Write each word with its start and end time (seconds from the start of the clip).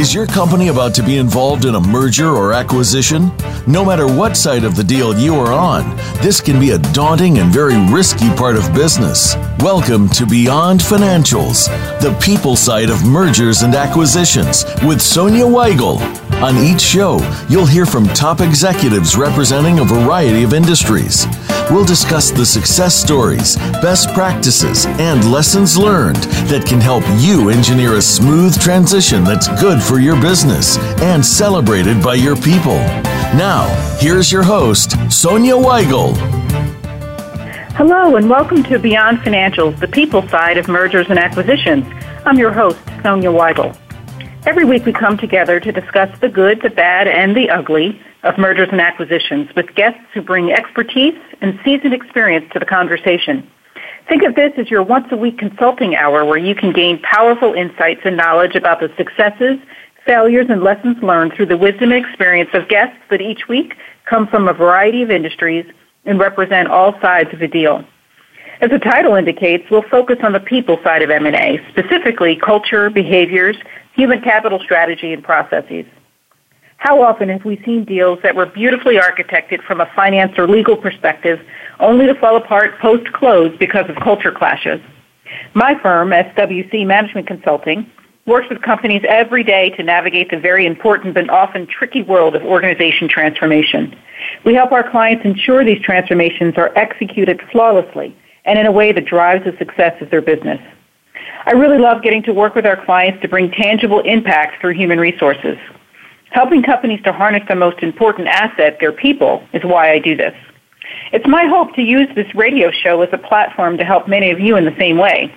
Is 0.00 0.14
your 0.14 0.24
company 0.24 0.68
about 0.68 0.94
to 0.94 1.02
be 1.02 1.18
involved 1.18 1.66
in 1.66 1.74
a 1.74 1.80
merger 1.80 2.30
or 2.30 2.54
acquisition? 2.54 3.30
No 3.66 3.84
matter 3.84 4.06
what 4.06 4.34
side 4.34 4.64
of 4.64 4.74
the 4.74 4.82
deal 4.82 5.14
you 5.18 5.34
are 5.34 5.52
on, 5.52 5.94
this 6.22 6.40
can 6.40 6.58
be 6.58 6.70
a 6.70 6.78
daunting 6.78 7.36
and 7.36 7.52
very 7.52 7.76
risky 7.92 8.30
part 8.30 8.56
of 8.56 8.72
business. 8.72 9.36
Welcome 9.58 10.08
to 10.08 10.24
Beyond 10.24 10.80
Financials, 10.80 11.66
the 12.00 12.18
people 12.18 12.56
side 12.56 12.88
of 12.88 13.04
mergers 13.04 13.60
and 13.60 13.74
acquisitions 13.74 14.64
with 14.82 15.02
Sonya 15.02 15.44
Weigel. 15.44 15.98
On 16.42 16.56
each 16.56 16.80
show, 16.80 17.18
you'll 17.50 17.66
hear 17.66 17.84
from 17.84 18.06
top 18.08 18.40
executives 18.40 19.14
representing 19.14 19.80
a 19.80 19.84
variety 19.84 20.42
of 20.42 20.54
industries. 20.54 21.26
We'll 21.70 21.84
discuss 21.84 22.30
the 22.30 22.46
success 22.46 22.94
stories, 22.94 23.56
best 23.82 24.08
practices, 24.14 24.86
and 24.86 25.30
lessons 25.30 25.76
learned 25.76 26.16
that 26.48 26.64
can 26.66 26.80
help 26.80 27.04
you 27.18 27.50
engineer 27.50 27.96
a 27.96 28.00
smooth 28.00 28.58
transition 28.58 29.22
that's 29.22 29.48
good 29.60 29.82
for 29.82 30.00
your 30.00 30.18
business 30.18 30.78
and 31.02 31.24
celebrated 31.24 32.02
by 32.02 32.14
your 32.14 32.36
people. 32.36 32.80
Now, 33.36 33.68
here's 34.00 34.32
your 34.32 34.42
host, 34.42 34.92
Sonya 35.12 35.56
Weigel. 35.56 36.16
Hello, 37.76 38.16
and 38.16 38.30
welcome 38.30 38.62
to 38.62 38.78
Beyond 38.78 39.18
Financials, 39.18 39.78
the 39.78 39.88
people 39.88 40.26
side 40.28 40.56
of 40.56 40.68
mergers 40.68 41.06
and 41.10 41.18
acquisitions. 41.18 41.84
I'm 42.24 42.38
your 42.38 42.52
host, 42.52 42.78
Sonya 43.02 43.28
Weigel. 43.28 43.76
Every 44.46 44.64
week 44.64 44.86
we 44.86 44.92
come 44.94 45.18
together 45.18 45.60
to 45.60 45.70
discuss 45.70 46.18
the 46.20 46.28
good, 46.28 46.62
the 46.62 46.70
bad, 46.70 47.06
and 47.06 47.36
the 47.36 47.50
ugly 47.50 48.00
of 48.22 48.38
mergers 48.38 48.70
and 48.72 48.80
acquisitions 48.80 49.54
with 49.54 49.74
guests 49.74 50.00
who 50.14 50.22
bring 50.22 50.50
expertise 50.50 51.14
and 51.42 51.60
seasoned 51.62 51.92
experience 51.92 52.46
to 52.54 52.58
the 52.58 52.64
conversation. 52.64 53.46
Think 54.08 54.22
of 54.22 54.34
this 54.34 54.52
as 54.56 54.70
your 54.70 54.82
once 54.82 55.06
a 55.10 55.16
week 55.16 55.38
consulting 55.38 55.94
hour 55.94 56.24
where 56.24 56.38
you 56.38 56.54
can 56.54 56.72
gain 56.72 57.02
powerful 57.02 57.52
insights 57.52 58.00
and 58.06 58.16
knowledge 58.16 58.54
about 58.54 58.80
the 58.80 58.90
successes, 58.96 59.58
failures, 60.06 60.46
and 60.48 60.62
lessons 60.62 60.96
learned 61.02 61.34
through 61.34 61.46
the 61.46 61.58
wisdom 61.58 61.92
and 61.92 62.04
experience 62.04 62.50
of 62.54 62.66
guests 62.68 62.96
that 63.10 63.20
each 63.20 63.46
week 63.46 63.74
come 64.06 64.26
from 64.26 64.48
a 64.48 64.54
variety 64.54 65.02
of 65.02 65.10
industries 65.10 65.66
and 66.06 66.18
represent 66.18 66.66
all 66.66 66.98
sides 67.02 67.32
of 67.34 67.42
a 67.42 67.48
deal. 67.48 67.84
As 68.62 68.70
the 68.70 68.78
title 68.78 69.14
indicates, 69.14 69.70
we'll 69.70 69.88
focus 69.90 70.16
on 70.22 70.32
the 70.32 70.40
people 70.40 70.78
side 70.82 71.02
of 71.02 71.10
M&A, 71.10 71.60
specifically 71.70 72.36
culture, 72.36 72.90
behaviors, 72.90 73.56
human 73.94 74.20
capital 74.22 74.58
strategy, 74.60 75.12
and 75.12 75.22
processes. 75.22 75.86
How 76.76 77.02
often 77.02 77.28
have 77.28 77.44
we 77.44 77.62
seen 77.64 77.84
deals 77.84 78.18
that 78.22 78.34
were 78.34 78.46
beautifully 78.46 78.96
architected 78.96 79.62
from 79.66 79.82
a 79.82 79.90
finance 79.94 80.32
or 80.38 80.48
legal 80.48 80.76
perspective 80.76 81.38
only 81.78 82.06
to 82.06 82.14
fall 82.14 82.36
apart 82.36 82.78
post 82.80 83.12
close 83.12 83.54
because 83.58 83.84
of 83.90 83.96
culture 83.96 84.32
clashes? 84.32 84.80
My 85.54 85.78
firm, 85.82 86.10
SWC 86.10 86.86
Management 86.86 87.26
Consulting, 87.26 87.90
works 88.26 88.46
with 88.48 88.62
companies 88.62 89.02
every 89.08 89.44
day 89.44 89.70
to 89.70 89.82
navigate 89.82 90.30
the 90.30 90.38
very 90.38 90.64
important 90.64 91.14
but 91.14 91.28
often 91.28 91.66
tricky 91.66 92.02
world 92.02 92.34
of 92.34 92.42
organization 92.42 93.08
transformation. 93.08 93.94
We 94.44 94.54
help 94.54 94.72
our 94.72 94.88
clients 94.88 95.24
ensure 95.24 95.64
these 95.64 95.82
transformations 95.82 96.54
are 96.56 96.72
executed 96.76 97.40
flawlessly 97.52 98.16
and 98.44 98.58
in 98.58 98.66
a 98.66 98.72
way 98.72 98.92
that 98.92 99.04
drives 99.04 99.44
the 99.44 99.56
success 99.58 100.00
of 100.00 100.10
their 100.10 100.22
business. 100.22 100.60
I 101.46 101.52
really 101.52 101.78
love 101.78 102.02
getting 102.02 102.22
to 102.24 102.32
work 102.32 102.54
with 102.54 102.66
our 102.66 102.82
clients 102.84 103.20
to 103.22 103.28
bring 103.28 103.50
tangible 103.50 104.00
impact 104.00 104.60
through 104.60 104.74
human 104.74 104.98
resources. 104.98 105.56
Helping 106.30 106.62
companies 106.62 107.00
to 107.02 107.12
harness 107.12 107.42
the 107.48 107.56
most 107.56 107.82
important 107.82 108.28
asset, 108.28 108.76
their 108.80 108.92
people, 108.92 109.42
is 109.52 109.64
why 109.64 109.90
I 109.90 109.98
do 109.98 110.16
this. 110.16 110.34
It's 111.12 111.26
my 111.26 111.46
hope 111.46 111.74
to 111.74 111.82
use 111.82 112.08
this 112.14 112.32
radio 112.34 112.70
show 112.70 113.02
as 113.02 113.08
a 113.12 113.18
platform 113.18 113.78
to 113.78 113.84
help 113.84 114.06
many 114.06 114.30
of 114.30 114.38
you 114.38 114.56
in 114.56 114.64
the 114.64 114.76
same 114.78 114.96
way. 114.96 115.34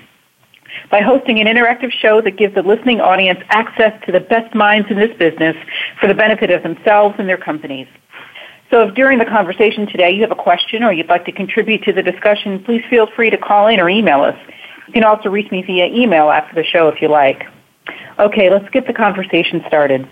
By 0.89 1.01
hosting 1.01 1.39
an 1.39 1.47
interactive 1.47 1.91
show 1.91 2.21
that 2.21 2.37
gives 2.37 2.55
the 2.55 2.63
listening 2.63 2.99
audience 2.99 3.39
access 3.49 3.93
to 4.05 4.11
the 4.11 4.19
best 4.19 4.53
minds 4.55 4.89
in 4.89 4.97
this 4.97 5.15
business 5.17 5.55
for 5.99 6.07
the 6.07 6.13
benefit 6.13 6.51
of 6.51 6.63
themselves 6.63 7.15
and 7.17 7.27
their 7.27 7.37
companies. 7.37 7.87
So 8.71 8.87
if 8.87 8.95
during 8.95 9.19
the 9.19 9.25
conversation 9.25 9.85
today 9.85 10.11
you 10.11 10.21
have 10.21 10.31
a 10.31 10.35
question 10.35 10.83
or 10.83 10.91
you'd 10.91 11.09
like 11.09 11.25
to 11.25 11.31
contribute 11.31 11.83
to 11.83 11.93
the 11.93 12.01
discussion, 12.01 12.63
please 12.63 12.83
feel 12.89 13.07
free 13.15 13.29
to 13.29 13.37
call 13.37 13.67
in 13.67 13.79
or 13.79 13.89
email 13.89 14.21
us. 14.21 14.37
You 14.87 14.93
can 14.93 15.03
also 15.03 15.29
reach 15.29 15.51
me 15.51 15.63
via 15.63 15.87
email 15.87 16.29
after 16.29 16.55
the 16.55 16.63
show 16.63 16.87
if 16.87 17.01
you 17.01 17.07
like. 17.07 17.43
Okay, 18.19 18.49
let's 18.49 18.69
get 18.69 18.85
the 18.87 18.93
conversation 18.93 19.63
started. 19.67 20.07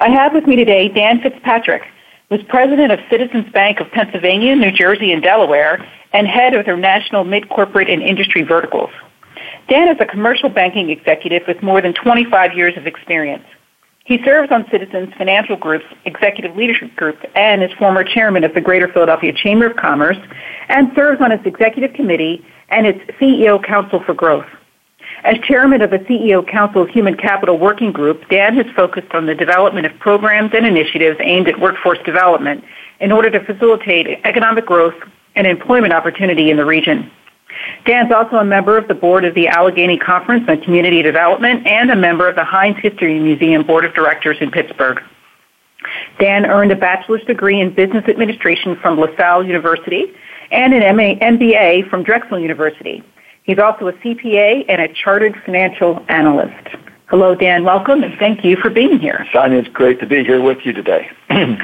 I 0.00 0.08
have 0.10 0.32
with 0.32 0.46
me 0.46 0.56
today 0.56 0.88
Dan 0.88 1.20
Fitzpatrick, 1.20 1.82
who's 2.28 2.42
president 2.48 2.92
of 2.92 3.00
Citizens 3.10 3.50
Bank 3.52 3.80
of 3.80 3.90
Pennsylvania, 3.90 4.56
New 4.56 4.72
Jersey, 4.72 5.12
and 5.12 5.22
Delaware, 5.22 5.86
and 6.12 6.26
head 6.26 6.54
of 6.54 6.66
their 6.66 6.76
national 6.76 7.24
mid-corporate 7.24 7.88
and 7.88 8.02
industry 8.02 8.42
verticals. 8.42 8.90
Dan 9.68 9.88
is 9.88 9.96
a 10.00 10.06
commercial 10.06 10.48
banking 10.48 10.90
executive 10.90 11.42
with 11.46 11.62
more 11.62 11.80
than 11.80 11.94
25 11.94 12.54
years 12.54 12.76
of 12.76 12.86
experience. 12.86 13.44
He 14.04 14.18
serves 14.24 14.50
on 14.50 14.66
Citizens 14.70 15.12
Financial 15.16 15.56
Group's 15.56 15.84
Executive 16.04 16.56
Leadership 16.56 16.96
Group 16.96 17.18
and 17.36 17.62
is 17.62 17.70
former 17.78 18.02
chairman 18.02 18.42
of 18.42 18.54
the 18.54 18.60
Greater 18.60 18.88
Philadelphia 18.88 19.32
Chamber 19.32 19.66
of 19.66 19.76
Commerce 19.76 20.16
and 20.68 20.90
serves 20.96 21.20
on 21.20 21.30
its 21.30 21.46
executive 21.46 21.92
committee 21.94 22.44
and 22.70 22.86
its 22.86 23.00
CEO 23.20 23.62
Council 23.62 24.02
for 24.04 24.14
Growth. 24.14 24.46
As 25.22 25.36
chairman 25.46 25.82
of 25.82 25.90
the 25.90 25.98
CEO 25.98 26.46
Council 26.46 26.86
Human 26.86 27.16
Capital 27.16 27.58
Working 27.58 27.92
Group, 27.92 28.26
Dan 28.30 28.56
has 28.56 28.66
focused 28.74 29.12
on 29.12 29.26
the 29.26 29.34
development 29.34 29.86
of 29.86 29.98
programs 29.98 30.52
and 30.54 30.64
initiatives 30.64 31.18
aimed 31.20 31.48
at 31.48 31.60
workforce 31.60 31.98
development 32.04 32.64
in 33.00 33.12
order 33.12 33.28
to 33.30 33.40
facilitate 33.44 34.06
economic 34.24 34.64
growth 34.64 34.94
and 35.36 35.46
employment 35.46 35.92
opportunity 35.92 36.50
in 36.50 36.56
the 36.56 36.64
region. 36.64 37.10
Dan's 37.84 38.12
also 38.12 38.36
a 38.36 38.44
member 38.44 38.78
of 38.78 38.88
the 38.88 38.94
board 38.94 39.24
of 39.24 39.34
the 39.34 39.48
Allegheny 39.48 39.98
Conference 39.98 40.44
on 40.48 40.62
Community 40.62 41.02
Development 41.02 41.66
and 41.66 41.90
a 41.90 41.96
member 41.96 42.28
of 42.28 42.36
the 42.36 42.44
Heinz 42.44 42.78
History 42.80 43.18
Museum 43.18 43.66
Board 43.66 43.84
of 43.84 43.92
Directors 43.94 44.38
in 44.40 44.50
Pittsburgh. 44.50 45.02
Dan 46.18 46.46
earned 46.46 46.72
a 46.72 46.76
bachelor's 46.76 47.24
degree 47.24 47.60
in 47.60 47.74
business 47.74 48.04
administration 48.08 48.76
from 48.76 48.98
LaSalle 48.98 49.44
University 49.44 50.14
and 50.50 50.74
an 50.74 50.82
MBA 51.18 51.88
from 51.88 52.02
Drexel 52.02 52.38
University. 52.38 53.02
He's 53.42 53.58
also 53.58 53.88
a 53.88 53.92
CPA 53.94 54.64
and 54.68 54.80
a 54.80 54.88
chartered 54.92 55.34
financial 55.44 56.04
analyst. 56.08 56.68
Hello, 57.06 57.34
Dan. 57.34 57.64
Welcome, 57.64 58.04
and 58.04 58.16
thank 58.18 58.44
you 58.44 58.56
for 58.56 58.70
being 58.70 58.98
here. 58.98 59.26
Sonya, 59.32 59.58
it's 59.58 59.68
great 59.68 59.98
to 60.00 60.06
be 60.06 60.22
here 60.22 60.40
with 60.40 60.58
you 60.64 60.72
today. 60.72 61.10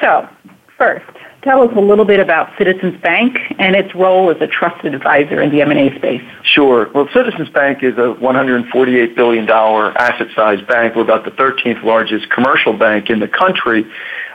so, 0.00 0.28
first, 0.76 1.06
tell 1.42 1.62
us 1.62 1.70
a 1.76 1.80
little 1.80 2.04
bit 2.04 2.20
about 2.20 2.50
Citizens 2.58 3.00
Bank 3.00 3.38
and 3.58 3.74
its 3.74 3.94
role 3.94 4.30
as 4.30 4.36
a 4.42 4.46
trusted 4.46 4.94
advisor 4.94 5.40
in 5.40 5.50
the 5.50 5.62
M&A 5.62 5.96
space. 5.96 6.22
Sure. 6.44 6.90
Well, 6.94 7.08
Citizens 7.14 7.48
Bank 7.48 7.82
is 7.82 7.94
a 7.94 8.14
$148 8.20 9.16
billion 9.16 9.48
asset-sized 9.48 10.66
bank. 10.66 10.94
We're 10.94 11.02
about 11.02 11.24
the 11.24 11.30
13th 11.30 11.82
largest 11.82 12.28
commercial 12.30 12.74
bank 12.74 13.08
in 13.08 13.20
the 13.20 13.28
country. 13.28 13.86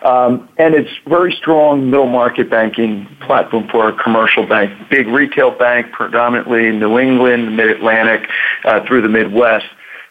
Um, 0.03 0.49
and 0.57 0.75
it's 0.75 0.89
very 1.07 1.33
strong 1.33 1.89
middle 1.89 2.07
market 2.07 2.49
banking 2.49 3.07
platform 3.25 3.67
for 3.69 3.89
a 3.89 4.03
commercial 4.03 4.45
bank. 4.45 4.89
Big 4.89 5.07
retail 5.07 5.51
bank, 5.51 5.91
predominantly 5.91 6.67
in 6.67 6.79
New 6.79 6.99
England, 6.99 7.55
Mid 7.55 7.69
Atlantic, 7.69 8.29
uh, 8.63 8.85
through 8.85 9.01
the 9.01 9.09
Midwest. 9.09 9.65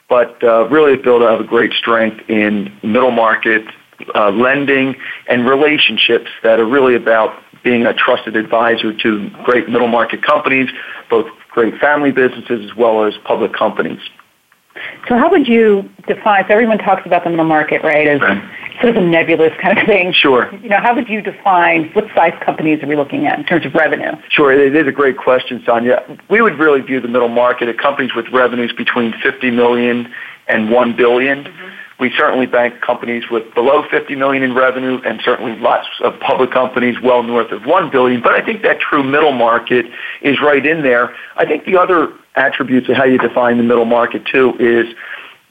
But 0.08 0.42
uh, 0.42 0.68
really 0.68 0.96
built 0.96 1.22
to 1.22 1.28
have 1.28 1.40
a 1.40 1.44
great 1.44 1.72
strength 1.72 2.28
in 2.28 2.72
middle 2.82 3.10
market 3.10 3.64
uh, 4.14 4.30
lending 4.30 4.94
and 5.28 5.48
relationships 5.48 6.30
that 6.42 6.60
are 6.60 6.66
really 6.66 6.94
about 6.94 7.42
being 7.64 7.86
a 7.86 7.94
trusted 7.94 8.36
advisor 8.36 8.96
to 8.96 9.30
great 9.44 9.68
middle 9.68 9.88
market 9.88 10.22
companies, 10.22 10.68
both 11.10 11.26
great 11.50 11.74
family 11.80 12.12
businesses 12.12 12.70
as 12.70 12.76
well 12.76 13.04
as 13.04 13.14
public 13.24 13.52
companies. 13.52 14.00
So 15.08 15.16
how 15.16 15.30
would 15.30 15.46
you 15.46 15.88
define, 16.06 16.44
so 16.48 16.54
everyone 16.54 16.78
talks 16.78 17.06
about 17.06 17.24
them 17.24 17.32
in 17.32 17.38
the 17.38 17.44
middle 17.44 17.48
market, 17.48 17.82
right, 17.82 18.06
as 18.06 18.20
right. 18.20 18.42
sort 18.80 18.96
of 18.96 19.02
a 19.02 19.06
nebulous 19.06 19.52
kind 19.60 19.78
of 19.78 19.86
thing. 19.86 20.12
Sure. 20.12 20.52
You 20.56 20.68
know, 20.68 20.80
how 20.80 20.94
would 20.94 21.08
you 21.08 21.20
define, 21.22 21.90
what 21.92 22.06
size 22.14 22.34
companies 22.44 22.82
are 22.82 22.86
we 22.86 22.96
looking 22.96 23.26
at 23.26 23.38
in 23.38 23.44
terms 23.44 23.66
of 23.66 23.74
revenue? 23.74 24.12
Sure, 24.28 24.52
it 24.52 24.74
is 24.74 24.86
a 24.86 24.92
great 24.92 25.16
question, 25.16 25.62
Sonya. 25.64 26.02
We 26.28 26.40
would 26.40 26.58
really 26.58 26.80
view 26.80 27.00
the 27.00 27.08
middle 27.08 27.28
market 27.28 27.68
at 27.68 27.78
companies 27.78 28.14
with 28.14 28.28
revenues 28.32 28.72
between 28.72 29.14
50 29.22 29.50
million 29.50 30.12
and 30.48 30.70
1 30.70 30.96
billion. 30.96 31.44
Mm-hmm. 31.44 31.85
We 31.98 32.12
certainly 32.16 32.46
bank 32.46 32.80
companies 32.82 33.24
with 33.30 33.54
below 33.54 33.84
50 33.90 34.16
million 34.16 34.42
in 34.42 34.54
revenue 34.54 35.00
and 35.04 35.20
certainly 35.24 35.58
lots 35.58 35.86
of 36.00 36.18
public 36.20 36.50
companies 36.50 37.00
well 37.02 37.22
north 37.22 37.50
of 37.52 37.64
1 37.64 37.90
billion. 37.90 38.20
But 38.20 38.34
I 38.34 38.44
think 38.44 38.62
that 38.62 38.80
true 38.80 39.02
middle 39.02 39.32
market 39.32 39.86
is 40.20 40.40
right 40.40 40.64
in 40.64 40.82
there. 40.82 41.14
I 41.36 41.46
think 41.46 41.64
the 41.64 41.78
other 41.78 42.12
attributes 42.34 42.88
of 42.88 42.96
how 42.96 43.04
you 43.04 43.18
define 43.18 43.56
the 43.56 43.62
middle 43.62 43.86
market 43.86 44.26
too 44.26 44.54
is 44.58 44.94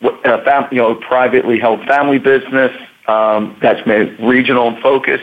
uh, 0.04 0.68
you 0.72 0.78
know, 0.78 0.96
privately 0.96 1.60
held 1.60 1.84
family 1.86 2.20
business 2.20 2.72
um, 3.08 3.58
that's 3.62 3.86
regional 4.20 4.68
in 4.68 4.82
focus 4.82 5.22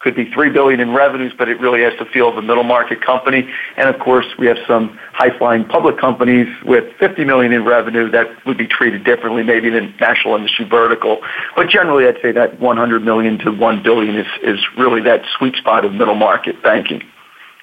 could 0.00 0.14
be 0.14 0.30
three 0.32 0.48
billion 0.50 0.78
in 0.78 0.94
revenues, 0.94 1.32
but 1.36 1.48
it 1.48 1.60
really 1.60 1.82
has 1.82 1.92
the 1.98 2.04
feel 2.04 2.28
a 2.28 2.42
middle 2.42 2.62
market 2.62 3.04
company. 3.04 3.48
And 3.76 3.88
of 3.88 4.00
course, 4.00 4.26
we 4.38 4.46
have 4.46 4.58
some 4.66 4.96
high 5.12 5.36
flying 5.36 5.64
public 5.64 5.98
companies 5.98 6.46
with 6.64 6.84
50 7.00 7.24
million 7.24 7.52
in 7.52 7.64
revenue 7.64 8.08
that 8.10 8.26
would 8.46 8.56
be 8.56 8.68
treated 8.68 9.04
differently, 9.04 9.42
maybe 9.42 9.70
than 9.70 9.94
national 10.00 10.36
industry 10.36 10.66
vertical. 10.66 11.18
But 11.56 11.68
generally, 11.68 12.06
I'd 12.06 12.20
say 12.22 12.30
that 12.32 12.60
100 12.60 13.02
million 13.02 13.38
to 13.38 13.50
1 13.50 13.82
billion 13.82 14.16
is, 14.16 14.26
is 14.42 14.60
really 14.76 15.00
that 15.02 15.22
sweet 15.36 15.56
spot 15.56 15.84
of 15.84 15.92
middle 15.92 16.14
market 16.14 16.62
banking. 16.62 17.02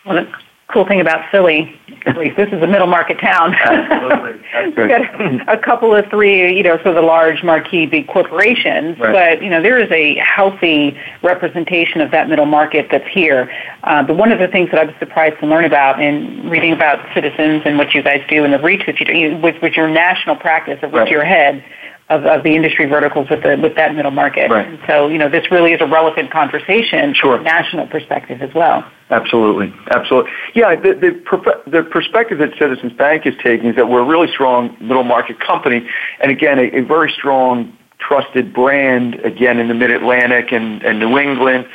Well, 0.05 0.27
cool 0.67 0.85
thing 0.85 0.99
about 0.99 1.29
Philly, 1.31 1.79
at 2.05 2.17
least 2.17 2.37
this 2.37 2.47
is 2.51 2.61
a 2.61 2.67
middle 2.67 2.87
market 2.87 3.19
town. 3.19 3.53
Absolutely. 3.53 4.41
Got 4.87 5.49
a 5.49 5.57
couple 5.57 5.95
of 5.95 6.05
three, 6.09 6.57
you 6.57 6.63
know, 6.63 6.79
so 6.83 6.93
the 6.93 7.01
large 7.01 7.43
marquee 7.43 7.85
big 7.85 8.07
corporations, 8.07 8.97
right. 8.99 9.37
but 9.37 9.43
you 9.43 9.49
know 9.49 9.61
there 9.61 9.79
is 9.79 9.91
a 9.91 10.15
healthy 10.15 10.97
representation 11.21 12.01
of 12.01 12.11
that 12.11 12.29
middle 12.29 12.45
market 12.45 12.87
that's 12.89 13.07
here. 13.07 13.51
Uh, 13.83 14.03
but 14.03 14.17
one 14.17 14.31
of 14.31 14.39
the 14.39 14.47
things 14.47 14.71
that 14.71 14.79
I 14.79 14.85
was 14.85 14.95
surprised 14.97 15.39
to 15.39 15.45
learn 15.45 15.65
about 15.65 16.01
in 16.01 16.49
reading 16.49 16.73
about 16.73 16.99
Citizens 17.13 17.61
and 17.65 17.77
what 17.77 17.93
you 17.93 18.01
guys 18.01 18.21
do 18.27 18.43
and 18.43 18.53
the 18.53 18.59
reach 18.59 18.85
that 18.87 18.99
you 18.99 19.05
do 19.05 19.37
with, 19.37 19.61
with 19.61 19.73
your 19.73 19.87
national 19.87 20.35
practice 20.35 20.79
of 20.81 20.91
which 20.91 21.01
right. 21.01 21.11
you're 21.11 21.25
head 21.25 21.63
of, 22.09 22.23
of 22.25 22.43
the 22.43 22.55
industry 22.55 22.85
verticals 22.85 23.27
with 23.29 23.41
the 23.41 23.57
with 23.61 23.75
that 23.75 23.95
middle 23.95 24.11
market. 24.11 24.51
Right. 24.51 24.67
And 24.67 24.79
so, 24.87 25.07
you 25.07 25.17
know, 25.17 25.29
this 25.29 25.49
really 25.49 25.73
is 25.73 25.81
a 25.81 25.87
relevant 25.87 26.31
conversation 26.31 27.13
sure. 27.13 27.37
from 27.37 27.41
a 27.41 27.49
national 27.49 27.87
perspective 27.87 28.41
as 28.41 28.53
well. 28.53 28.89
Absolutely, 29.09 29.73
absolutely. 29.91 30.31
Yeah, 30.53 30.75
the 30.75 30.93
the, 30.93 31.71
the 31.71 31.83
perspective 31.83 32.37
that 32.39 32.51
Citizens 32.59 32.93
Bank 32.93 33.25
is 33.25 33.33
taking 33.43 33.67
is 33.67 33.75
that 33.75 33.89
we're 33.89 34.01
a 34.01 34.05
really 34.05 34.31
strong 34.31 34.77
middle 34.79 35.03
market 35.03 35.39
company, 35.39 35.87
and 36.21 36.31
again, 36.31 36.59
a, 36.59 36.77
a 36.77 36.81
very 36.81 37.11
strong 37.11 37.75
trusted 37.97 38.53
brand 38.53 39.15
again 39.15 39.59
in 39.59 39.67
the 39.67 39.73
Mid 39.73 39.89
Atlantic 39.89 40.51
and, 40.51 40.83
and 40.83 40.99
New 40.99 41.17
England 41.17 41.65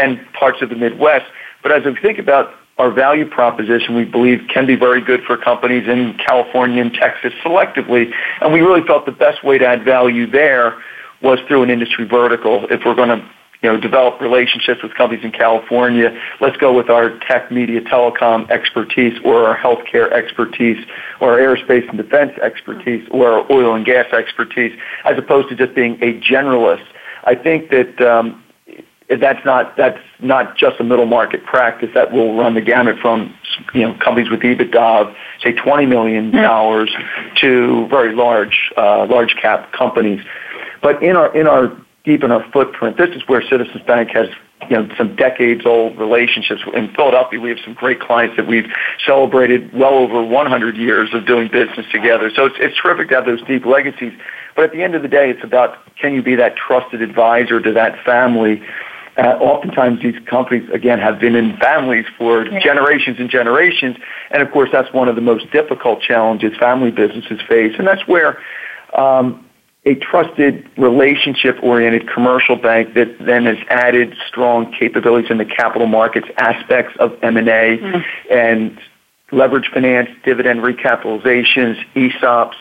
and 0.00 0.20
parts 0.34 0.62
of 0.62 0.68
the 0.68 0.76
Midwest. 0.76 1.26
But 1.62 1.72
as 1.72 1.84
we 1.84 1.96
think 2.00 2.18
about 2.18 2.54
our 2.80 2.90
value 2.90 3.28
proposition 3.28 3.94
we 3.94 4.04
believe 4.04 4.40
can 4.48 4.66
be 4.66 4.74
very 4.74 5.02
good 5.02 5.22
for 5.24 5.36
companies 5.36 5.86
in 5.86 6.16
California 6.26 6.80
and 6.80 6.94
Texas 6.94 7.32
selectively. 7.44 8.10
And 8.40 8.52
we 8.52 8.60
really 8.60 8.86
felt 8.86 9.04
the 9.04 9.12
best 9.12 9.44
way 9.44 9.58
to 9.58 9.66
add 9.66 9.84
value 9.84 10.26
there 10.26 10.82
was 11.22 11.38
through 11.46 11.62
an 11.62 11.68
industry 11.68 12.06
vertical. 12.06 12.66
If 12.70 12.80
we're 12.86 12.94
going 12.94 13.10
to 13.10 13.30
you 13.62 13.70
know, 13.70 13.78
develop 13.78 14.18
relationships 14.22 14.82
with 14.82 14.94
companies 14.94 15.22
in 15.22 15.32
California. 15.32 16.18
Let's 16.40 16.56
go 16.56 16.74
with 16.74 16.88
our 16.88 17.18
tech, 17.28 17.52
media, 17.52 17.82
telecom 17.82 18.48
expertise, 18.50 19.20
or 19.22 19.46
our 19.46 19.56
healthcare 19.58 20.10
expertise, 20.12 20.82
or 21.20 21.32
our 21.32 21.38
aerospace 21.38 21.86
and 21.86 21.98
defense 21.98 22.32
expertise, 22.42 23.06
or 23.10 23.30
our 23.30 23.52
oil 23.52 23.74
and 23.74 23.84
gas 23.84 24.10
expertise, 24.14 24.72
as 25.04 25.18
opposed 25.18 25.50
to 25.50 25.56
just 25.56 25.74
being 25.74 26.02
a 26.02 26.18
generalist. 26.20 26.86
I 27.24 27.34
think 27.34 27.68
that 27.68 28.00
um, 28.00 28.42
that's 29.18 29.44
not 29.44 29.76
that's 29.76 29.98
not 30.20 30.56
just 30.56 30.78
a 30.78 30.84
middle 30.84 31.06
market 31.06 31.44
practice 31.44 31.90
that 31.94 32.12
will 32.12 32.36
run 32.36 32.54
the 32.54 32.60
gamut 32.60 32.98
from 33.00 33.34
you 33.74 33.82
know 33.82 33.94
companies 33.94 34.30
with 34.30 34.40
EBITDA 34.40 34.76
of 34.76 35.14
say 35.42 35.52
twenty 35.52 35.86
million 35.86 36.30
dollars 36.30 36.90
to 37.36 37.88
very 37.88 38.14
large 38.14 38.70
uh, 38.76 39.06
large 39.06 39.34
cap 39.36 39.72
companies. 39.72 40.24
But 40.80 41.02
in 41.02 41.16
our 41.16 41.34
in 41.36 41.48
our 41.48 41.76
deep 42.04 42.22
in 42.22 42.30
our 42.30 42.48
footprint, 42.52 42.96
this 42.96 43.10
is 43.10 43.26
where 43.26 43.42
Citizens 43.42 43.82
Bank 43.84 44.10
has 44.10 44.28
you 44.68 44.76
know 44.76 44.88
some 44.96 45.16
decades 45.16 45.66
old 45.66 45.98
relationships 45.98 46.62
in 46.72 46.92
Philadelphia. 46.94 47.40
We 47.40 47.50
have 47.50 47.58
some 47.64 47.74
great 47.74 48.00
clients 48.00 48.36
that 48.36 48.46
we've 48.46 48.70
celebrated 49.04 49.72
well 49.72 49.94
over 49.94 50.22
100 50.22 50.76
years 50.76 51.12
of 51.12 51.26
doing 51.26 51.48
business 51.48 51.86
together. 51.90 52.30
So 52.34 52.46
it's 52.46 52.56
it's 52.60 52.76
terrific 52.76 53.08
to 53.08 53.16
have 53.16 53.26
those 53.26 53.42
deep 53.42 53.66
legacies. 53.66 54.12
But 54.54 54.66
at 54.66 54.72
the 54.72 54.82
end 54.82 54.94
of 54.94 55.02
the 55.02 55.08
day, 55.08 55.30
it's 55.30 55.42
about 55.42 55.78
can 55.96 56.14
you 56.14 56.22
be 56.22 56.36
that 56.36 56.56
trusted 56.56 57.02
advisor 57.02 57.60
to 57.60 57.72
that 57.72 58.04
family 58.04 58.62
uh, 59.20 59.36
oftentimes 59.38 60.00
these 60.02 60.18
companies, 60.26 60.68
again, 60.72 60.98
have 60.98 61.20
been 61.20 61.34
in 61.34 61.56
families 61.58 62.06
for 62.16 62.46
yeah. 62.46 62.58
generations 62.60 63.18
and 63.18 63.28
generations. 63.28 63.96
And 64.30 64.42
of 64.42 64.50
course, 64.50 64.70
that's 64.72 64.92
one 64.94 65.08
of 65.08 65.14
the 65.14 65.20
most 65.20 65.50
difficult 65.52 66.00
challenges 66.00 66.56
family 66.58 66.90
businesses 66.90 67.40
face. 67.46 67.74
And 67.78 67.86
that's 67.86 68.06
where 68.08 68.38
um, 68.96 69.46
a 69.84 69.94
trusted 69.96 70.68
relationship-oriented 70.78 72.08
commercial 72.08 72.56
bank 72.56 72.94
that 72.94 73.16
then 73.20 73.44
has 73.44 73.58
added 73.68 74.14
strong 74.26 74.72
capabilities 74.72 75.30
in 75.30 75.38
the 75.38 75.44
capital 75.44 75.86
markets 75.86 76.28
aspects 76.38 76.96
of 76.98 77.12
M&A 77.22 77.40
mm-hmm. 77.78 78.32
and 78.32 78.78
leverage 79.32 79.70
finance, 79.72 80.08
dividend 80.24 80.60
recapitalizations, 80.60 81.76
ESOPs, 81.94 82.56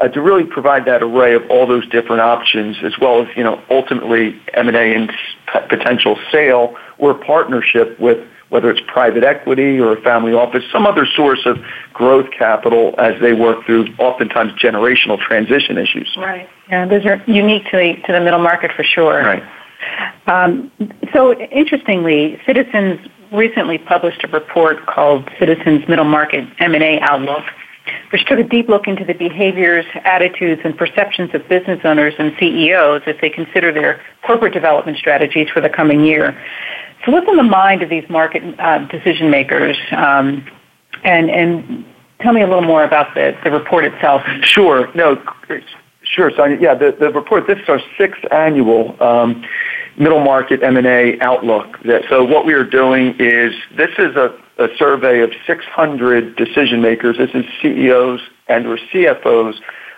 uh, 0.00 0.08
to 0.08 0.20
really 0.20 0.44
provide 0.44 0.84
that 0.86 1.02
array 1.02 1.34
of 1.34 1.42
all 1.50 1.66
those 1.66 1.88
different 1.88 2.20
options, 2.20 2.76
as 2.82 2.92
well 3.00 3.22
as 3.22 3.28
you 3.36 3.44
know 3.44 3.62
ultimately 3.70 4.40
M 4.54 4.68
and 4.68 4.76
A 4.76 4.94
and 4.94 5.12
potential 5.68 6.18
sale 6.32 6.76
or 6.98 7.14
partnership 7.14 7.98
with 8.00 8.18
whether 8.50 8.70
it's 8.70 8.80
private 8.86 9.24
equity 9.24 9.80
or 9.80 9.96
a 9.96 10.00
family 10.02 10.32
office, 10.32 10.62
some 10.70 10.86
other 10.86 11.06
source 11.16 11.40
of 11.44 11.58
growth 11.92 12.26
capital 12.30 12.94
as 12.98 13.20
they 13.20 13.32
work 13.32 13.64
through 13.66 13.86
oftentimes 13.98 14.52
generational 14.52 15.18
transition 15.18 15.76
issues. 15.76 16.14
Right. 16.16 16.48
Yeah, 16.68 16.86
those 16.86 17.04
are 17.04 17.22
unique 17.26 17.64
to 17.70 17.76
the 17.76 17.94
to 18.06 18.12
the 18.12 18.20
middle 18.20 18.38
market 18.38 18.70
for 18.76 18.84
sure. 18.84 19.22
Right. 19.22 19.42
Um, 20.26 20.70
so 21.12 21.34
interestingly, 21.34 22.40
Citizens 22.46 23.00
recently 23.32 23.78
published 23.78 24.22
a 24.24 24.28
report 24.28 24.86
called 24.86 25.28
Citizens 25.38 25.86
Middle 25.88 26.04
Market 26.04 26.48
M&A 26.60 27.00
Outlook 27.00 27.44
which 28.10 28.24
took 28.26 28.38
a 28.38 28.44
deep 28.44 28.68
look 28.68 28.86
into 28.86 29.04
the 29.04 29.12
behaviors, 29.12 29.84
attitudes, 30.04 30.62
and 30.64 30.76
perceptions 30.76 31.34
of 31.34 31.46
business 31.48 31.80
owners 31.84 32.14
and 32.18 32.34
CEOs 32.38 33.02
as 33.06 33.16
they 33.20 33.30
consider 33.30 33.72
their 33.72 34.00
corporate 34.22 34.54
development 34.54 34.98
strategies 34.98 35.48
for 35.50 35.60
the 35.60 35.68
coming 35.68 36.04
year. 36.04 36.40
So, 37.04 37.12
what's 37.12 37.28
in 37.28 37.36
the 37.36 37.42
mind 37.42 37.82
of 37.82 37.90
these 37.90 38.08
market 38.08 38.42
uh, 38.58 38.78
decision 38.86 39.30
makers? 39.30 39.76
Um, 39.92 40.46
and, 41.02 41.28
and 41.30 41.84
tell 42.20 42.32
me 42.32 42.40
a 42.40 42.46
little 42.46 42.62
more 42.62 42.84
about 42.84 43.14
the, 43.14 43.36
the 43.44 43.50
report 43.50 43.84
itself. 43.84 44.22
Sure. 44.42 44.90
No, 44.94 45.22
sure. 46.02 46.30
So, 46.34 46.44
yeah, 46.46 46.74
the, 46.74 46.96
the 46.98 47.10
report, 47.10 47.46
this 47.46 47.58
is 47.58 47.68
our 47.68 47.80
sixth 47.98 48.24
annual 48.32 48.96
um, 49.02 49.44
middle 49.98 50.20
market 50.20 50.62
M&A 50.62 51.18
outlook. 51.20 51.78
So, 52.08 52.24
what 52.24 52.46
we 52.46 52.54
are 52.54 52.64
doing 52.64 53.16
is 53.18 53.54
this 53.76 53.90
is 53.98 54.16
a 54.16 54.38
a 54.58 54.68
survey 54.78 55.20
of 55.20 55.32
600 55.46 56.36
decision 56.36 56.80
makers. 56.80 57.16
This 57.18 57.30
is 57.34 57.44
CEOs 57.60 58.20
and 58.48 58.66
or 58.66 58.78
CFOs 58.92 59.54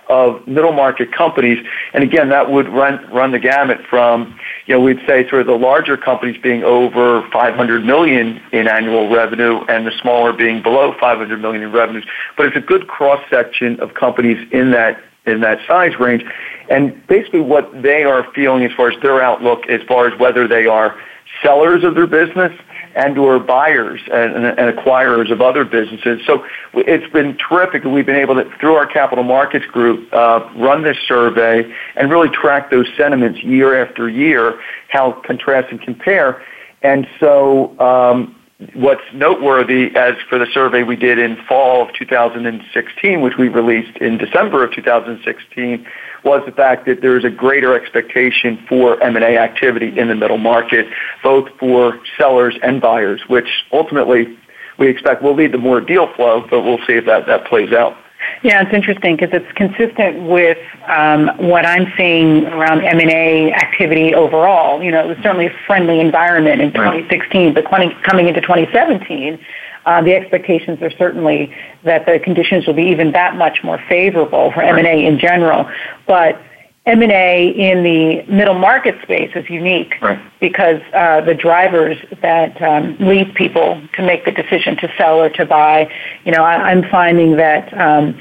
of 0.09 0.47
middle 0.47 0.73
market 0.73 1.12
companies. 1.12 1.64
And 1.92 2.04
again, 2.04 2.28
that 2.28 2.50
would 2.50 2.68
run, 2.68 3.04
run 3.12 3.32
the 3.32 3.40
gamut 3.40 3.80
from, 3.90 4.38
you 4.66 4.75
know, 4.75 4.80
we'd 4.80 5.00
say 5.06 5.28
sort 5.28 5.42
of 5.42 5.47
the 5.49 5.59
larger 5.59 5.97
companies 5.97 6.40
being 6.40 6.62
over 6.62 7.28
500 7.32 7.85
million 7.85 8.40
in 8.52 8.68
annual 8.68 9.11
revenue 9.12 9.61
and 9.68 9.85
the 9.87 9.92
smaller 10.00 10.32
being 10.32 10.62
below 10.62 10.94
500 11.00 11.40
million 11.40 11.62
in 11.64 11.73
revenues. 11.73 12.06
But 12.37 12.47
it's 12.47 12.56
a 12.56 12.61
good 12.61 12.87
cross 12.87 13.21
section 13.28 13.80
of 13.80 13.94
companies 13.94 14.49
in 14.52 14.71
that 14.71 15.02
in 15.26 15.40
that 15.40 15.59
size 15.66 15.99
range. 15.99 16.25
And 16.71 17.06
basically 17.06 17.40
what 17.40 17.83
they 17.83 18.04
are 18.04 18.26
feeling 18.35 18.64
as 18.64 18.73
far 18.73 18.90
as 18.90 19.00
their 19.02 19.23
outlook 19.23 19.66
as 19.68 19.83
far 19.87 20.09
as 20.09 20.18
whether 20.18 20.49
they 20.49 20.66
are 20.66 20.97
sellers 21.42 21.85
of 21.85 21.95
their 21.95 22.06
business 22.06 22.52
and 22.95 23.18
or 23.18 23.38
buyers 23.38 24.00
and, 24.11 24.47
and, 24.47 24.75
acquirers 24.75 25.30
of 25.30 25.42
other 25.42 25.66
businesses. 25.66 26.21
So 26.26 26.47
it's 26.73 27.12
been 27.12 27.37
terrific. 27.37 27.83
that 27.83 27.90
We've 27.90 28.06
been 28.06 28.16
able 28.16 28.37
to, 28.37 28.50
through 28.59 28.75
our 28.75 28.87
capital 28.87 29.23
markets 29.23 29.66
group, 29.66 30.11
uh, 30.14 30.49
run 30.56 30.83
this 30.83 30.97
survey 31.06 31.71
and 31.97 32.11
really 32.11 32.30
track 32.30 32.71
those 32.71 32.87
sentiments 32.97 33.42
year 33.42 33.85
after 33.85 34.09
year, 34.09 34.59
how 34.88 35.12
contrast 35.26 35.71
and 35.71 35.80
compare. 35.80 36.42
And 36.83 37.06
so 37.21 37.78
um, 37.78 38.35
what's 38.72 39.02
noteworthy 39.12 39.94
as 39.96 40.14
for 40.28 40.38
the 40.38 40.46
survey 40.52 40.82
we 40.82 40.96
did 40.96 41.18
in 41.18 41.36
fall 41.48 41.86
of 41.86 41.94
2016, 41.94 43.20
which 43.20 43.36
we 43.38 43.48
released 43.48 43.96
in 43.98 44.16
December 44.16 44.64
of 44.64 44.72
2016, 44.72 45.86
was 46.25 46.42
the 46.46 46.52
fact 46.52 46.86
that 46.86 47.02
there's 47.02 47.25
a 47.25 47.30
greater 47.30 47.75
expectation 47.75 48.64
for 48.68 49.02
M&A 49.02 49.36
activity 49.36 49.96
in 49.98 50.08
the 50.08 50.14
middle 50.14 50.38
market, 50.38 50.86
both 51.22 51.48
for 51.58 52.00
sellers 52.18 52.56
and 52.62 52.80
buyers, 52.80 53.20
which 53.28 53.64
ultimately 53.72 54.36
we 54.78 54.88
expect 54.88 55.22
will 55.22 55.34
lead 55.34 55.52
to 55.52 55.58
more 55.58 55.80
deal 55.80 56.12
flow, 56.14 56.46
but 56.50 56.62
we'll 56.62 56.84
see 56.86 56.94
if 56.94 57.04
that, 57.06 57.26
that 57.26 57.46
plays 57.46 57.72
out. 57.72 57.96
Yeah, 58.42 58.62
it's 58.62 58.73
interesting 58.73 59.16
because 59.16 59.30
it's 59.33 59.50
consistent 59.52 60.28
with 60.28 60.59
um, 60.87 61.28
what 61.38 61.64
I'm 61.66 61.92
seeing 61.97 62.47
around 62.47 62.83
M&A 62.85 63.52
activity 63.52 64.14
overall. 64.14 64.83
You 64.83 64.90
know, 64.90 65.04
it 65.04 65.09
was 65.09 65.16
certainly 65.23 65.47
a 65.47 65.54
friendly 65.66 66.00
environment 66.00 66.61
in 66.61 66.73
2016, 66.73 67.54
but 67.54 67.64
coming 67.66 68.28
into 68.28 68.40
2017, 68.40 69.38
uh, 69.87 70.02
the 70.02 70.14
expectations 70.14 70.83
are 70.83 70.90
certainly 70.90 71.54
that 71.85 72.06
the 72.06 72.18
conditions 72.18 72.66
will 72.66 72.75
be 72.75 72.85
even 72.85 73.12
that 73.12 73.37
much 73.37 73.62
more 73.62 73.83
favorable 73.88 74.52
for 74.52 74.62
M&A 74.62 75.06
in 75.06 75.18
general. 75.18 75.71
But 76.06 76.40
M&A 76.87 77.49
in 77.49 77.83
the 77.83 78.23
middle 78.33 78.55
market 78.55 78.95
space 79.02 79.33
is 79.35 79.49
unique 79.50 79.97
right. 80.00 80.21
because 80.38 80.81
uh, 80.95 81.21
the 81.21 81.35
drivers 81.35 81.97
that 82.23 82.62
um, 82.62 82.97
lead 83.00 83.35
people 83.35 83.83
to 83.95 84.02
make 84.02 84.25
the 84.25 84.31
decision 84.31 84.76
to 84.76 84.93
sell 84.97 85.21
or 85.21 85.28
to 85.31 85.45
buy, 85.45 85.93
you 86.25 86.31
know, 86.31 86.45
I, 86.45 86.71
am 86.71 86.88
finding 86.88 87.37
that 87.37 87.76
um, 87.76 88.16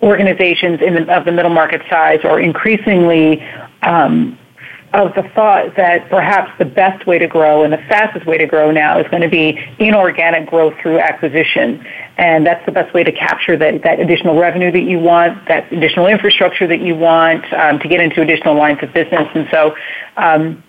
organizations 0.00 0.80
in 0.80 0.94
the, 0.94 1.14
of 1.14 1.26
the 1.26 1.32
middle 1.32 1.50
market 1.50 1.82
size 1.90 2.20
are 2.24 2.40
increasingly 2.40 3.42
um, 3.82 4.38
of 4.96 5.14
the 5.14 5.22
thought 5.34 5.76
that 5.76 6.08
perhaps 6.08 6.50
the 6.58 6.64
best 6.64 7.06
way 7.06 7.18
to 7.18 7.26
grow 7.26 7.64
and 7.64 7.72
the 7.72 7.84
fastest 7.88 8.24
way 8.24 8.38
to 8.38 8.46
grow 8.46 8.70
now 8.70 8.98
is 8.98 9.06
going 9.08 9.22
to 9.22 9.28
be 9.28 9.58
inorganic 9.78 10.48
growth 10.48 10.72
through 10.80 10.98
acquisition. 10.98 11.86
And 12.16 12.46
that's 12.46 12.64
the 12.64 12.72
best 12.72 12.94
way 12.94 13.04
to 13.04 13.12
capture 13.12 13.58
that, 13.58 13.82
that 13.82 14.00
additional 14.00 14.38
revenue 14.38 14.72
that 14.72 14.84
you 14.84 14.98
want, 14.98 15.46
that 15.48 15.70
additional 15.70 16.06
infrastructure 16.06 16.66
that 16.66 16.80
you 16.80 16.94
want 16.94 17.44
um, 17.52 17.78
to 17.80 17.88
get 17.88 18.00
into 18.00 18.22
additional 18.22 18.56
lines 18.56 18.78
of 18.82 18.94
business. 18.94 19.28
And 19.34 19.46
so 19.50 19.76
um, 20.16 20.64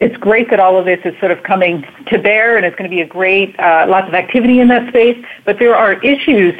it's 0.00 0.16
great 0.16 0.50
that 0.50 0.58
all 0.58 0.76
of 0.76 0.84
this 0.84 0.98
is 1.04 1.14
sort 1.20 1.30
of 1.30 1.44
coming 1.44 1.86
to 2.08 2.18
bear 2.18 2.56
and 2.56 2.66
it's 2.66 2.74
going 2.74 2.90
to 2.90 2.94
be 2.94 3.02
a 3.02 3.06
great, 3.06 3.58
uh, 3.60 3.86
lots 3.88 4.08
of 4.08 4.14
activity 4.14 4.58
in 4.58 4.66
that 4.68 4.88
space. 4.88 5.24
But 5.44 5.60
there 5.60 5.76
are 5.76 5.92
issues 6.02 6.54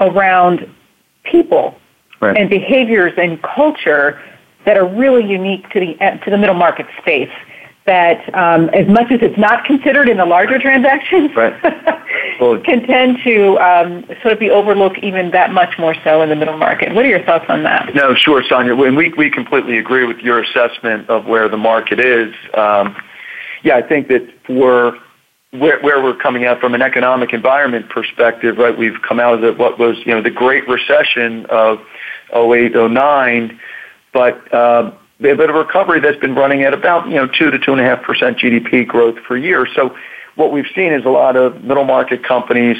around 0.00 0.66
people 1.24 1.78
right. 2.20 2.38
and 2.38 2.48
behaviors 2.48 3.12
and 3.18 3.42
culture 3.42 4.22
that 4.66 4.76
are 4.76 4.86
really 4.86 5.24
unique 5.24 5.70
to 5.70 5.80
the 5.80 5.96
uh, 6.04 6.18
to 6.18 6.30
the 6.30 6.36
middle 6.36 6.54
market 6.54 6.86
space. 7.00 7.32
That 7.86 8.34
um, 8.34 8.68
as 8.70 8.88
much 8.88 9.12
as 9.12 9.20
it's 9.22 9.38
not 9.38 9.64
considered 9.64 10.08
in 10.08 10.16
the 10.16 10.26
larger 10.26 10.58
transactions, 10.58 11.30
right. 11.36 11.54
well, 12.40 12.60
can 12.60 12.82
tend 12.82 13.18
to 13.22 13.56
um, 13.60 14.04
sort 14.22 14.34
of 14.34 14.40
be 14.40 14.50
overlooked 14.50 14.98
even 14.98 15.30
that 15.30 15.52
much 15.52 15.78
more 15.78 15.94
so 16.02 16.20
in 16.20 16.28
the 16.28 16.34
middle 16.34 16.58
market. 16.58 16.92
What 16.92 17.04
are 17.04 17.08
your 17.08 17.22
thoughts 17.22 17.44
on 17.48 17.62
that? 17.62 17.94
No, 17.94 18.16
sure, 18.16 18.42
Sonya. 18.48 18.74
And 18.82 18.96
we 18.96 19.12
we 19.12 19.30
completely 19.30 19.78
agree 19.78 20.04
with 20.04 20.18
your 20.18 20.42
assessment 20.42 21.08
of 21.08 21.26
where 21.26 21.48
the 21.48 21.56
market 21.56 22.00
is. 22.00 22.34
Um, 22.54 22.96
yeah, 23.62 23.76
I 23.76 23.82
think 23.82 24.08
that 24.08 24.28
for 24.46 24.98
where, 25.52 25.80
where 25.80 26.02
we're 26.02 26.16
coming 26.16 26.44
out 26.44 26.60
from 26.60 26.74
an 26.74 26.82
economic 26.82 27.32
environment 27.32 27.88
perspective, 27.88 28.58
right? 28.58 28.76
We've 28.76 29.00
come 29.06 29.20
out 29.20 29.34
of 29.34 29.40
the, 29.42 29.52
what 29.52 29.78
was, 29.78 29.96
you 30.04 30.12
know, 30.12 30.22
the 30.22 30.30
Great 30.30 30.68
Recession 30.68 31.46
of 31.46 31.78
08, 32.34 32.74
09, 32.74 33.60
but 34.16 34.54
uh, 34.54 34.92
a 35.20 35.22
bit 35.22 35.50
of 35.50 35.54
recovery 35.54 36.00
that's 36.00 36.18
been 36.18 36.34
running 36.34 36.62
at 36.62 36.72
about, 36.72 37.06
you 37.06 37.16
know, 37.16 37.26
two 37.26 37.50
to 37.50 37.58
two 37.58 37.72
and 37.72 37.82
a 37.82 37.84
half 37.84 38.02
percent 38.02 38.38
GDP 38.38 38.86
growth 38.86 39.16
per 39.28 39.36
year. 39.36 39.68
So 39.74 39.94
what 40.36 40.52
we've 40.52 40.70
seen 40.74 40.94
is 40.94 41.04
a 41.04 41.10
lot 41.10 41.36
of 41.36 41.62
middle 41.62 41.84
market 41.84 42.24
companies, 42.24 42.78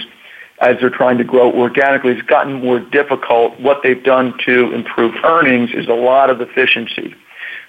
as 0.63 0.77
they're 0.81 0.89
trying 0.89 1.19
to 1.19 1.25
grow 1.25 1.53
organically, 1.53 2.13
it's 2.13 2.23
gotten 2.23 2.55
more 2.55 2.81
difficult. 2.81 3.61
What 3.61 3.83
they've 3.83 4.03
done 4.03 4.33
to 4.47 4.73
improve 4.73 5.15
earnings 5.25 5.73
is 5.75 5.89
a 5.89 5.93
lot 5.93 6.31
of 6.31 6.41
efficiency 6.41 7.15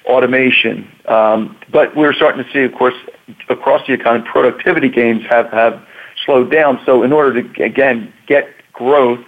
automation. 0.05 0.89
Um, 1.09 1.57
but 1.69 1.93
we're 1.93 2.13
starting 2.13 2.41
to 2.41 2.49
see, 2.53 2.63
of 2.63 2.73
course, 2.73 2.95
across 3.49 3.85
the 3.85 3.91
economy, 3.91 4.25
productivity 4.31 4.87
gains 4.87 5.23
have, 5.29 5.51
have 5.51 5.85
slowed 6.25 6.49
down. 6.53 6.79
So 6.85 7.03
in 7.03 7.11
order 7.11 7.43
to, 7.43 7.63
again, 7.63 8.13
get 8.27 8.47
growth, 8.71 9.19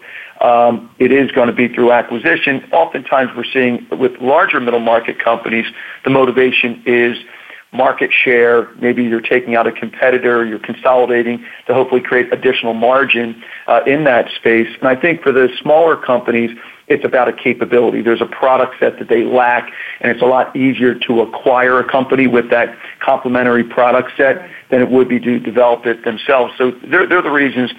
um, 0.41 0.89
it 0.99 1.11
is 1.11 1.31
going 1.31 1.47
to 1.47 1.53
be 1.53 1.67
through 1.67 1.91
acquisition. 1.91 2.63
Oftentimes 2.71 3.31
we're 3.35 3.43
seeing 3.51 3.85
with 3.91 4.13
larger 4.21 4.59
middle 4.59 4.79
market 4.79 5.19
companies, 5.19 5.65
the 6.03 6.09
motivation 6.09 6.81
is 6.85 7.17
market 7.71 8.11
share. 8.11 8.73
Maybe 8.75 9.03
you're 9.03 9.21
taking 9.21 9.55
out 9.55 9.67
a 9.67 9.71
competitor, 9.71 10.45
you're 10.45 10.59
consolidating 10.59 11.45
to 11.67 11.73
hopefully 11.73 12.01
create 12.01 12.33
additional 12.33 12.73
margin 12.73 13.43
uh, 13.67 13.81
in 13.85 14.05
that 14.05 14.31
space. 14.31 14.67
And 14.79 14.87
I 14.87 14.95
think 14.95 15.21
for 15.21 15.31
the 15.31 15.49
smaller 15.61 15.95
companies, 15.95 16.57
it's 16.87 17.05
about 17.05 17.27
a 17.27 17.33
capability. 17.33 18.01
There's 18.01 18.21
a 18.21 18.25
product 18.25 18.75
set 18.79 18.97
that 18.97 19.09
they 19.09 19.23
lack, 19.23 19.71
and 20.01 20.11
it's 20.11 20.23
a 20.23 20.25
lot 20.25 20.55
easier 20.55 20.95
to 20.95 21.21
acquire 21.21 21.79
a 21.79 21.87
company 21.87 22.25
with 22.25 22.49
that 22.49 22.75
complementary 22.99 23.63
product 23.63 24.11
set 24.17 24.49
than 24.71 24.81
it 24.81 24.89
would 24.89 25.07
be 25.07 25.19
to 25.19 25.39
develop 25.39 25.85
it 25.85 26.03
themselves. 26.03 26.53
So 26.57 26.71
they're, 26.89 27.07
they're 27.07 27.21
the 27.21 27.29
reasons 27.29 27.71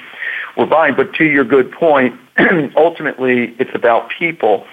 we're 0.56 0.66
buying. 0.66 0.94
But 0.94 1.12
to 1.14 1.24
your 1.24 1.44
good 1.44 1.72
point, 1.72 2.14
ultimately, 2.76 3.54
it's 3.58 3.74
about 3.74 4.10
people. 4.18 4.66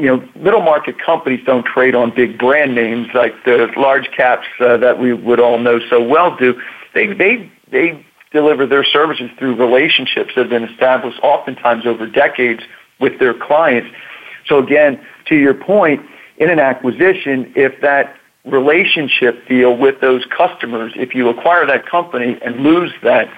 You 0.00 0.06
know, 0.06 0.28
middle 0.34 0.62
market 0.62 0.96
companies 0.98 1.40
don't 1.46 1.64
trade 1.64 1.94
on 1.94 2.12
big 2.14 2.38
brand 2.38 2.74
names 2.74 3.08
like 3.14 3.32
the 3.44 3.68
large 3.76 4.10
caps 4.16 4.46
uh, 4.60 4.76
that 4.78 4.98
we 4.98 5.12
would 5.12 5.38
all 5.38 5.58
know 5.58 5.78
so 5.88 6.02
well 6.02 6.36
do. 6.36 6.60
They 6.94 7.12
they 7.12 7.50
they 7.70 8.04
deliver 8.32 8.66
their 8.66 8.84
services 8.84 9.30
through 9.38 9.54
relationships 9.54 10.32
that 10.34 10.42
have 10.42 10.50
been 10.50 10.64
established 10.64 11.18
oftentimes 11.22 11.86
over 11.86 12.06
decades 12.06 12.62
with 13.00 13.18
their 13.20 13.34
clients. 13.34 13.88
So 14.46 14.58
again, 14.58 15.00
to 15.26 15.36
your 15.36 15.54
point, 15.54 16.04
in 16.38 16.50
an 16.50 16.58
acquisition, 16.58 17.52
if 17.54 17.80
that 17.80 18.16
relationship 18.44 19.46
deal 19.48 19.76
with 19.76 20.00
those 20.00 20.24
customers, 20.36 20.92
if 20.96 21.14
you 21.14 21.28
acquire 21.28 21.66
that 21.66 21.86
company 21.86 22.38
and 22.44 22.60
lose 22.60 22.92
that 23.02 23.28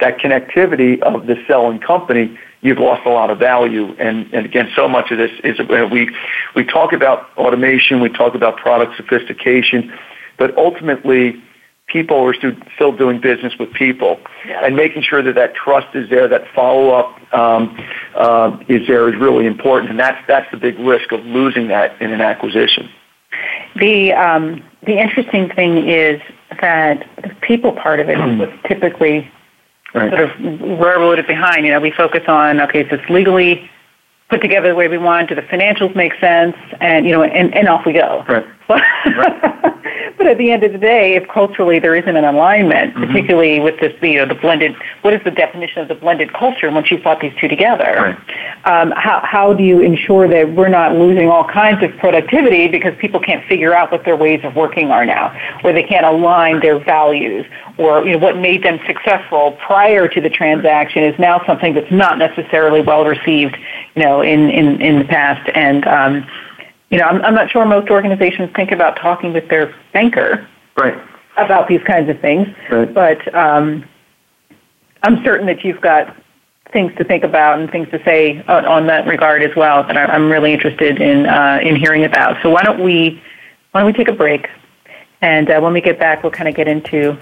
that 0.00 0.18
connectivity 0.18 1.00
of 1.02 1.26
the 1.26 1.36
selling 1.46 1.78
company, 1.78 2.38
you've 2.66 2.78
lost 2.78 3.06
a 3.06 3.10
lot 3.10 3.30
of 3.30 3.38
value. 3.38 3.94
And, 3.98 4.32
and 4.34 4.46
again, 4.46 4.70
so 4.74 4.88
much 4.88 5.10
of 5.10 5.18
this 5.18 5.30
is 5.44 5.58
uh, 5.60 5.88
we 5.90 6.10
we 6.54 6.64
talk 6.64 6.92
about 6.92 7.30
automation, 7.36 8.00
we 8.00 8.08
talk 8.08 8.34
about 8.34 8.56
product 8.56 8.96
sophistication, 8.96 9.92
but 10.36 10.56
ultimately 10.58 11.42
people 11.86 12.18
are 12.18 12.34
still 12.74 12.92
doing 12.92 13.20
business 13.20 13.52
with 13.58 13.72
people 13.72 14.18
yeah. 14.46 14.64
and 14.64 14.74
making 14.74 15.02
sure 15.02 15.22
that 15.22 15.36
that 15.36 15.54
trust 15.54 15.94
is 15.94 16.10
there, 16.10 16.26
that 16.26 16.42
follow 16.54 16.90
up 16.90 17.34
um, 17.34 17.78
uh, 18.16 18.58
is 18.68 18.86
there 18.88 19.08
is 19.08 19.18
really 19.20 19.46
important, 19.46 19.90
and 19.90 19.98
that's 19.98 20.20
that's 20.26 20.50
the 20.50 20.56
big 20.56 20.78
risk 20.78 21.12
of 21.12 21.24
losing 21.24 21.68
that 21.68 22.00
in 22.02 22.12
an 22.12 22.20
acquisition. 22.20 22.88
The 23.76 24.12
um, 24.12 24.64
the 24.84 24.98
interesting 24.98 25.50
thing 25.50 25.88
is 25.88 26.20
that 26.60 27.08
the 27.22 27.34
people 27.42 27.72
part 27.72 28.00
of 28.00 28.08
it 28.08 28.18
was 28.18 28.48
typically 28.68 29.30
right. 29.94 30.10
sort 30.10 30.22
of 30.22 30.40
railroaded 30.80 31.26
behind. 31.26 31.64
You 31.64 31.72
know, 31.72 31.80
we 31.80 31.90
focus 31.90 32.22
on 32.28 32.60
okay, 32.60 32.80
if 32.80 32.92
it's 32.92 33.08
legally 33.10 33.70
put 34.28 34.40
together 34.40 34.68
the 34.68 34.74
way 34.74 34.88
we 34.88 34.98
want, 34.98 35.28
do 35.28 35.34
the 35.34 35.42
financials 35.42 35.94
make 35.94 36.14
sense, 36.20 36.56
and 36.80 37.06
you 37.06 37.12
know, 37.12 37.22
and, 37.22 37.54
and 37.54 37.68
off 37.68 37.86
we 37.86 37.92
go. 37.92 38.24
Right. 38.28 38.46
But, 38.68 38.82
but 40.18 40.26
at 40.26 40.38
the 40.38 40.50
end 40.50 40.64
of 40.64 40.72
the 40.72 40.78
day, 40.78 41.14
if 41.14 41.28
culturally 41.28 41.78
there 41.78 41.94
isn't 41.94 42.16
an 42.16 42.24
alignment, 42.24 42.94
mm-hmm. 42.94 43.06
particularly 43.06 43.60
with 43.60 43.78
this, 43.80 43.92
you 44.02 44.16
know, 44.16 44.26
the 44.26 44.34
blended, 44.34 44.74
what 45.02 45.14
is 45.14 45.20
the 45.24 45.30
definition 45.30 45.82
of 45.82 45.88
the 45.88 45.94
blended 45.94 46.32
culture 46.32 46.70
once 46.70 46.90
you've 46.90 47.02
brought 47.02 47.20
these 47.20 47.32
two 47.40 47.48
together? 47.48 48.16
Right. 48.16 48.18
Um, 48.64 48.92
how, 48.96 49.20
how 49.24 49.52
do 49.52 49.62
you 49.62 49.80
ensure 49.80 50.26
that 50.28 50.54
we're 50.54 50.68
not 50.68 50.92
losing 50.96 51.28
all 51.28 51.44
kinds 51.44 51.82
of 51.84 51.96
productivity 51.98 52.66
because 52.68 52.94
people 52.98 53.20
can't 53.20 53.46
figure 53.46 53.72
out 53.72 53.92
what 53.92 54.04
their 54.04 54.16
ways 54.16 54.40
of 54.42 54.56
working 54.56 54.90
are 54.90 55.06
now, 55.06 55.36
or 55.62 55.72
they 55.72 55.84
can't 55.84 56.06
align 56.06 56.60
their 56.60 56.78
values, 56.78 57.46
or 57.78 58.04
you 58.04 58.12
know, 58.12 58.18
what 58.18 58.36
made 58.36 58.64
them 58.64 58.80
successful 58.86 59.56
prior 59.64 60.08
to 60.08 60.20
the 60.20 60.30
transaction 60.30 61.04
is 61.04 61.16
now 61.18 61.44
something 61.46 61.74
that's 61.74 61.90
not 61.92 62.18
necessarily 62.18 62.80
well 62.80 63.04
received, 63.04 63.56
you 63.94 64.02
know, 64.02 64.20
in, 64.22 64.50
in, 64.50 64.80
in 64.80 64.98
the 64.98 65.04
past. 65.04 65.48
And, 65.54 65.86
um, 65.86 66.26
you 66.90 66.98
know, 66.98 67.04
I'm, 67.04 67.20
I'm 67.22 67.34
not 67.34 67.50
sure 67.50 67.64
most 67.64 67.90
organizations 67.90 68.50
think 68.54 68.70
about 68.70 68.96
talking 68.96 69.32
with 69.32 69.48
their 69.48 69.74
banker 69.92 70.48
right. 70.76 70.98
about 71.36 71.68
these 71.68 71.82
kinds 71.82 72.08
of 72.08 72.20
things. 72.20 72.48
Right. 72.70 72.92
But 72.92 73.34
um, 73.34 73.84
I'm 75.02 75.22
certain 75.24 75.46
that 75.46 75.64
you've 75.64 75.80
got 75.80 76.16
things 76.72 76.92
to 76.96 77.04
think 77.04 77.24
about 77.24 77.58
and 77.58 77.70
things 77.70 77.88
to 77.90 78.02
say 78.04 78.42
on, 78.48 78.64
on 78.66 78.86
that 78.86 79.06
regard 79.06 79.42
as 79.42 79.54
well 79.56 79.82
that 79.84 79.96
I'm 79.96 80.30
really 80.30 80.52
interested 80.52 81.00
in 81.00 81.26
uh, 81.26 81.58
in 81.62 81.76
hearing 81.76 82.04
about. 82.04 82.42
So 82.42 82.50
why 82.50 82.62
don't 82.62 82.82
we 82.82 83.22
why 83.72 83.80
don't 83.80 83.86
we 83.86 83.92
take 83.92 84.08
a 84.08 84.16
break? 84.16 84.48
And 85.22 85.50
uh, 85.50 85.60
when 85.60 85.72
we 85.72 85.80
get 85.80 85.98
back, 85.98 86.22
we'll 86.22 86.32
kind 86.32 86.48
of 86.48 86.54
get 86.54 86.68
into 86.68 87.16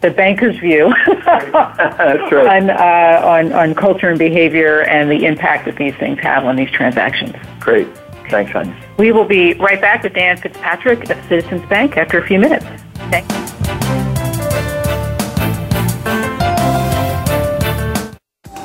the 0.00 0.10
banker's 0.10 0.58
view 0.58 0.86
on, 1.26 2.70
uh, 2.70 3.20
on 3.24 3.52
on 3.52 3.74
culture 3.74 4.10
and 4.10 4.18
behavior 4.18 4.82
and 4.82 5.10
the 5.10 5.24
impact 5.24 5.64
that 5.66 5.76
these 5.76 5.94
things 5.94 6.18
have 6.20 6.44
on 6.44 6.56
these 6.56 6.70
transactions. 6.70 7.34
Great. 7.60 7.88
Thanks, 8.30 8.54
Anya. 8.54 8.76
We 8.98 9.10
will 9.12 9.24
be 9.24 9.54
right 9.54 9.80
back 9.80 10.02
with 10.02 10.12
Dan 10.14 10.36
Fitzpatrick 10.36 11.08
of 11.10 11.16
Citizens 11.28 11.64
Bank 11.68 11.96
after 11.96 12.18
a 12.18 12.26
few 12.26 12.38
minutes. 12.38 12.66
Thanks. 13.10 13.34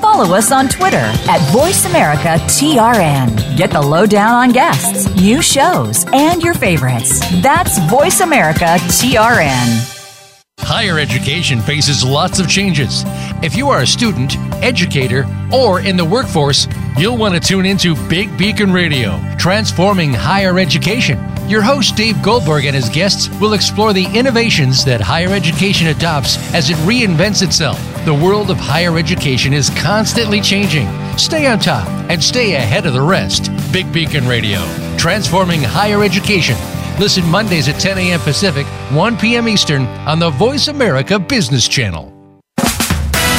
Follow 0.02 0.36
us 0.36 0.52
on 0.52 0.68
Twitter 0.68 0.98
at 0.98 1.40
VoiceAmericaTRN. 1.52 3.58
Get 3.58 3.72
the 3.72 3.82
lowdown 3.82 4.36
on 4.36 4.52
guests, 4.52 5.08
new 5.16 5.42
shows, 5.42 6.06
and 6.14 6.44
your 6.44 6.54
favorites. 6.54 7.20
That's 7.42 7.80
VoiceAmericaTRN. 7.80 9.98
Higher 10.60 11.00
education 11.00 11.60
faces 11.60 12.04
lots 12.04 12.40
of 12.40 12.48
changes. 12.48 13.04
If 13.42 13.56
you 13.56 13.70
are 13.70 13.82
a 13.82 13.88
student, 13.88 14.38
educator, 14.64 15.26
or 15.52 15.82
in 15.82 15.98
the 15.98 16.06
workforce, 16.06 16.68
you'll 16.98 17.18
want 17.18 17.34
to 17.34 17.40
tune 17.40 17.66
into 17.66 17.96
Big 18.08 18.38
Beacon 18.38 18.72
Radio, 18.72 19.20
transforming 19.38 20.14
higher 20.14 20.60
education. 20.60 21.20
Your 21.48 21.62
host, 21.62 21.96
Dave 21.96 22.22
Goldberg, 22.22 22.66
and 22.66 22.76
his 22.76 22.90
guests 22.90 23.30
will 23.40 23.54
explore 23.54 23.94
the 23.94 24.06
innovations 24.18 24.86
that 24.86 25.02
higher 25.02 25.30
education 25.30 25.88
adopts 25.88 26.38
as 26.54 26.70
it 26.70 26.78
reinvents 26.78 27.44
itself. 27.44 27.80
The 28.06 28.14
world 28.14 28.50
of 28.50 28.58
higher 28.58 28.98
education 28.98 29.54
is 29.54 29.70
constantly 29.72 30.42
changing. 30.42 30.88
Stay 31.18 31.48
on 31.48 31.60
top 31.60 31.88
and 32.10 32.24
stay 32.24 32.56
ahead 32.56 32.86
of 32.86 32.94
the 32.94 33.02
rest. 33.02 33.52
Big 33.72 33.92
Beacon 33.92 34.28
Radio, 34.28 34.60
transforming 34.98 35.62
higher 35.62 36.04
education. 36.04 36.56
Listen 37.00 37.26
Mondays 37.30 37.68
at 37.68 37.80
10 37.80 37.98
a.m. 37.98 38.20
Pacific, 38.22 38.66
1 38.94 39.18
p.m. 39.18 39.48
Eastern 39.48 39.86
on 40.08 40.20
the 40.20 40.30
Voice 40.30 40.68
America 40.68 41.20
Business 41.20 41.68
Channel. 41.68 42.12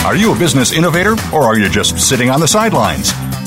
Are 0.05 0.17
you 0.17 0.35
a 0.35 0.39
business 0.39 0.73
innovator 0.73 1.15
or 1.33 1.43
are 1.43 1.57
you 1.57 1.69
just 1.69 1.97
sitting 1.99 2.29
on 2.29 2.41
the 2.41 2.49
sidelines? 2.49 3.13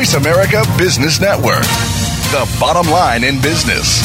Voice 0.00 0.14
America 0.14 0.62
Business 0.78 1.20
Network, 1.20 1.60
the 2.32 2.56
bottom 2.58 2.90
line 2.90 3.22
in 3.22 3.38
business. 3.42 4.00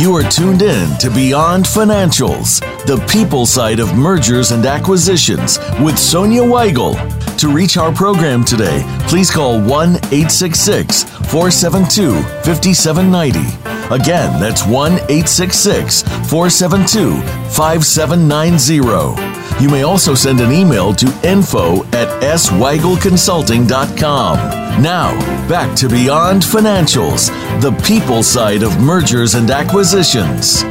You 0.00 0.14
are 0.14 0.22
tuned 0.30 0.62
in 0.62 0.96
to 0.98 1.10
Beyond 1.10 1.64
Financials, 1.64 2.60
the 2.86 3.04
people 3.10 3.44
side 3.44 3.80
of 3.80 3.92
mergers 3.96 4.52
and 4.52 4.64
acquisitions 4.64 5.58
with 5.80 5.98
Sonya 5.98 6.42
Weigel. 6.42 6.94
To 7.38 7.48
reach 7.48 7.76
our 7.76 7.92
program 7.92 8.44
today, 8.44 8.84
please 9.08 9.32
call 9.32 9.60
1 9.60 9.96
866 9.96 11.02
472 11.02 12.22
5790 12.44 13.71
Again, 13.90 14.40
that's 14.40 14.66
1 14.66 14.92
866 14.92 16.02
472 16.02 17.20
5790. 17.50 19.62
You 19.62 19.68
may 19.68 19.82
also 19.82 20.14
send 20.14 20.40
an 20.40 20.50
email 20.50 20.94
to 20.94 21.06
info 21.22 21.84
at 21.86 22.08
sweigelconsulting.com. 22.22 24.82
Now, 24.82 25.48
back 25.48 25.76
to 25.76 25.88
Beyond 25.88 26.42
Financials, 26.42 27.28
the 27.60 27.72
people 27.86 28.22
side 28.22 28.62
of 28.62 28.80
mergers 28.80 29.34
and 29.34 29.50
acquisitions. 29.50 30.62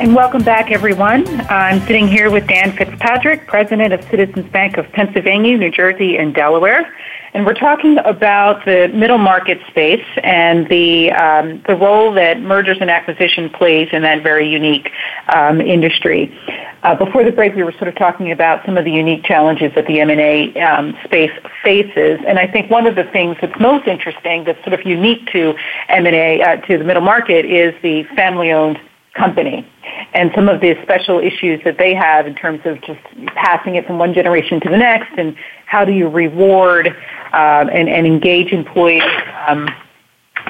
And 0.00 0.14
welcome 0.14 0.42
back, 0.42 0.70
everyone. 0.70 1.28
I'm 1.50 1.78
sitting 1.80 2.08
here 2.08 2.30
with 2.30 2.46
Dan 2.46 2.74
Fitzpatrick, 2.74 3.46
President 3.46 3.92
of 3.92 4.02
Citizens 4.04 4.50
Bank 4.50 4.78
of 4.78 4.90
Pennsylvania, 4.92 5.58
New 5.58 5.70
Jersey, 5.70 6.16
and 6.16 6.34
Delaware 6.34 6.90
and 7.32 7.46
we're 7.46 7.54
talking 7.54 7.98
about 7.98 8.64
the 8.64 8.88
middle 8.88 9.18
market 9.18 9.58
space 9.68 10.04
and 10.22 10.68
the 10.68 11.12
um, 11.12 11.62
the 11.66 11.76
role 11.76 12.12
that 12.14 12.40
mergers 12.40 12.78
and 12.80 12.90
acquisition 12.90 13.48
plays 13.50 13.88
in 13.92 14.02
that 14.02 14.22
very 14.22 14.48
unique 14.48 14.90
um, 15.34 15.60
industry. 15.60 16.36
Uh, 16.82 16.94
before 16.94 17.22
the 17.22 17.30
break, 17.30 17.54
we 17.54 17.62
were 17.62 17.72
sort 17.72 17.88
of 17.88 17.94
talking 17.94 18.32
about 18.32 18.64
some 18.64 18.78
of 18.78 18.84
the 18.84 18.90
unique 18.90 19.22
challenges 19.22 19.70
that 19.74 19.86
the 19.86 20.00
M&A 20.00 20.58
um, 20.60 20.96
space 21.04 21.30
faces, 21.62 22.18
and 22.26 22.38
I 22.38 22.46
think 22.46 22.70
one 22.70 22.86
of 22.86 22.96
the 22.96 23.04
things 23.04 23.36
that's 23.40 23.58
most 23.60 23.86
interesting, 23.86 24.44
that's 24.44 24.62
sort 24.64 24.72
of 24.72 24.84
unique 24.86 25.26
to 25.32 25.54
M&A 25.88 26.42
uh, 26.42 26.56
to 26.56 26.78
the 26.78 26.84
middle 26.84 27.02
market, 27.02 27.44
is 27.44 27.74
the 27.82 28.04
family-owned 28.16 28.80
company 29.14 29.66
and 30.14 30.30
some 30.34 30.48
of 30.48 30.60
the 30.60 30.76
special 30.82 31.18
issues 31.18 31.60
that 31.64 31.78
they 31.78 31.94
have 31.94 32.26
in 32.26 32.34
terms 32.34 32.60
of 32.64 32.80
just 32.82 33.00
passing 33.34 33.74
it 33.74 33.86
from 33.86 33.98
one 33.98 34.14
generation 34.14 34.60
to 34.60 34.68
the 34.68 34.76
next 34.76 35.10
and 35.18 35.36
how 35.66 35.84
do 35.84 35.92
you 35.92 36.08
reward 36.08 36.88
um, 37.32 37.68
and, 37.70 37.88
and, 37.88 38.06
engage 38.06 38.52
employees 38.52 39.02
um, 39.46 39.68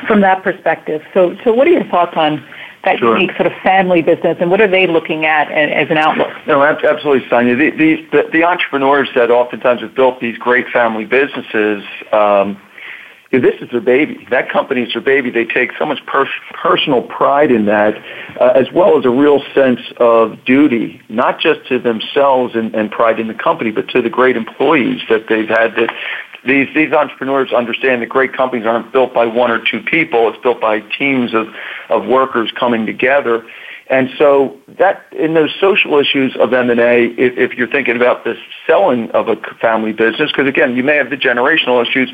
from 0.07 0.21
that 0.21 0.43
perspective. 0.43 1.03
So, 1.13 1.37
so 1.45 1.53
what 1.53 1.67
are 1.67 1.71
your 1.71 1.85
thoughts 1.85 2.17
on 2.17 2.45
that 2.85 2.99
sure. 2.99 3.19
unique 3.19 3.37
sort 3.37 3.47
of 3.47 3.53
family 3.63 4.01
business, 4.01 4.39
and 4.41 4.51
what 4.51 4.61
are 4.61 4.69
they 4.69 4.87
looking 4.87 5.27
at 5.27 5.51
as 5.53 5.91
an 5.91 5.99
outlook? 5.99 6.33
No, 6.47 6.63
absolutely, 6.63 7.29
Sonya. 7.29 7.55
The, 7.55 7.71
the, 7.71 8.29
the 8.33 8.45
entrepreneurs 8.45 9.09
that 9.15 9.31
oftentimes 9.31 9.83
have 9.83 9.95
built 9.95 10.21
these 10.21 10.39
great 10.39 10.67
family 10.69 11.05
businesses 11.05 11.85
um, 12.13 12.59
this 13.39 13.55
is 13.61 13.71
their 13.71 13.81
baby. 13.81 14.27
That 14.31 14.51
company 14.51 14.83
is 14.83 14.93
their 14.93 15.03
baby. 15.03 15.31
They 15.31 15.45
take 15.45 15.71
so 15.79 15.87
much 15.87 16.05
per- 16.07 16.29
personal 16.53 17.03
pride 17.03 17.53
in 17.53 17.67
that, 17.67 17.95
uh, 18.41 18.53
as 18.57 18.67
well 18.75 18.99
as 18.99 19.05
a 19.05 19.11
real 19.11 19.41
sense 19.55 19.81
of 19.99 20.45
duty, 20.45 21.01
not 21.09 21.39
just 21.39 21.67
to 21.69 21.79
themselves 21.79 22.57
and, 22.57 22.75
and 22.75 22.91
pride 22.91 23.21
in 23.21 23.29
the 23.29 23.35
company, 23.35 23.71
but 23.71 23.89
to 23.91 24.03
the 24.03 24.11
great 24.11 24.37
employees 24.37 25.01
that 25.09 25.27
they've 25.29 25.49
had. 25.49 25.77
That 25.77 25.95
these 26.45 26.69
these 26.75 26.93
entrepreneurs 26.93 27.53
understand 27.53 28.03
that 28.03 28.09
great 28.09 28.33
companies 28.33 28.67
aren't 28.67 28.93
built 28.93 29.15
by 29.15 29.27
one 29.27 29.51
or 29.51 29.63
two 29.65 29.81
people. 29.83 30.29
It's 30.29 30.43
built 30.43 30.61
by 30.61 30.81
teams 30.81 31.33
of 31.33 31.47
of 31.89 32.07
workers 32.07 32.51
coming 32.59 32.85
together. 32.85 33.45
And 33.91 34.09
so 34.17 34.57
that 34.79 35.05
in 35.13 35.35
those 35.35 35.51
social 35.61 35.99
issues 35.99 36.37
of 36.37 36.55
M&A, 36.55 37.07
if, 37.07 37.37
if 37.37 37.59
you're 37.59 37.71
thinking 37.71 37.97
about 37.97 38.23
the 38.23 38.37
selling 38.65 39.11
of 39.11 39.29
a 39.29 39.35
family 39.61 39.93
business, 39.93 40.31
because 40.31 40.47
again, 40.47 40.77
you 40.77 40.85
may 40.85 40.95
have 40.95 41.11
the 41.11 41.17
generational 41.17 41.85
issues, 41.85 42.09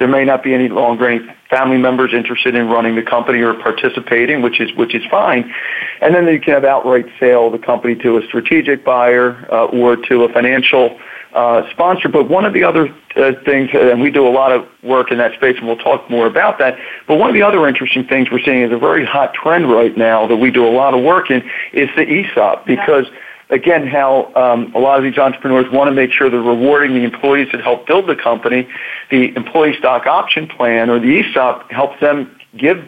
there 0.00 0.08
may 0.08 0.24
not 0.24 0.42
be 0.42 0.54
any 0.54 0.68
longer 0.68 1.08
any 1.08 1.24
family 1.48 1.78
members 1.78 2.12
interested 2.12 2.56
in 2.56 2.66
running 2.66 2.96
the 2.96 3.02
company 3.02 3.42
or 3.42 3.54
participating, 3.54 4.42
which 4.42 4.60
is 4.60 4.74
which 4.74 4.94
is 4.94 5.04
fine. 5.08 5.54
And 6.00 6.14
then 6.14 6.26
you 6.26 6.40
can 6.40 6.54
have 6.54 6.64
outright 6.64 7.06
sale 7.20 7.46
of 7.46 7.52
the 7.52 7.58
company 7.58 7.94
to 7.96 8.16
a 8.16 8.22
strategic 8.26 8.84
buyer 8.84 9.46
uh, 9.52 9.66
or 9.66 9.96
to 9.96 10.24
a 10.24 10.32
financial 10.32 10.98
uh, 11.34 11.68
sponsor. 11.70 12.08
But 12.08 12.28
one 12.28 12.44
of 12.44 12.52
the 12.52 12.64
other 12.64 12.94
uh, 13.16 13.32
things, 13.44 13.70
and 13.72 14.00
we 14.00 14.10
do 14.10 14.26
a 14.26 14.30
lot 14.30 14.52
of 14.52 14.66
work 14.82 15.10
in 15.10 15.18
that 15.18 15.34
space, 15.34 15.56
and 15.58 15.66
we'll 15.66 15.76
talk 15.76 16.08
more 16.10 16.26
about 16.26 16.58
that. 16.58 16.78
But 17.06 17.18
one 17.18 17.28
of 17.28 17.34
the 17.34 17.42
other 17.42 17.66
interesting 17.66 18.06
things 18.06 18.30
we're 18.30 18.42
seeing 18.42 18.62
is 18.62 18.72
a 18.72 18.78
very 18.78 19.04
hot 19.04 19.34
trend 19.34 19.70
right 19.70 19.96
now 19.96 20.26
that 20.26 20.36
we 20.36 20.50
do 20.50 20.66
a 20.66 20.70
lot 20.70 20.94
of 20.94 21.02
work 21.02 21.30
in 21.30 21.42
is 21.72 21.88
the 21.96 22.02
ESOP 22.02 22.66
because. 22.66 23.06
Yeah 23.10 23.18
again, 23.50 23.86
how 23.86 24.32
um, 24.34 24.72
a 24.74 24.78
lot 24.78 24.96
of 24.96 25.04
these 25.04 25.18
entrepreneurs 25.18 25.66
want 25.72 25.88
to 25.88 25.92
make 25.92 26.12
sure 26.12 26.30
they're 26.30 26.40
rewarding 26.40 26.94
the 26.94 27.02
employees 27.02 27.48
that 27.52 27.60
help 27.60 27.86
build 27.86 28.08
the 28.08 28.16
company. 28.16 28.68
The 29.10 29.34
employee 29.36 29.74
stock 29.76 30.06
option 30.06 30.46
plan 30.46 30.88
or 30.88 30.98
the 30.98 31.20
ESOP 31.20 31.70
helps 31.70 32.00
them 32.00 32.38
give 32.56 32.78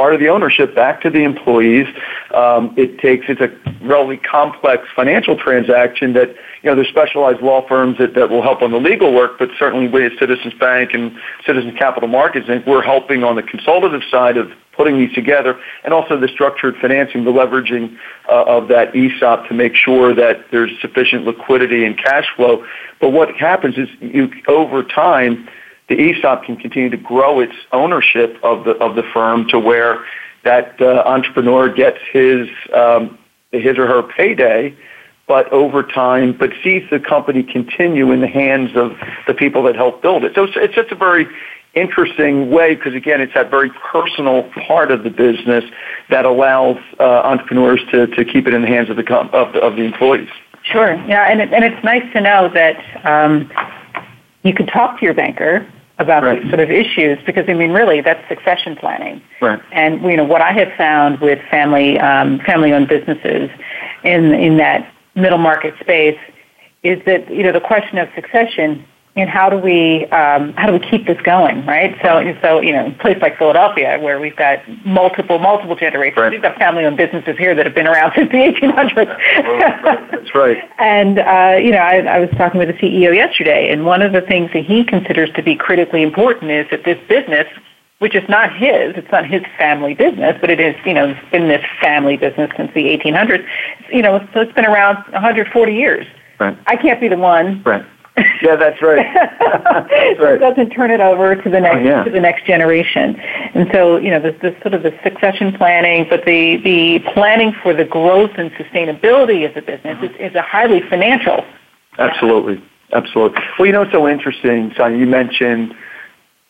part 0.00 0.14
of 0.14 0.20
the 0.20 0.30
ownership 0.30 0.74
back 0.74 1.02
to 1.02 1.10
the 1.10 1.22
employees. 1.24 1.86
Um, 2.32 2.72
it 2.78 2.98
takes 3.00 3.26
it's 3.28 3.42
a 3.42 3.50
relatively 3.84 4.16
complex 4.16 4.88
financial 4.96 5.36
transaction 5.36 6.14
that 6.14 6.30
you 6.62 6.70
know 6.70 6.74
there's 6.74 6.88
specialized 6.88 7.42
law 7.42 7.68
firms 7.68 7.98
that, 7.98 8.14
that 8.14 8.30
will 8.30 8.40
help 8.40 8.62
on 8.62 8.70
the 8.70 8.78
legal 8.78 9.12
work, 9.12 9.32
but 9.38 9.50
certainly 9.58 9.88
we 9.88 10.06
at 10.06 10.12
Citizens 10.18 10.54
Bank 10.54 10.94
and 10.94 11.12
Citizens 11.44 11.78
Capital 11.78 12.08
Markets 12.08 12.46
Inc. 12.48 12.66
we're 12.66 12.80
helping 12.80 13.22
on 13.24 13.36
the 13.36 13.42
consultative 13.42 14.00
side 14.10 14.38
of 14.38 14.50
putting 14.74 14.96
these 14.96 15.12
together, 15.12 15.60
and 15.84 15.92
also 15.92 16.18
the 16.18 16.28
structured 16.28 16.76
financing, 16.80 17.24
the 17.24 17.30
leveraging 17.30 17.94
uh, 18.30 18.44
of 18.44 18.68
that 18.68 18.96
ESOP 18.96 19.48
to 19.48 19.52
make 19.52 19.74
sure 19.74 20.14
that 20.14 20.46
there's 20.50 20.70
sufficient 20.80 21.26
liquidity 21.26 21.84
and 21.84 21.98
cash 21.98 22.24
flow. 22.36 22.64
But 23.02 23.10
what 23.10 23.34
happens 23.36 23.76
is 23.76 23.88
you 24.00 24.30
over 24.48 24.82
time 24.82 25.46
the 25.90 25.96
ESOP 25.96 26.44
can 26.44 26.56
continue 26.56 26.88
to 26.88 26.96
grow 26.96 27.40
its 27.40 27.54
ownership 27.72 28.38
of 28.42 28.64
the 28.64 28.70
of 28.78 28.94
the 28.94 29.02
firm 29.12 29.46
to 29.48 29.58
where 29.58 30.04
that 30.44 30.80
uh, 30.80 31.02
entrepreneur 31.04 31.68
gets 31.68 31.98
his 32.12 32.48
um, 32.72 33.18
his 33.52 33.76
or 33.76 33.86
her 33.86 34.02
payday, 34.02 34.74
but 35.26 35.52
over 35.52 35.82
time, 35.82 36.32
but 36.32 36.50
sees 36.62 36.88
the 36.90 37.00
company 37.00 37.42
continue 37.42 38.12
in 38.12 38.20
the 38.20 38.28
hands 38.28 38.70
of 38.76 38.92
the 39.26 39.34
people 39.34 39.62
that 39.64 39.74
help 39.74 40.00
build 40.00 40.24
it. 40.24 40.32
So 40.34 40.44
it's, 40.44 40.54
it's 40.56 40.74
just 40.74 40.92
a 40.92 40.94
very 40.94 41.26
interesting 41.74 42.50
way 42.50 42.76
because 42.76 42.94
again, 42.94 43.20
it's 43.20 43.34
that 43.34 43.50
very 43.50 43.70
personal 43.92 44.44
part 44.66 44.90
of 44.90 45.02
the 45.02 45.10
business 45.10 45.64
that 46.08 46.24
allows 46.24 46.78
uh, 46.98 47.02
entrepreneurs 47.02 47.80
to, 47.90 48.06
to 48.06 48.24
keep 48.24 48.46
it 48.46 48.54
in 48.54 48.62
the 48.62 48.68
hands 48.68 48.90
of 48.90 48.96
the 48.96 49.04
com- 49.04 49.30
of, 49.32 49.52
the, 49.52 49.60
of 49.60 49.76
the 49.76 49.82
employees. 49.82 50.28
Sure. 50.62 50.94
Yeah, 51.06 51.30
and 51.30 51.40
it, 51.40 51.52
and 51.52 51.64
it's 51.64 51.82
nice 51.84 52.04
to 52.12 52.20
know 52.20 52.48
that 52.54 52.76
um, 53.04 53.50
you 54.42 54.54
can 54.54 54.66
talk 54.66 54.98
to 54.98 55.04
your 55.04 55.14
banker 55.14 55.66
about 56.00 56.22
right. 56.22 56.40
these 56.40 56.50
sort 56.50 56.60
of 56.60 56.70
issues 56.70 57.18
because 57.24 57.44
I 57.48 57.54
mean 57.54 57.72
really 57.72 58.00
that's 58.00 58.26
succession 58.28 58.74
planning. 58.76 59.22
Right. 59.40 59.60
And 59.70 60.02
you 60.02 60.16
know 60.16 60.24
what 60.24 60.40
I 60.40 60.52
have 60.52 60.72
found 60.76 61.20
with 61.20 61.38
family 61.50 61.98
um, 61.98 62.40
family 62.40 62.72
owned 62.72 62.88
businesses 62.88 63.50
in 64.02 64.32
in 64.34 64.56
that 64.56 64.92
middle 65.14 65.38
market 65.38 65.74
space 65.80 66.18
is 66.82 66.98
that 67.04 67.30
you 67.30 67.42
know 67.42 67.52
the 67.52 67.60
question 67.60 67.98
of 67.98 68.08
succession 68.14 68.84
and 69.16 69.28
how 69.28 69.50
do 69.50 69.58
we 69.58 70.06
um, 70.06 70.52
how 70.54 70.66
do 70.66 70.72
we 70.72 70.78
keep 70.78 71.06
this 71.06 71.20
going, 71.22 71.66
right? 71.66 71.96
So 72.02 72.34
so 72.42 72.60
you 72.60 72.72
know, 72.72 72.86
a 72.86 72.90
place 72.92 73.18
like 73.20 73.38
Philadelphia 73.38 73.98
where 74.00 74.20
we've 74.20 74.36
got 74.36 74.60
multiple 74.84 75.38
multiple 75.38 75.74
generations, 75.74 76.16
right. 76.16 76.30
we've 76.30 76.42
got 76.42 76.56
family-owned 76.58 76.96
businesses 76.96 77.36
here 77.36 77.54
that 77.54 77.66
have 77.66 77.74
been 77.74 77.88
around 77.88 78.12
since 78.16 78.30
the 78.30 78.38
1800s. 78.38 80.10
That's 80.10 80.34
right. 80.34 80.58
and 80.78 81.18
uh, 81.18 81.58
you 81.60 81.72
know, 81.72 81.78
I, 81.78 81.98
I 81.98 82.18
was 82.20 82.30
talking 82.36 82.58
with 82.58 82.68
the 82.68 82.74
CEO 82.74 83.14
yesterday, 83.14 83.70
and 83.70 83.84
one 83.84 84.00
of 84.02 84.12
the 84.12 84.20
things 84.22 84.50
that 84.52 84.64
he 84.64 84.84
considers 84.84 85.30
to 85.34 85.42
be 85.42 85.56
critically 85.56 86.02
important 86.02 86.50
is 86.50 86.66
that 86.70 86.84
this 86.84 86.98
business 87.08 87.46
which 87.98 88.14
is 88.14 88.26
not 88.30 88.50
his. 88.56 88.96
It's 88.96 89.12
not 89.12 89.26
his 89.26 89.42
family 89.58 89.92
business, 89.92 90.34
but 90.40 90.48
it 90.48 90.58
is, 90.58 90.74
you 90.86 90.94
know, 90.94 91.14
been 91.30 91.48
this 91.48 91.62
family 91.82 92.16
business 92.16 92.50
since 92.56 92.72
the 92.72 92.84
1800s. 92.96 93.46
You 93.92 94.00
know, 94.00 94.26
so 94.32 94.40
it's 94.40 94.54
been 94.54 94.64
around 94.64 94.96
140 95.12 95.74
years. 95.74 96.06
Right. 96.38 96.56
I 96.66 96.76
can't 96.76 96.98
be 96.98 97.08
the 97.08 97.18
one. 97.18 97.62
Right. 97.62 97.84
Yeah, 98.42 98.56
that's 98.56 98.80
right. 98.82 99.06
that's 99.40 100.20
right. 100.20 100.40
doesn't 100.40 100.70
turn 100.70 100.90
it 100.90 101.00
over 101.00 101.36
to 101.36 101.50
the 101.50 101.60
next 101.60 101.76
oh, 101.76 101.88
yeah. 101.88 102.04
to 102.04 102.10
the 102.10 102.20
next 102.20 102.46
generation. 102.46 103.16
And 103.54 103.68
so, 103.72 103.96
you 103.96 104.10
know, 104.10 104.20
this, 104.20 104.34
this 104.40 104.60
sort 104.62 104.74
of 104.74 104.82
the 104.82 104.98
succession 105.02 105.52
planning, 105.52 106.06
but 106.08 106.24
the 106.24 106.56
the 106.58 107.00
planning 107.12 107.54
for 107.62 107.74
the 107.74 107.84
growth 107.84 108.32
and 108.36 108.50
sustainability 108.52 109.46
of 109.46 109.54
the 109.54 109.62
business 109.62 109.98
mm-hmm. 109.98 110.22
is, 110.22 110.30
is 110.30 110.34
a 110.34 110.42
highly 110.42 110.80
financial. 110.88 111.44
Absolutely, 111.98 112.62
absolutely. 112.92 113.42
Well, 113.58 113.66
you 113.66 113.72
know, 113.72 113.82
it's 113.82 113.92
so 113.92 114.08
interesting, 114.08 114.72
Sonya. 114.76 114.96
You 114.96 115.06
mentioned 115.06 115.74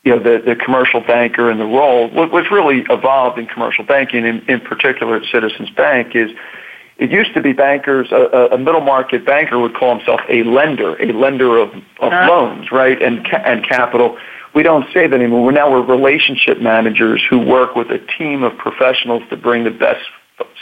you 0.05 0.17
know, 0.17 0.23
the, 0.23 0.43
the 0.43 0.57
commercial 0.57 1.01
banker 1.01 1.51
and 1.51 1.61
the 1.61 1.67
role. 1.67 2.09
What, 2.09 2.33
what's 2.33 2.51
really 2.51 2.85
evolved 2.89 3.39
in 3.39 3.47
commercial 3.47 3.85
banking, 3.85 4.25
in, 4.25 4.41
in 4.49 4.61
particular 4.61 5.17
at 5.17 5.25
Citizens 5.31 5.71
Bank, 5.71 6.15
is 6.15 6.31
it 7.01 7.11
used 7.11 7.33
to 7.33 7.41
be 7.41 7.55
bankers, 7.55 8.13
a, 8.13 8.51
a 8.53 8.59
middle 8.59 8.83
market 8.83 9.25
banker 9.25 9.59
would 9.59 9.75
call 9.75 9.97
himself 9.97 10.21
a 10.29 10.43
lender, 10.43 11.01
a 11.03 11.13
lender 11.13 11.57
of, 11.57 11.71
of 11.71 12.13
uh-huh. 12.13 12.31
loans, 12.31 12.71
right, 12.71 13.01
and, 13.03 13.27
and 13.33 13.67
capital. 13.67 14.19
We 14.55 14.63
don't 14.63 14.85
say 14.93 15.07
that 15.07 15.15
anymore. 15.15 15.43
We're 15.43 15.53
now 15.53 15.71
we're 15.71 15.83
relationship 15.83 16.61
managers 16.61 17.23
who 17.29 17.39
work 17.39 17.75
with 17.75 17.91
a 17.91 17.99
team 18.19 18.43
of 18.43 18.57
professionals 18.59 19.23
to 19.31 19.37
bring 19.39 19.65
the 19.65 19.71
best 19.71 20.05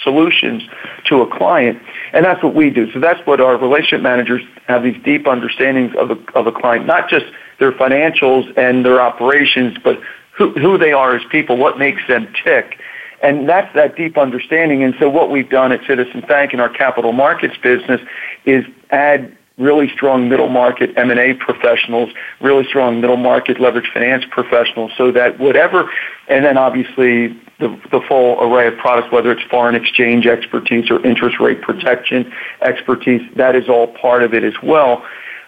solutions 0.04 0.62
to 1.06 1.22
a 1.22 1.36
client. 1.36 1.82
And 2.12 2.24
that's 2.24 2.42
what 2.42 2.54
we 2.54 2.70
do. 2.70 2.90
So 2.92 3.00
that's 3.00 3.24
what 3.26 3.40
our 3.40 3.56
relationship 3.56 4.02
managers 4.02 4.42
have 4.68 4.84
these 4.84 5.00
deep 5.04 5.26
understandings 5.26 5.92
of 5.96 6.10
a, 6.12 6.38
of 6.38 6.46
a 6.46 6.52
client, 6.52 6.86
not 6.86 7.08
just 7.08 7.26
their 7.58 7.72
financials 7.72 8.46
and 8.56 8.84
their 8.84 9.00
operations, 9.00 9.76
but 9.82 9.98
who, 10.36 10.52
who 10.52 10.78
they 10.78 10.92
are 10.92 11.16
as 11.16 11.22
people, 11.30 11.56
what 11.56 11.78
makes 11.78 12.02
them 12.06 12.32
tick. 12.44 12.78
And 13.22 13.48
that's 13.48 13.72
that 13.74 13.96
deep 13.96 14.16
understanding. 14.16 14.82
And 14.84 14.94
so 14.98 15.08
what 15.08 15.30
we've 15.30 15.48
done 15.48 15.72
at 15.72 15.80
Citizens 15.86 16.24
Bank 16.26 16.52
in 16.52 16.60
our 16.60 16.68
capital 16.68 17.12
markets 17.12 17.56
business 17.62 18.00
is 18.44 18.64
add 18.90 19.36
really 19.58 19.88
strong 19.88 20.28
middle 20.28 20.48
market 20.48 20.90
M&A 20.96 21.34
professionals, 21.34 22.10
really 22.40 22.64
strong 22.64 23.00
middle 23.00 23.16
market 23.16 23.60
leverage 23.60 23.90
finance 23.92 24.24
professionals 24.30 24.92
so 24.96 25.10
that 25.10 25.38
whatever, 25.38 25.90
and 26.28 26.44
then 26.44 26.56
obviously 26.56 27.28
the, 27.58 27.68
the 27.90 28.00
full 28.06 28.40
array 28.40 28.68
of 28.68 28.76
products, 28.76 29.12
whether 29.12 29.32
it's 29.32 29.42
foreign 29.50 29.74
exchange 29.74 30.26
expertise 30.26 30.90
or 30.90 31.04
interest 31.04 31.40
rate 31.40 31.60
protection 31.60 32.32
expertise, 32.62 33.20
that 33.34 33.56
is 33.56 33.68
all 33.68 33.88
part 33.88 34.22
of 34.22 34.32
it 34.32 34.44
as 34.44 34.54
well. 34.62 35.04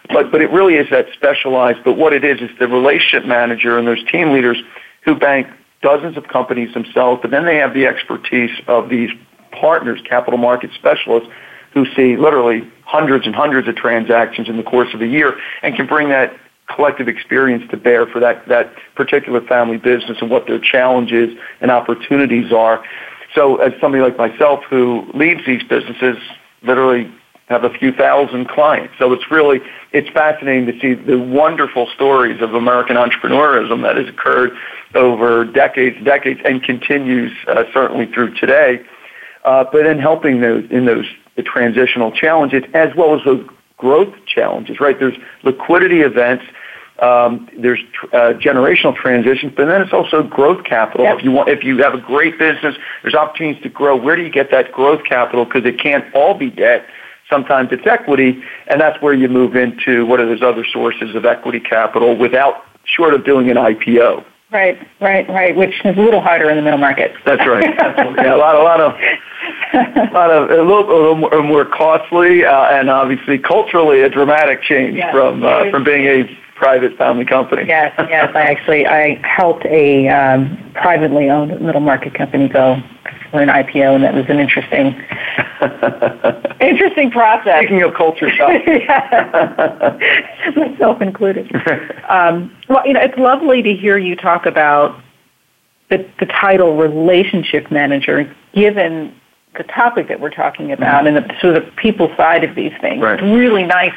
But, 0.09 0.29
but 0.29 0.41
it 0.41 0.51
really 0.51 0.75
is 0.75 0.89
that 0.91 1.07
specialized, 1.13 1.79
but 1.85 1.93
what 1.93 2.11
it 2.11 2.25
is 2.25 2.41
is 2.41 2.49
the 2.59 2.67
relationship 2.67 3.25
manager 3.25 3.77
and 3.77 3.87
those 3.87 4.03
team 4.11 4.31
leaders 4.31 4.61
who 5.05 5.15
bank 5.15 5.47
dozens 5.81 6.17
of 6.17 6.27
companies 6.27 6.73
themselves, 6.73 7.19
but 7.21 7.31
then 7.31 7.45
they 7.45 7.57
have 7.57 7.73
the 7.73 7.85
expertise 7.85 8.51
of 8.67 8.89
these 8.89 9.09
partners, 9.51 9.99
capital 10.07 10.37
market 10.37 10.71
specialists, 10.75 11.29
who 11.73 11.85
see 11.95 12.17
literally 12.17 12.69
hundreds 12.85 13.25
and 13.25 13.35
hundreds 13.35 13.67
of 13.67 13.75
transactions 13.75 14.49
in 14.49 14.57
the 14.57 14.63
course 14.63 14.93
of 14.93 15.01
a 15.01 15.07
year 15.07 15.39
and 15.63 15.75
can 15.75 15.87
bring 15.87 16.09
that 16.09 16.33
collective 16.67 17.07
experience 17.07 17.63
to 17.71 17.77
bear 17.77 18.05
for 18.05 18.19
that, 18.19 18.47
that 18.47 18.73
particular 18.95 19.41
family 19.41 19.77
business 19.77 20.17
and 20.21 20.29
what 20.29 20.47
their 20.47 20.59
challenges 20.59 21.37
and 21.61 21.71
opportunities 21.71 22.51
are. 22.51 22.83
So 23.35 23.57
as 23.57 23.73
somebody 23.79 24.03
like 24.03 24.17
myself 24.17 24.63
who 24.69 25.09
leads 25.13 25.45
these 25.45 25.63
businesses, 25.63 26.17
literally 26.61 27.11
have 27.51 27.63
a 27.63 27.69
few 27.69 27.91
thousand 27.91 28.47
clients. 28.47 28.93
So 28.97 29.13
it's 29.13 29.29
really, 29.29 29.59
it's 29.91 30.09
fascinating 30.09 30.65
to 30.67 30.79
see 30.79 30.93
the 30.93 31.19
wonderful 31.19 31.87
stories 31.93 32.41
of 32.41 32.53
American 32.53 32.95
entrepreneurism 32.95 33.83
that 33.83 33.97
has 33.97 34.07
occurred 34.07 34.51
over 34.95 35.45
decades, 35.45 36.03
decades, 36.03 36.39
and 36.43 36.63
continues 36.63 37.31
uh, 37.47 37.63
certainly 37.73 38.07
through 38.07 38.33
today. 38.35 38.81
Uh, 39.43 39.65
but 39.71 39.85
in 39.85 39.99
helping 39.99 40.41
those 40.41 40.63
in 40.69 40.85
those 40.85 41.05
the 41.35 41.43
transitional 41.43 42.11
challenges 42.11 42.63
as 42.73 42.89
well 42.95 43.17
as 43.17 43.23
those 43.25 43.47
growth 43.77 44.13
challenges, 44.27 44.79
right? 44.79 44.99
There's 44.99 45.17
liquidity 45.43 46.01
events. 46.01 46.45
Um, 46.99 47.49
there's 47.57 47.79
uh, 48.13 48.33
generational 48.37 48.95
transitions, 48.95 49.53
but 49.57 49.65
then 49.65 49.81
it's 49.81 49.93
also 49.93 50.21
growth 50.21 50.63
capital. 50.65 51.05
Yep. 51.05 51.17
If 51.17 51.23
you 51.23 51.31
want, 51.31 51.49
if 51.49 51.63
you 51.63 51.77
have 51.81 51.95
a 51.95 51.99
great 51.99 52.37
business, 52.37 52.75
there's 53.01 53.15
opportunities 53.15 53.63
to 53.63 53.69
grow. 53.69 53.95
Where 53.95 54.15
do 54.15 54.21
you 54.21 54.29
get 54.29 54.51
that 54.51 54.71
growth 54.71 55.03
capital? 55.03 55.45
Because 55.45 55.65
it 55.65 55.79
can't 55.79 56.05
all 56.13 56.35
be 56.35 56.51
debt. 56.51 56.85
Sometimes 57.31 57.69
it's 57.71 57.87
equity, 57.87 58.43
and 58.67 58.79
that's 58.79 59.01
where 59.01 59.13
you 59.13 59.29
move 59.29 59.55
into 59.55 60.05
what 60.05 60.19
are 60.19 60.25
those 60.25 60.41
other 60.41 60.65
sources 60.65 61.15
of 61.15 61.25
equity 61.25 61.61
capital 61.61 62.17
without 62.17 62.65
short 62.83 63.13
of 63.13 63.23
doing 63.23 63.49
an 63.49 63.55
IPO. 63.55 64.25
Right, 64.51 64.77
right, 64.99 65.27
right. 65.29 65.55
Which 65.55 65.73
is 65.85 65.97
a 65.97 66.01
little 66.01 66.19
harder 66.19 66.49
in 66.49 66.57
the 66.57 66.61
middle 66.61 66.77
market. 66.77 67.13
That's 67.25 67.47
right. 67.47 67.63
yeah, 68.17 68.35
a 68.35 68.37
lot, 68.37 68.55
a 68.55 68.63
lot 68.63 68.81
of, 68.81 68.91
a 69.73 70.13
lot 70.13 70.29
of, 70.29 70.49
a 70.49 70.61
little, 70.61 70.91
a 70.91 70.97
little 70.97 71.15
more, 71.15 71.41
more 71.41 71.65
costly, 71.65 72.43
uh, 72.43 72.65
and 72.65 72.89
obviously 72.89 73.39
culturally 73.39 74.01
a 74.01 74.09
dramatic 74.09 74.61
change 74.61 74.97
yes. 74.97 75.13
from 75.13 75.43
uh, 75.43 75.71
from 75.71 75.85
being 75.85 76.05
a 76.05 76.37
private 76.61 76.95
family 76.95 77.25
company. 77.25 77.63
Yes, 77.67 77.91
yes. 77.97 78.31
I 78.35 78.41
actually 78.41 78.85
I 78.85 79.19
helped 79.27 79.65
a 79.65 80.07
um, 80.09 80.71
privately 80.75 81.27
owned 81.29 81.59
middle 81.59 81.81
market 81.81 82.13
company 82.13 82.47
go 82.47 82.79
for 83.31 83.41
an 83.41 83.49
IPO, 83.49 83.95
and 83.95 84.03
that 84.03 84.13
was 84.13 84.25
an 84.29 84.39
interesting, 84.39 84.93
interesting 86.61 87.09
process. 87.09 87.63
Speaking 87.63 87.81
of 87.81 87.95
culture 87.95 88.29
shock, 88.29 88.51
myself 90.55 91.01
included. 91.01 91.51
Um, 92.07 92.55
well, 92.69 92.85
you 92.85 92.93
know, 92.93 93.01
it's 93.01 93.17
lovely 93.17 93.63
to 93.63 93.73
hear 93.73 93.97
you 93.97 94.15
talk 94.15 94.45
about 94.45 95.01
the, 95.89 96.07
the 96.19 96.27
title 96.27 96.77
relationship 96.77 97.71
manager, 97.71 98.33
given 98.53 99.15
the 99.57 99.63
topic 99.63 100.07
that 100.09 100.19
we're 100.19 100.29
talking 100.29 100.71
about 100.71 101.05
mm-hmm. 101.05 101.17
and 101.17 101.29
the 101.29 101.39
sort 101.41 101.57
of 101.57 101.65
the 101.65 101.71
people 101.71 102.13
side 102.15 102.43
of 102.43 102.55
these 102.55 102.71
things. 102.81 103.01
Right. 103.01 103.15
It's 103.15 103.23
really 103.23 103.63
nice 103.63 103.95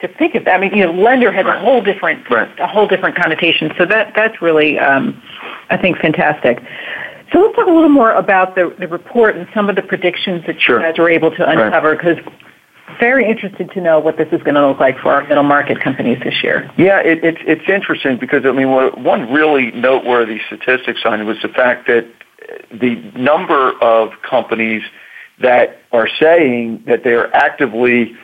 to 0.00 0.08
think 0.16 0.34
of 0.34 0.44
that. 0.44 0.54
I 0.54 0.58
mean, 0.58 0.74
you 0.74 0.86
know, 0.86 0.92
lender 0.92 1.32
has 1.32 1.44
right. 1.44 1.56
a 1.56 1.60
whole 1.60 1.80
different 1.80 2.28
right. 2.30 2.48
a 2.60 2.66
whole 2.66 2.86
different 2.86 3.16
connotation. 3.16 3.72
So 3.78 3.86
that 3.86 4.12
that's 4.14 4.40
really 4.40 4.78
um, 4.78 5.20
I 5.70 5.76
think 5.76 5.98
fantastic. 5.98 6.60
So 7.32 7.40
let's 7.40 7.56
talk 7.56 7.66
a 7.66 7.70
little 7.70 7.90
more 7.90 8.12
about 8.12 8.54
the, 8.54 8.74
the 8.78 8.88
report 8.88 9.36
and 9.36 9.46
some 9.52 9.68
of 9.68 9.76
the 9.76 9.82
predictions 9.82 10.44
that 10.46 10.60
sure. 10.60 10.80
you 10.80 10.86
guys 10.86 10.98
were 10.98 11.10
able 11.10 11.30
to 11.32 11.48
uncover 11.48 11.94
because 11.94 12.16
very 12.98 13.28
interested 13.28 13.70
to 13.72 13.80
know 13.82 13.98
what 13.98 14.16
this 14.16 14.28
is 14.32 14.42
going 14.42 14.54
to 14.54 14.66
look 14.66 14.80
like 14.80 14.98
for 15.00 15.12
our 15.12 15.26
middle 15.28 15.42
market 15.42 15.78
companies 15.80 16.18
this 16.24 16.42
year. 16.42 16.70
Yeah, 16.78 17.00
it, 17.00 17.22
it's 17.22 17.40
it's 17.42 17.68
interesting 17.68 18.18
because 18.18 18.46
I 18.46 18.52
mean, 18.52 18.70
one 18.70 19.32
really 19.32 19.72
noteworthy 19.72 20.40
statistics 20.46 21.00
on 21.04 21.20
it 21.20 21.24
was 21.24 21.36
the 21.42 21.48
fact 21.48 21.86
that 21.88 22.06
the 22.70 22.96
number 23.16 23.72
of 23.82 24.10
companies 24.22 24.82
that 25.40 25.80
are 25.92 26.08
saying 26.20 26.82
that 26.86 27.04
they 27.04 27.12
are 27.12 27.32
actively 27.34 28.16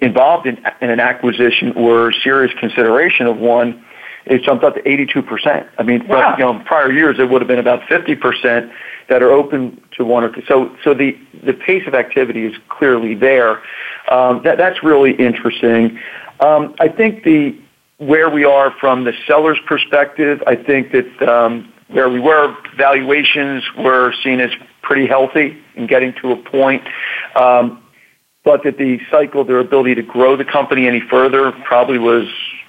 involved 0.00 0.46
in, 0.46 0.58
in 0.80 0.90
an 0.90 1.00
acquisition 1.00 1.72
or 1.76 2.12
serious 2.12 2.52
consideration 2.58 3.26
of 3.26 3.36
one 3.36 3.84
it 4.26 4.42
jumped 4.42 4.64
up 4.64 4.74
to 4.74 4.82
82%. 4.82 5.68
I 5.78 5.82
mean, 5.82 6.06
wow. 6.06 6.36
you 6.36 6.44
know, 6.44 6.62
prior 6.64 6.92
years 6.92 7.18
it 7.18 7.28
would 7.28 7.40
have 7.40 7.48
been 7.48 7.58
about 7.58 7.82
50% 7.82 8.70
that 9.08 9.22
are 9.22 9.30
open 9.30 9.80
to 9.96 10.04
one 10.04 10.24
or 10.24 10.32
two. 10.32 10.42
So, 10.46 10.76
so 10.84 10.94
the, 10.94 11.18
the 11.44 11.54
pace 11.54 11.82
of 11.86 11.94
activity 11.94 12.44
is 12.44 12.54
clearly 12.68 13.14
there. 13.14 13.62
Um, 14.10 14.42
that, 14.44 14.58
that's 14.58 14.82
really 14.82 15.12
interesting. 15.12 15.98
Um, 16.40 16.74
I 16.78 16.88
think 16.88 17.24
the, 17.24 17.58
where 17.98 18.30
we 18.30 18.44
are 18.44 18.72
from 18.78 19.04
the 19.04 19.12
seller's 19.26 19.58
perspective, 19.66 20.42
I 20.46 20.54
think 20.54 20.92
that 20.92 21.28
um, 21.28 21.72
where 21.88 22.08
we 22.08 22.20
were, 22.20 22.56
valuations 22.76 23.64
were 23.78 24.14
seen 24.22 24.40
as 24.40 24.50
pretty 24.82 25.06
healthy 25.06 25.58
and 25.76 25.88
getting 25.88 26.14
to 26.22 26.32
a 26.32 26.36
point. 26.36 26.82
Um, 27.36 27.79
but 28.44 28.62
that 28.64 28.78
the 28.78 29.00
cycle, 29.10 29.44
their 29.44 29.58
ability 29.58 29.94
to 29.96 30.02
grow 30.02 30.36
the 30.36 30.44
company 30.44 30.86
any 30.86 31.00
further 31.00 31.52
probably 31.64 31.98
was 31.98 32.26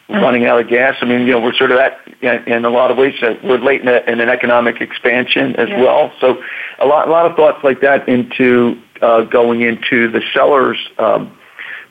running 0.10 0.46
out 0.46 0.60
of 0.60 0.68
gas. 0.68 0.98
I 1.00 1.06
mean, 1.06 1.22
you 1.22 1.32
know, 1.32 1.40
we're 1.40 1.54
sort 1.54 1.72
of 1.72 1.80
at, 1.80 1.98
in 2.22 2.66
a 2.66 2.70
lot 2.70 2.92
of 2.92 2.98
ways, 2.98 3.14
uh, 3.22 3.36
we're 3.44 3.58
late 3.60 3.82
in, 3.82 3.88
a, 3.88 4.02
in 4.08 4.20
an 4.20 4.28
economic 4.28 4.82
expansion 4.82 5.56
as 5.56 5.70
yeah. 5.70 5.82
well. 5.82 6.12
So 6.20 6.42
a 6.80 6.86
lot, 6.86 7.08
a 7.08 7.12
lot 7.12 7.26
of 7.26 7.38
thoughts 7.38 7.64
like 7.64 7.80
that 7.80 8.10
into 8.10 8.78
uh, 9.02 9.22
going 9.22 9.62
into 9.62 10.12
the 10.12 10.22
seller's 10.34 10.78
um, 11.00 11.32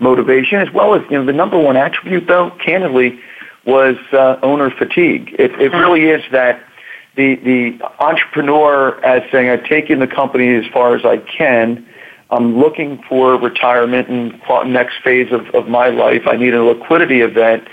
motivation, 0.00 0.58
as 0.58 0.70
well 0.72 0.94
as, 0.94 1.02
you 1.10 1.18
know, 1.18 1.24
the 1.24 1.32
number 1.32 1.58
one 1.58 1.78
attribute, 1.78 2.26
though, 2.26 2.50
candidly, 2.62 3.18
was 3.64 3.96
uh, 4.12 4.36
owner 4.42 4.70
fatigue. 4.70 5.34
It, 5.38 5.52
it 5.52 5.72
mm-hmm. 5.72 5.76
really 5.78 6.04
is 6.04 6.22
that 6.30 6.62
the, 7.16 7.36
the 7.36 7.80
entrepreneur 8.00 9.02
as 9.02 9.22
saying, 9.32 9.48
I've 9.48 9.64
taken 9.64 9.98
the 9.98 10.06
company 10.06 10.54
as 10.56 10.66
far 10.72 10.94
as 10.94 11.06
I 11.06 11.16
can, 11.18 11.86
I'm 12.30 12.58
looking 12.58 13.02
for 13.08 13.38
retirement 13.38 14.08
and 14.08 14.40
next 14.72 14.96
phase 15.02 15.32
of, 15.32 15.46
of 15.54 15.68
my 15.68 15.88
life. 15.88 16.22
I 16.26 16.36
need 16.36 16.54
a 16.54 16.62
liquidity 16.62 17.20
event. 17.20 17.68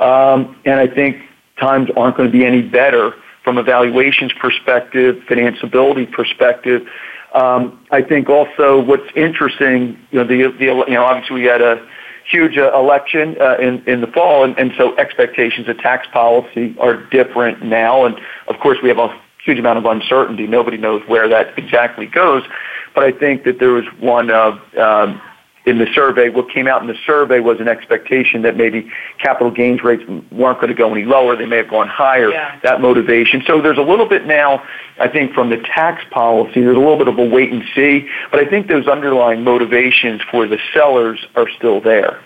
Um, 0.00 0.56
and 0.64 0.80
I 0.80 0.86
think 0.86 1.22
times 1.58 1.90
aren't 1.96 2.16
going 2.16 2.30
to 2.30 2.32
be 2.32 2.44
any 2.44 2.62
better 2.62 3.14
from 3.44 3.58
a 3.58 3.62
valuations 3.62 4.32
perspective, 4.34 5.16
financeability 5.28 6.10
perspective. 6.12 6.86
Um, 7.34 7.84
I 7.90 8.02
think 8.02 8.28
also 8.28 8.82
what's 8.82 9.06
interesting, 9.14 9.98
you 10.10 10.18
know, 10.18 10.26
the, 10.26 10.54
the 10.58 10.64
you 10.64 10.94
know, 10.94 11.04
obviously 11.04 11.36
we 11.40 11.44
had 11.44 11.62
a 11.62 11.86
huge 12.28 12.56
uh, 12.56 12.72
election 12.74 13.36
uh, 13.40 13.56
in 13.58 13.82
in 13.88 14.00
the 14.00 14.06
fall, 14.08 14.44
and, 14.44 14.58
and 14.58 14.72
so 14.76 14.96
expectations 14.96 15.68
of 15.68 15.78
tax 15.78 16.06
policy 16.12 16.76
are 16.80 17.04
different 17.10 17.64
now. 17.64 18.04
And 18.04 18.16
of 18.48 18.58
course, 18.60 18.78
we 18.82 18.88
have 18.88 18.98
a 18.98 19.20
huge 19.44 19.58
amount 19.58 19.78
of 19.78 19.84
uncertainty. 19.84 20.46
Nobody 20.46 20.76
knows 20.76 21.02
where 21.06 21.28
that 21.28 21.56
exactly 21.58 22.06
goes. 22.06 22.42
But 22.94 23.04
I 23.04 23.12
think 23.12 23.44
that 23.44 23.58
there 23.58 23.72
was 23.72 23.84
one 24.00 24.30
of 24.30 24.58
um, 24.76 25.20
in 25.66 25.78
the 25.78 25.86
survey, 25.94 26.30
what 26.30 26.50
came 26.50 26.66
out 26.66 26.80
in 26.80 26.88
the 26.88 26.96
survey 27.06 27.38
was 27.38 27.60
an 27.60 27.68
expectation 27.68 28.42
that 28.42 28.56
maybe 28.56 28.90
capital 29.18 29.50
gains 29.50 29.82
rates 29.84 30.02
weren't 30.32 30.58
going 30.58 30.68
to 30.68 30.74
go 30.74 30.92
any 30.92 31.04
lower. 31.04 31.36
They 31.36 31.46
may 31.46 31.58
have 31.58 31.68
gone 31.68 31.86
higher, 31.86 32.30
yeah. 32.30 32.58
that 32.62 32.80
motivation. 32.80 33.42
So 33.46 33.60
there's 33.60 33.78
a 33.78 33.82
little 33.82 34.06
bit 34.08 34.26
now, 34.26 34.64
I 34.98 35.08
think, 35.08 35.34
from 35.34 35.50
the 35.50 35.58
tax 35.58 36.02
policy, 36.10 36.62
there's 36.62 36.76
a 36.76 36.80
little 36.80 36.96
bit 36.96 37.08
of 37.08 37.18
a 37.18 37.24
wait 37.24 37.52
and 37.52 37.62
see. 37.74 38.08
But 38.30 38.40
I 38.40 38.48
think 38.48 38.68
those 38.68 38.86
underlying 38.88 39.44
motivations 39.44 40.22
for 40.30 40.46
the 40.46 40.58
sellers 40.72 41.24
are 41.36 41.48
still 41.50 41.80
there. 41.80 42.20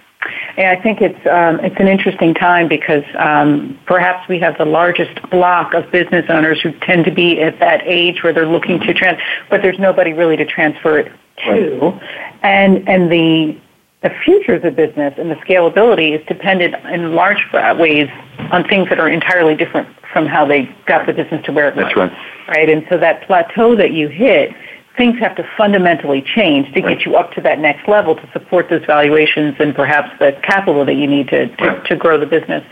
Yeah, 0.56 0.72
I 0.72 0.80
think 0.80 1.00
it's 1.00 1.26
um, 1.26 1.60
it's 1.60 1.76
an 1.78 1.88
interesting 1.88 2.34
time 2.34 2.68
because 2.68 3.04
um, 3.18 3.78
perhaps 3.86 4.28
we 4.28 4.38
have 4.40 4.56
the 4.58 4.64
largest 4.64 5.20
block 5.30 5.74
of 5.74 5.90
business 5.90 6.26
owners 6.28 6.60
who 6.60 6.72
tend 6.80 7.04
to 7.06 7.10
be 7.10 7.40
at 7.40 7.58
that 7.60 7.82
age 7.84 8.22
where 8.22 8.32
they're 8.32 8.46
looking 8.46 8.80
to 8.80 8.94
trans, 8.94 9.20
but 9.50 9.62
there's 9.62 9.78
nobody 9.78 10.12
really 10.12 10.36
to 10.36 10.44
transfer 10.44 10.98
it 10.98 11.12
to, 11.44 11.78
right. 11.80 12.02
and 12.42 12.88
and 12.88 13.10
the 13.10 13.58
the 14.02 14.10
future 14.22 14.54
of 14.54 14.62
the 14.62 14.70
business 14.70 15.14
and 15.16 15.30
the 15.30 15.36
scalability 15.36 16.18
is 16.18 16.24
dependent 16.26 16.74
in 16.86 17.14
large 17.14 17.42
ways 17.78 18.08
on 18.52 18.62
things 18.68 18.88
that 18.90 19.00
are 19.00 19.08
entirely 19.08 19.56
different 19.56 19.88
from 20.12 20.26
how 20.26 20.44
they 20.44 20.68
got 20.86 21.06
the 21.06 21.12
business 21.12 21.44
to 21.46 21.52
where 21.52 21.68
it 21.68 21.74
That's 21.74 21.96
was. 21.96 22.10
right. 22.10 22.18
Right, 22.46 22.68
and 22.68 22.86
so 22.90 22.98
that 22.98 23.26
plateau 23.26 23.74
that 23.74 23.92
you 23.92 24.08
hit, 24.08 24.52
things 24.96 25.18
have 25.18 25.34
to 25.36 25.48
fundamentally 25.56 26.22
change 26.22 26.72
to 26.74 26.80
right. 26.80 26.98
get 26.98 27.06
you 27.06 27.16
up 27.16 27.32
to 27.32 27.40
that 27.40 27.58
next 27.58 27.88
level 27.88 28.14
to 28.14 28.30
support 28.32 28.68
those 28.70 28.84
valuations 28.84 29.56
and 29.58 29.74
perhaps 29.74 30.10
the 30.18 30.32
capital 30.42 30.84
that 30.84 30.94
you 30.94 31.06
need 31.06 31.28
to 31.28 31.48
to, 31.56 31.66
right. 31.66 31.84
to 31.86 31.96
grow 31.96 32.18
the 32.18 32.26
business. 32.26 32.64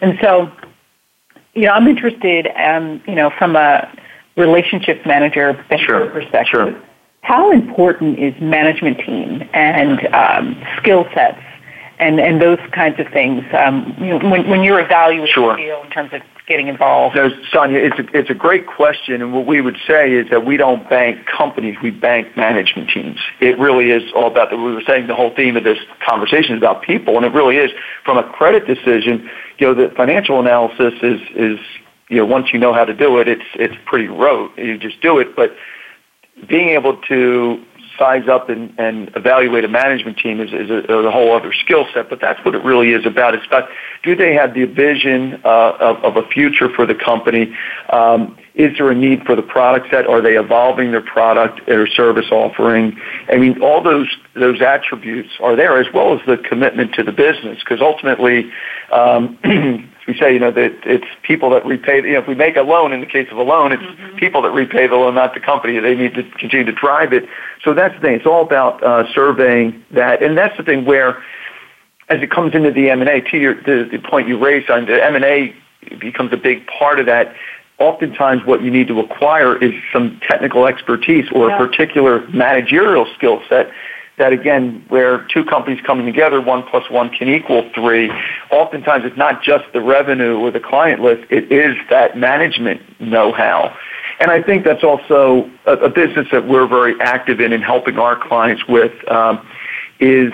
And 0.00 0.18
so, 0.20 0.50
you 1.54 1.62
know, 1.62 1.72
I'm 1.72 1.86
interested, 1.86 2.48
um, 2.56 3.02
you 3.06 3.14
know, 3.14 3.30
from 3.38 3.56
a 3.56 3.90
relationship 4.36 5.04
manager 5.06 5.64
sure. 5.78 6.10
perspective. 6.10 6.46
Sure 6.50 6.82
how 7.22 7.50
important 7.52 8.18
is 8.18 8.34
management 8.40 8.98
team 8.98 9.48
and 9.52 10.06
um, 10.14 10.62
skill 10.78 11.06
sets 11.14 11.40
and, 11.98 12.18
and 12.18 12.40
those 12.40 12.58
kinds 12.72 12.98
of 12.98 13.06
things 13.12 13.44
um, 13.52 13.94
you 13.98 14.06
know, 14.06 14.30
when, 14.30 14.48
when 14.48 14.62
you're 14.62 14.80
evaluating 14.80 15.32
sure. 15.32 15.56
the 15.56 15.62
deal 15.62 15.82
in 15.82 15.90
terms 15.90 16.12
of 16.12 16.22
getting 16.50 16.68
involved? 16.68 17.16
No, 17.16 17.30
Sonya, 17.50 17.78
it's 17.78 17.98
a, 17.98 18.18
it's 18.18 18.28
a 18.28 18.34
great 18.34 18.66
question, 18.66 19.22
and 19.22 19.32
what 19.32 19.46
we 19.46 19.62
would 19.62 19.78
say 19.86 20.12
is 20.12 20.28
that 20.30 20.44
we 20.44 20.58
don't 20.58 20.86
bank 20.90 21.24
companies, 21.26 21.76
we 21.82 21.90
bank 21.90 22.36
management 22.36 22.90
teams. 22.90 23.18
It 23.40 23.58
really 23.58 23.90
is 23.90 24.02
all 24.14 24.26
about, 24.26 24.50
the, 24.50 24.56
we 24.56 24.74
were 24.74 24.82
saying 24.86 25.06
the 25.06 25.14
whole 25.14 25.34
theme 25.34 25.56
of 25.56 25.64
this 25.64 25.78
conversation 26.06 26.56
is 26.56 26.58
about 26.58 26.82
people, 26.82 27.16
and 27.16 27.24
it 27.24 27.32
really 27.32 27.56
is 27.56 27.70
from 28.04 28.18
a 28.18 28.24
credit 28.24 28.66
decision, 28.66 29.30
you 29.58 29.66
know, 29.66 29.74
the 29.74 29.94
financial 29.94 30.40
analysis 30.40 30.92
is, 31.02 31.20
is 31.36 31.58
you 32.08 32.16
know, 32.16 32.26
once 32.26 32.52
you 32.52 32.58
know 32.58 32.74
how 32.74 32.84
to 32.84 32.94
do 32.94 33.18
it, 33.18 33.28
it's, 33.28 33.46
it's 33.54 33.76
pretty 33.86 34.08
rote. 34.08 34.50
You 34.58 34.76
just 34.76 35.00
do 35.00 35.18
it, 35.18 35.36
but 35.36 35.54
being 36.48 36.70
able 36.70 36.96
to 37.02 37.64
size 38.00 38.26
up 38.28 38.48
and, 38.48 38.72
and 38.78 39.10
evaluate 39.14 39.62
a 39.62 39.68
management 39.68 40.16
team 40.16 40.40
is, 40.40 40.48
is, 40.52 40.70
a, 40.70 40.78
is 40.78 41.04
a 41.04 41.10
whole 41.10 41.36
other 41.36 41.52
skill 41.52 41.86
set, 41.92 42.08
but 42.08 42.18
that's 42.18 42.42
what 42.46 42.54
it 42.54 42.64
really 42.64 42.92
is 42.92 43.04
about. 43.04 43.34
It's 43.34 43.46
about 43.46 43.68
do 44.02 44.16
they 44.16 44.32
have 44.32 44.54
the 44.54 44.64
vision 44.64 45.38
uh, 45.44 45.76
of, 45.78 45.96
of 46.02 46.16
a 46.16 46.26
future 46.28 46.70
for 46.74 46.86
the 46.86 46.94
company? 46.94 47.54
Um, 47.90 48.38
is 48.54 48.76
there 48.78 48.90
a 48.90 48.94
need 48.94 49.24
for 49.24 49.36
the 49.36 49.42
product 49.42 49.90
set? 49.90 50.06
Are 50.06 50.22
they 50.22 50.36
evolving 50.36 50.92
their 50.92 51.02
product 51.02 51.68
or 51.68 51.86
service 51.86 52.30
offering? 52.32 52.98
I 53.28 53.36
mean, 53.36 53.62
all 53.62 53.82
those 53.82 54.08
those 54.34 54.62
attributes 54.62 55.30
are 55.40 55.54
there, 55.54 55.78
as 55.78 55.86
well 55.92 56.18
as 56.18 56.24
the 56.26 56.38
commitment 56.38 56.94
to 56.94 57.02
the 57.02 57.12
business, 57.12 57.58
because 57.58 57.80
ultimately, 57.80 58.50
um, 58.92 59.38
we 60.06 60.16
say, 60.18 60.32
you 60.32 60.38
know, 60.38 60.50
that 60.50 60.72
it's 60.84 61.06
people 61.22 61.50
that 61.50 61.64
repay. 61.64 61.96
You 61.96 62.14
know, 62.14 62.20
if 62.20 62.26
we 62.26 62.34
make 62.34 62.56
a 62.56 62.62
loan, 62.62 62.92
in 62.92 63.00
the 63.00 63.06
case 63.06 63.28
of 63.30 63.38
a 63.38 63.42
loan, 63.42 63.72
it's 63.72 63.82
mm-hmm. 63.82 64.16
people 64.16 64.42
that 64.42 64.50
repay 64.50 64.86
the 64.86 64.96
loan, 64.96 65.14
not 65.14 65.34
the 65.34 65.40
company. 65.40 65.78
They 65.78 65.94
need 65.94 66.14
to 66.14 66.22
continue 66.22 66.64
to 66.64 66.72
drive 66.72 67.12
it. 67.12 67.28
So 67.62 67.74
that's 67.74 67.94
the 67.94 68.00
thing. 68.00 68.14
It's 68.14 68.26
all 68.26 68.42
about 68.42 68.82
uh, 68.82 69.12
surveying 69.12 69.84
that, 69.92 70.22
and 70.22 70.36
that's 70.36 70.56
the 70.56 70.62
thing 70.62 70.84
where, 70.84 71.22
as 72.08 72.22
it 72.22 72.30
comes 72.30 72.54
into 72.54 72.70
the 72.70 72.90
M 72.90 73.00
and 73.00 73.10
A, 73.10 73.20
to 73.20 73.36
your 73.36 73.54
the, 73.54 73.88
the 73.90 73.98
point 73.98 74.28
you 74.28 74.38
raised 74.38 74.70
on 74.70 74.86
the 74.86 75.02
M 75.04 75.14
and 75.14 75.24
A 75.24 75.54
becomes 76.00 76.32
a 76.32 76.36
big 76.36 76.66
part 76.66 76.98
of 76.98 77.06
that. 77.06 77.34
Oftentimes, 77.78 78.44
what 78.44 78.62
you 78.62 78.70
need 78.70 78.88
to 78.88 79.00
acquire 79.00 79.56
is 79.62 79.72
some 79.92 80.20
technical 80.28 80.66
expertise 80.66 81.26
or 81.32 81.48
yeah. 81.48 81.56
a 81.56 81.66
particular 81.66 82.28
managerial 82.28 83.06
skill 83.16 83.42
set 83.48 83.70
that 84.20 84.32
again, 84.32 84.84
where 84.88 85.26
two 85.34 85.44
companies 85.44 85.80
coming 85.84 86.06
together, 86.06 86.40
one 86.40 86.62
plus 86.70 86.88
one 86.90 87.10
can 87.10 87.28
equal 87.28 87.68
three. 87.74 88.10
Oftentimes, 88.52 89.04
it's 89.04 89.16
not 89.16 89.42
just 89.42 89.64
the 89.72 89.80
revenue 89.80 90.38
or 90.38 90.52
the 90.52 90.60
client 90.60 91.00
list; 91.00 91.26
it 91.30 91.50
is 91.50 91.74
that 91.90 92.16
management 92.16 92.80
know-how. 93.00 93.76
And 94.20 94.30
I 94.30 94.42
think 94.42 94.64
that's 94.64 94.84
also 94.84 95.50
a, 95.66 95.72
a 95.72 95.88
business 95.88 96.28
that 96.30 96.46
we're 96.46 96.68
very 96.68 96.94
active 97.00 97.40
in 97.40 97.52
in 97.52 97.62
helping 97.62 97.98
our 97.98 98.16
clients 98.16 98.62
with. 98.68 98.92
Um, 99.10 99.44
is 99.98 100.32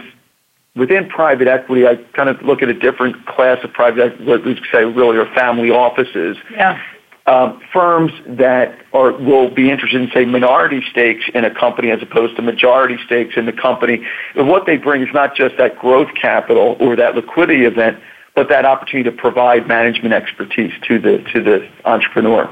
within 0.77 1.09
private 1.09 1.49
equity, 1.49 1.87
I 1.87 1.97
kind 2.13 2.29
of 2.29 2.41
look 2.43 2.63
at 2.63 2.69
a 2.69 2.75
different 2.75 3.27
class 3.27 3.59
of 3.65 3.73
private 3.73 4.13
equity, 4.13 4.25
what 4.25 4.45
we 4.45 4.61
say 4.71 4.85
really 4.85 5.17
are 5.17 5.33
family 5.35 5.71
offices. 5.71 6.37
Yeah 6.51 6.81
um, 7.27 7.61
firms 7.73 8.13
that 8.27 8.79
are 8.93 9.13
will 9.13 9.51
be 9.51 9.71
interested 9.71 10.01
in 10.01 10.11
say 10.13 10.25
minority 10.25 10.81
stakes 10.91 11.25
in 11.35 11.45
a 11.45 11.53
company 11.53 11.91
as 11.91 12.01
opposed 12.01 12.37
to 12.37 12.43
majority 12.43 12.97
stakes 13.05 13.37
in 13.37 13.47
the 13.47 13.53
company. 13.53 14.07
And 14.37 14.49
what 14.49 14.67
they 14.67 14.77
bring 14.77 15.03
is 15.03 15.09
not 15.13 15.35
just 15.35 15.57
that 15.59 15.79
growth 15.79 16.09
capital 16.21 16.77
or 16.79 16.95
that 16.97 17.17
liquidity 17.17 17.65
event, 17.65 17.99
but 18.35 18.49
that 18.49 18.65
opportunity 18.65 19.11
to 19.11 19.17
provide 19.17 19.67
management 19.67 20.15
expertise 20.15 20.73
to 20.87 21.01
the 21.01 21.19
to 21.33 21.43
the 21.43 21.69
entrepreneur. 21.85 22.49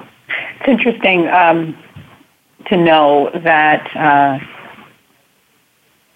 It's 0.58 0.68
interesting 0.68 1.28
um, 1.28 1.78
to 2.66 2.76
know 2.76 3.30
that 3.44 3.88
uh, 3.94 4.38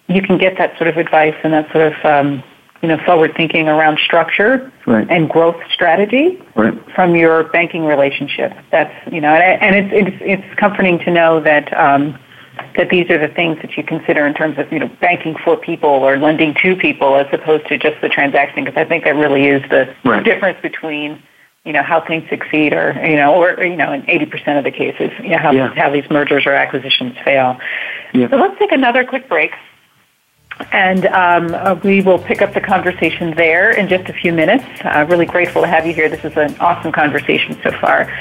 you 0.07 0.21
can 0.21 0.37
get 0.37 0.57
that 0.57 0.75
sort 0.77 0.89
of 0.89 0.97
advice 0.97 1.35
and 1.43 1.53
that 1.53 1.71
sort 1.71 1.93
of 1.93 2.05
um, 2.05 2.43
you 2.81 2.87
know, 2.87 2.97
forward 3.05 3.33
thinking 3.35 3.67
around 3.67 3.99
structure 3.99 4.71
right. 4.85 5.09
and 5.09 5.29
growth 5.29 5.57
strategy 5.73 6.41
right. 6.55 6.73
from 6.95 7.15
your 7.15 7.43
banking 7.43 7.83
relationship. 7.85 8.53
That's 8.71 8.93
you 9.11 9.19
know, 9.19 9.33
and, 9.33 9.75
it's 9.75 9.89
it's 9.91 10.17
it's 10.21 10.59
comforting 10.59 10.99
to 10.99 11.11
know 11.11 11.41
that 11.41 11.75
um, 11.77 12.17
that 12.77 12.89
these 12.89 13.09
are 13.09 13.17
the 13.17 13.33
things 13.33 13.57
that 13.61 13.75
you 13.75 13.83
consider 13.83 14.25
in 14.25 14.33
terms 14.33 14.57
of 14.57 14.71
you 14.71 14.79
know 14.79 14.89
banking 15.01 15.35
for 15.43 15.57
people 15.57 15.89
or 15.89 16.17
lending 16.17 16.55
to 16.61 16.75
people 16.75 17.15
as 17.15 17.27
opposed 17.33 17.67
to 17.67 17.77
just 17.77 17.99
the 18.01 18.09
transaction. 18.09 18.63
Because 18.63 18.77
I 18.77 18.85
think 18.85 19.03
that 19.03 19.15
really 19.15 19.47
is 19.47 19.61
the 19.69 19.93
right. 20.05 20.23
difference 20.23 20.59
between 20.61 21.21
you 21.65 21.73
know 21.73 21.83
how 21.83 21.99
things 21.99 22.23
succeed 22.29 22.71
or 22.73 22.93
you 23.05 23.17
know 23.17 23.35
or 23.35 23.61
you 23.61 23.75
know 23.75 23.91
in 23.91 24.03
80% 24.03 24.57
of 24.57 24.63
the 24.63 24.71
cases 24.71 25.11
you 25.21 25.29
know 25.29 25.37
how, 25.37 25.51
yeah. 25.51 25.73
how 25.75 25.89
these 25.89 26.09
mergers 26.09 26.45
or 26.45 26.53
acquisitions 26.53 27.15
fail. 27.25 27.59
Yeah. 28.13 28.29
So 28.29 28.37
let's 28.37 28.57
take 28.57 28.71
another 28.71 29.03
quick 29.03 29.27
break. 29.27 29.51
And 30.71 31.05
um, 31.07 31.53
uh, 31.53 31.79
we 31.83 32.01
will 32.01 32.19
pick 32.19 32.41
up 32.41 32.53
the 32.53 32.61
conversation 32.61 33.33
there 33.35 33.71
in 33.71 33.87
just 33.87 34.09
a 34.09 34.13
few 34.13 34.31
minutes. 34.31 34.65
Uh, 34.83 35.05
really 35.09 35.25
grateful 35.25 35.61
to 35.61 35.67
have 35.67 35.85
you 35.85 35.93
here. 35.93 36.09
This 36.09 36.23
is 36.23 36.35
an 36.37 36.55
awesome 36.59 36.91
conversation 36.91 37.59
so 37.63 37.71
far. 37.79 38.11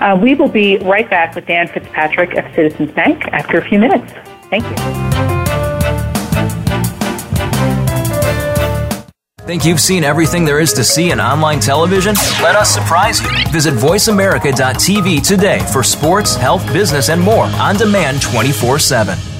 Uh, 0.00 0.16
we 0.20 0.34
will 0.34 0.48
be 0.48 0.78
right 0.78 1.08
back 1.08 1.34
with 1.34 1.46
Dan 1.46 1.68
Fitzpatrick 1.68 2.34
of 2.34 2.44
Citizens 2.54 2.92
Bank 2.92 3.26
after 3.28 3.58
a 3.58 3.68
few 3.68 3.78
minutes. 3.78 4.12
Thank 4.48 4.64
you. 4.64 5.18
Think 9.48 9.64
you've 9.64 9.80
seen 9.80 10.04
everything 10.04 10.44
there 10.44 10.60
is 10.60 10.74
to 10.74 10.84
see 10.84 11.10
in 11.10 11.20
online 11.20 11.58
television? 11.58 12.14
Let 12.42 12.54
us 12.54 12.68
surprise 12.68 13.22
you. 13.22 13.30
Visit 13.50 13.72
VoiceAmerica.tv 13.72 15.26
today 15.26 15.60
for 15.72 15.82
sports, 15.82 16.36
health, 16.36 16.70
business, 16.70 17.08
and 17.08 17.18
more 17.18 17.44
on 17.44 17.76
demand 17.76 18.20
24 18.20 18.78
7. 18.78 19.37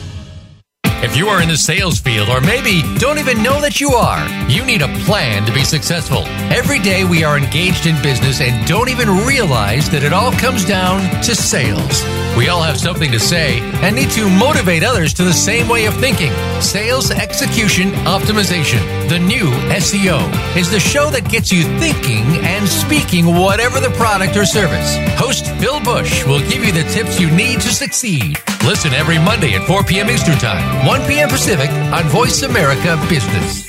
If 1.11 1.17
you 1.17 1.29
are 1.29 1.41
in 1.41 1.49
the 1.49 1.57
sales 1.57 1.99
field 1.99 2.29
or 2.29 2.43
maybe 2.43 2.83
don't 2.99 3.17
even 3.17 3.43
know 3.43 3.63
that 3.63 3.81
you 3.81 3.93
are, 3.93 4.29
you 4.47 4.63
need 4.63 4.83
a 4.83 4.89
plan 5.07 5.47
to 5.47 5.53
be 5.53 5.65
successful. 5.65 6.23
Every 6.53 6.79
day 6.81 7.03
we 7.05 7.25
are 7.25 7.39
engaged 7.39 7.87
in 7.87 8.01
business 8.03 8.43
and 8.43 8.69
don't 8.69 8.91
even 8.91 9.09
realize 9.25 9.89
that 9.89 10.03
it 10.03 10.13
all 10.13 10.33
comes 10.33 10.67
down 10.67 11.01
to 11.23 11.35
sales. 11.35 12.05
We 12.37 12.49
all 12.49 12.63
have 12.63 12.79
something 12.79 13.11
to 13.11 13.19
say 13.19 13.59
and 13.83 13.97
need 13.97 14.11
to 14.11 14.29
motivate 14.29 14.85
others 14.85 15.15
to 15.15 15.25
the 15.25 15.33
same 15.33 15.67
way 15.67 15.87
of 15.87 15.95
thinking. 15.97 16.31
Sales 16.61 17.11
Execution 17.11 17.89
Optimization, 18.05 18.79
the 19.09 19.19
new 19.19 19.47
SEO, 19.73 20.21
is 20.57 20.71
the 20.71 20.79
show 20.79 21.11
that 21.11 21.29
gets 21.31 21.51
you 21.51 21.65
thinking 21.81 22.25
and 22.45 22.69
speaking 22.69 23.27
whatever 23.27 23.81
the 23.81 23.91
product 23.97 24.37
or 24.37 24.45
service. 24.45 24.97
Host 25.19 25.47
Phil 25.57 25.81
Bush 25.81 26.25
will 26.27 26.41
give 26.41 26.63
you 26.63 26.71
the 26.71 26.85
tips 26.91 27.19
you 27.19 27.31
need 27.31 27.61
to 27.63 27.73
succeed. 27.73 28.39
Listen 28.65 28.93
every 28.93 29.19
Monday 29.19 29.55
at 29.55 29.67
4 29.67 29.83
p.m. 29.83 30.11
Eastern 30.11 30.37
Time, 30.39 30.87
1 30.87 30.98
p.m. 31.07 31.29
Pacific 31.29 31.71
on 31.93 32.05
Voice 32.09 32.43
America 32.43 32.97
Business. 33.09 33.69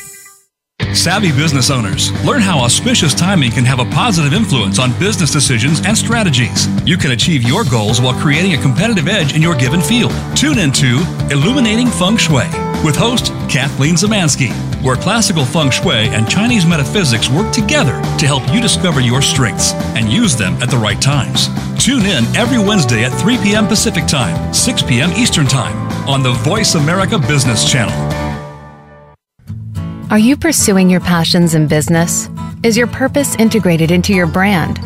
Savvy 0.94 1.32
business 1.32 1.70
owners, 1.70 2.12
learn 2.26 2.42
how 2.42 2.60
auspicious 2.60 3.14
timing 3.14 3.52
can 3.52 3.64
have 3.64 3.80
a 3.80 3.86
positive 3.92 4.34
influence 4.34 4.80
on 4.80 4.98
business 4.98 5.32
decisions 5.32 5.86
and 5.86 5.98
strategies. 5.98 6.68
You 6.88 6.98
can 6.98 7.12
achieve 7.12 7.44
your 7.44 7.64
goals 7.64 8.02
while 8.02 8.20
creating 8.20 8.54
a 8.54 8.62
competitive 8.62 9.08
edge 9.08 9.36
in 9.36 9.42
your 9.42 9.56
given 9.56 9.82
field. 9.82 10.12
Tune 10.36 10.58
into 10.58 11.00
Illuminating 11.30 11.88
Feng 11.88 12.18
Shui 12.18 12.48
with 12.84 12.96
host 12.96 13.28
Kathleen 13.50 13.96
Zemansky, 13.96 14.52
where 14.82 14.96
classical 14.96 15.46
feng 15.46 15.70
shui 15.70 16.08
and 16.10 16.30
Chinese 16.30 16.66
metaphysics 16.66 17.30
work 17.30 17.52
together 17.52 18.02
to 18.18 18.26
help 18.26 18.48
you 18.54 18.62
discover 18.62 19.02
your 19.02 19.22
strengths 19.22 19.74
and 19.96 20.10
use 20.10 20.36
them 20.36 20.54
at 20.62 20.70
the 20.70 20.78
right 20.78 21.02
times. 21.02 21.50
Tune 21.84 22.06
in 22.06 22.24
every 22.36 22.58
Wednesday 22.58 23.04
at 23.04 23.12
3 23.20 23.38
p.m. 23.40 23.68
Pacific 23.68 24.08
Time, 24.08 24.54
6 24.54 24.84
p.m. 24.84 25.12
Eastern 25.12 25.46
Time 25.46 25.89
on 26.10 26.24
the 26.24 26.32
Voice 26.32 26.74
America 26.74 27.20
Business 27.20 27.72
Channel. 27.72 27.94
Are 30.10 30.18
you 30.18 30.36
pursuing 30.36 30.90
your 30.90 31.02
passions 31.02 31.54
in 31.54 31.68
business? 31.68 32.32
Is 32.64 32.76
your 32.76 32.88
purpose 32.88 33.36
integrated 33.36 33.92
into 33.92 34.12
your 34.12 34.26
brand? 34.26 34.80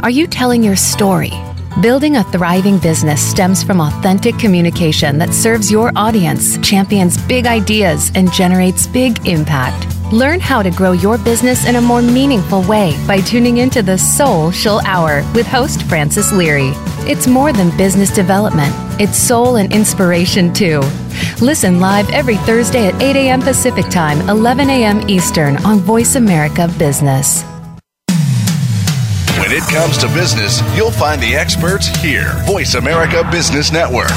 Are 0.00 0.10
you 0.10 0.26
telling 0.26 0.62
your 0.62 0.76
story? 0.76 1.32
Building 1.80 2.16
a 2.16 2.24
thriving 2.24 2.76
business 2.76 3.18
stems 3.18 3.62
from 3.62 3.80
authentic 3.80 4.38
communication 4.38 5.16
that 5.16 5.32
serves 5.32 5.72
your 5.72 5.90
audience, 5.96 6.58
champions 6.58 7.16
big 7.16 7.46
ideas, 7.46 8.12
and 8.14 8.30
generates 8.30 8.86
big 8.88 9.26
impact. 9.26 9.97
Learn 10.12 10.40
how 10.40 10.62
to 10.62 10.70
grow 10.70 10.92
your 10.92 11.18
business 11.18 11.66
in 11.66 11.76
a 11.76 11.82
more 11.82 12.00
meaningful 12.00 12.62
way 12.62 12.96
by 13.06 13.20
tuning 13.20 13.58
into 13.58 13.82
the 13.82 13.98
Soul 13.98 14.50
Soulful 14.50 14.80
Hour 14.86 15.22
with 15.34 15.46
host 15.46 15.82
Francis 15.82 16.32
Leary. 16.32 16.72
It's 17.06 17.26
more 17.26 17.52
than 17.52 17.76
business 17.76 18.10
development, 18.10 18.72
it's 18.98 19.18
soul 19.18 19.56
and 19.56 19.70
inspiration 19.70 20.50
too. 20.54 20.80
Listen 21.42 21.78
live 21.78 22.08
every 22.08 22.36
Thursday 22.36 22.86
at 22.86 23.02
8 23.02 23.16
a.m. 23.16 23.42
Pacific 23.42 23.86
Time, 23.90 24.26
11 24.30 24.70
a.m. 24.70 25.06
Eastern 25.10 25.58
on 25.58 25.78
Voice 25.78 26.14
America 26.14 26.72
Business. 26.78 27.42
When 29.38 29.52
it 29.52 29.62
comes 29.64 29.98
to 29.98 30.06
business, 30.14 30.62
you'll 30.74 30.90
find 30.90 31.20
the 31.20 31.34
experts 31.34 31.88
here. 32.00 32.32
Voice 32.46 32.74
America 32.74 33.28
Business 33.30 33.70
Network. 33.70 34.08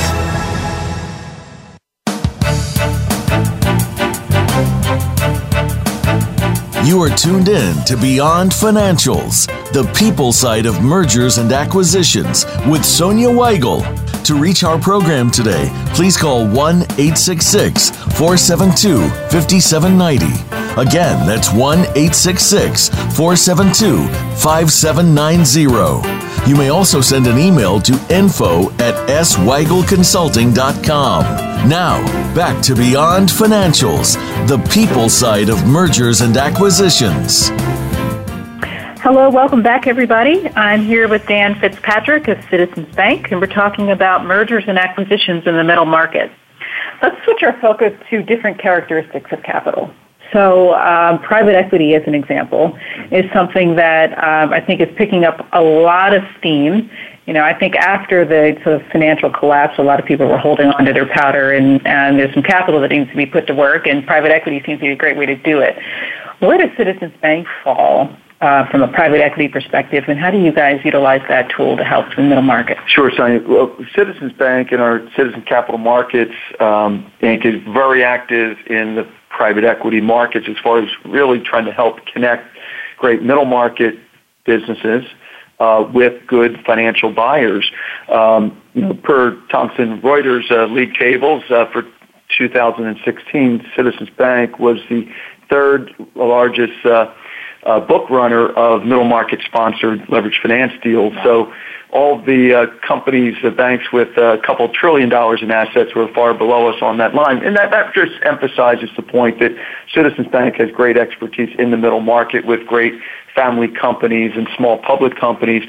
You 6.84 7.00
are 7.04 7.16
tuned 7.16 7.48
in 7.48 7.76
to 7.86 7.96
Beyond 7.96 8.52
Financials, 8.52 9.46
the 9.72 9.84
people 9.94 10.34
side 10.34 10.66
of 10.66 10.82
mergers 10.82 11.38
and 11.38 11.52
acquisitions 11.52 12.44
with 12.68 12.84
Sonya 12.84 13.28
Weigel. 13.30 13.84
To 14.24 14.34
reach 14.34 14.64
our 14.64 14.80
program 14.80 15.30
today, 15.30 15.70
please 15.94 16.18
call 16.18 16.48
1 16.48 16.82
866 16.82 17.92
472 18.18 18.98
5790. 19.30 20.26
Again, 20.82 21.28
that's 21.28 21.54
1 21.54 21.80
866 21.82 22.90
472 22.90 24.08
5790. 24.38 26.21
You 26.48 26.56
may 26.56 26.70
also 26.70 27.02
send 27.02 27.28
an 27.28 27.38
email 27.38 27.80
to 27.82 27.94
info 28.10 28.72
at 28.72 28.96
sweigelconsulting.com. 29.08 31.24
Now, 31.70 32.04
back 32.34 32.64
to 32.64 32.74
Beyond 32.76 33.30
Financials, 33.30 34.16
the 34.48 34.58
people 34.74 35.08
side 35.08 35.50
of 35.50 35.68
mergers 35.68 36.22
and 36.22 36.36
acquisitions. 36.36 37.50
Hello, 39.04 39.30
welcome 39.30 39.62
back, 39.62 39.86
everybody. 39.86 40.50
I'm 40.56 40.84
here 40.84 41.08
with 41.08 41.28
Dan 41.28 41.60
Fitzpatrick 41.60 42.28
of 42.28 42.40
Citizens 42.50 42.92
Bank, 42.96 43.32
and 43.32 43.40
we're 43.40 43.46
talking 43.46 43.92
about 43.92 44.26
mergers 44.26 44.64
and 44.68 44.80
acquisitions 44.80 45.46
in 45.46 45.56
the 45.56 45.64
middle 45.64 45.86
market. 45.86 46.32
Let's 47.04 47.24
switch 47.24 47.44
our 47.44 47.54
focus 47.62 47.94
to 48.10 48.24
different 48.24 48.58
characteristics 48.60 49.32
of 49.32 49.44
capital. 49.44 49.94
So, 50.34 50.76
um, 50.76 51.20
private 51.20 51.56
equity, 51.56 51.94
as 51.94 52.04
an 52.08 52.16
example, 52.16 52.78
is 53.12 53.26
something 53.34 53.76
that 53.76 54.12
um, 54.18 54.54
I 54.54 54.62
think 54.62 54.80
is 54.80 54.88
picking 54.96 55.26
up 55.26 55.46
a 55.52 55.62
lot 55.62 56.14
of 56.14 56.24
steam. 56.40 56.90
You 57.26 57.34
know, 57.34 57.44
I 57.44 57.54
think 57.54 57.76
after 57.76 58.26
the 58.26 58.60
sort 58.64 58.82
of 58.82 58.88
financial 58.92 59.30
collapse, 59.30 59.78
a 59.78 59.84
lot 59.84 60.00
of 60.00 60.06
people 60.06 60.28
were 60.28 60.38
holding 60.38 60.68
on 60.68 60.86
to 60.86 60.94
their 60.94 61.08
powder, 61.08 61.52
and, 61.52 61.86
and 61.86 62.18
there's 62.18 62.34
some 62.34 62.44
capital 62.44 62.80
that 62.82 62.92
needs 62.92 63.10
to 63.10 63.18
be 63.18 63.26
put 63.26 63.46
to 63.48 63.54
work, 63.54 63.88
and 63.88 64.06
private 64.06 64.32
equity 64.32 64.62
seems 64.66 64.80
to 64.80 64.86
be 64.86 64.92
a 64.92 64.96
great 64.96 65.18
way 65.18 65.26
to 65.26 65.36
do 65.36 65.60
it. 65.60 65.78
Where 66.40 66.58
does 66.58 66.76
Citizens 66.78 67.14
Bank 67.22 67.48
fall 67.64 68.16
uh, 68.42 68.68
from 68.70 68.82
a 68.82 68.88
private 68.88 69.22
equity 69.22 69.48
perspective, 69.48 70.06
and 70.08 70.20
how 70.20 70.32
do 70.32 70.40
you 70.40 70.52
guys 70.52 70.82
utilize 70.84 71.22
that 71.30 71.50
tool 71.56 71.78
to 71.78 71.84
help 71.84 72.08
the 72.16 72.24
middle 72.24 72.42
market? 72.42 72.78
Sure, 72.88 73.12
Sonya. 73.16 73.48
Well, 73.48 73.76
Citizens 73.96 74.34
Bank 74.34 74.72
and 74.72 74.82
our 74.82 75.08
Citizen 75.16 75.44
Capital 75.44 75.78
Markets 75.78 76.34
um, 76.60 77.12
Inc. 77.22 77.46
is 77.46 77.62
very 77.72 78.04
active 78.04 78.58
in 78.66 78.96
the 78.96 79.08
private 79.36 79.64
equity 79.64 80.02
markets 80.02 80.48
as 80.50 80.58
far 80.64 80.80
as 80.80 80.90
really 81.06 81.40
trying 81.40 81.66
to 81.66 81.72
help 81.72 82.06
connect 82.06 82.48
great 82.98 83.22
middle 83.24 83.46
market 83.46 83.96
businesses 84.46 85.04
uh, 85.60 85.90
with 85.94 86.26
good 86.28 86.60
financial 86.66 87.12
buyers. 87.12 87.72
Um, 88.10 88.62
you 88.74 88.82
know, 88.82 88.94
per 88.96 89.36
Thomson 89.52 90.02
Reuters 90.02 90.50
uh, 90.52 90.66
league 90.66 90.94
tables 90.96 91.44
uh, 91.50 91.66
for 91.72 91.84
2016, 92.38 93.66
Citizens 93.76 94.10
Bank 94.18 94.60
was 94.60 94.78
the 94.90 95.08
third 95.50 95.94
largest 96.16 96.86
uh, 96.86 97.14
uh, 97.64 97.80
book 97.80 98.10
runner 98.10 98.50
of 98.50 98.84
middle 98.84 99.04
market 99.04 99.40
sponsored 99.46 100.00
leveraged 100.08 100.42
finance 100.42 100.74
deals. 100.82 101.14
So 101.24 101.54
all 101.92 102.22
the 102.22 102.54
uh, 102.54 102.66
companies, 102.88 103.36
the 103.44 103.52
banks 103.52 103.92
with 103.92 104.10
a 104.18 104.40
couple 104.46 104.68
trillion 104.70 105.10
dollars 105.10 105.42
in 105.42 105.52
assets 105.52 105.94
were 105.94 106.08
far 106.14 106.34
below 106.34 106.68
us 106.68 106.82
on 106.82 106.98
that 106.98 107.14
line. 107.14 107.44
And 107.44 107.56
that, 107.58 107.72
that 107.72 107.94
just 107.94 108.14
emphasizes 108.24 108.90
the 108.96 109.04
point 109.04 109.40
that 109.40 109.52
Citizens 109.94 110.28
Bank 110.28 110.56
has 110.56 110.72
great 110.72 110.98
expertise 110.98 111.54
in 111.60 111.70
the 111.70 111.78
middle 111.78 112.00
market 112.00 112.46
with 112.46 112.66
great 112.66 112.94
family 113.36 113.68
companies 113.68 114.32
and 114.36 114.48
small 114.58 114.78
public 114.78 115.18
companies, 115.18 115.64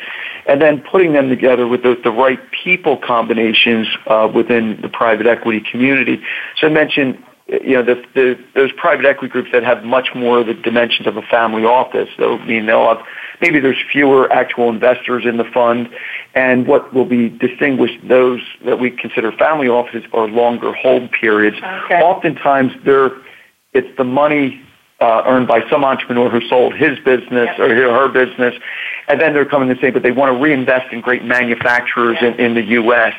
and 0.46 0.60
then 0.60 0.80
putting 0.80 1.12
them 1.12 1.28
together 1.28 1.66
with 1.68 1.82
the, 1.82 1.96
the 2.02 2.10
right 2.10 2.40
people 2.64 2.96
combinations 2.96 3.86
uh, 4.06 4.30
within 4.32 4.80
the 4.80 4.88
private 4.88 5.26
equity 5.26 5.62
community. 5.70 6.20
So 6.58 6.66
I 6.66 6.70
mentioned 6.70 7.22
you 7.62 7.74
know, 7.74 7.82
the, 7.82 8.02
the, 8.14 8.38
those 8.54 8.72
private 8.72 9.04
equity 9.04 9.30
groups 9.30 9.50
that 9.52 9.62
have 9.62 9.84
much 9.84 10.08
more 10.14 10.40
of 10.40 10.46
the 10.46 10.54
dimensions 10.54 11.06
of 11.06 11.16
a 11.16 11.22
family 11.22 11.64
office. 11.64 12.08
So, 12.16 12.38
I 12.38 12.46
mean, 12.46 12.66
they'll 12.66 12.88
have 12.88 13.04
maybe 13.40 13.60
there's 13.60 13.82
fewer 13.90 14.32
actual 14.32 14.70
investors 14.70 15.24
in 15.26 15.36
the 15.36 15.44
fund, 15.44 15.90
and 16.34 16.66
what 16.66 16.94
will 16.94 17.04
be 17.04 17.28
distinguished 17.28 18.06
those 18.08 18.40
that 18.64 18.78
we 18.78 18.90
consider 18.90 19.32
family 19.32 19.68
offices 19.68 20.04
are 20.12 20.28
longer 20.28 20.72
hold 20.72 21.10
periods. 21.12 21.56
Okay. 21.56 22.00
Oftentimes, 22.00 22.72
they're 22.84 23.12
it's 23.72 23.96
the 23.96 24.04
money 24.04 24.62
uh, 25.00 25.22
earned 25.26 25.48
by 25.48 25.68
some 25.68 25.84
entrepreneur 25.84 26.30
who 26.30 26.40
sold 26.48 26.74
his 26.74 26.98
business 27.00 27.48
yep. 27.58 27.60
or 27.60 27.68
her 27.74 28.08
business, 28.08 28.54
and 29.08 29.20
then 29.20 29.34
they're 29.34 29.44
coming 29.44 29.74
to 29.74 29.80
say, 29.80 29.90
but 29.90 30.02
they 30.02 30.12
want 30.12 30.34
to 30.34 30.40
reinvest 30.40 30.92
in 30.92 31.00
great 31.00 31.24
manufacturers 31.24 32.16
in, 32.20 32.34
in 32.34 32.54
the 32.54 32.62
U.S. 32.62 33.14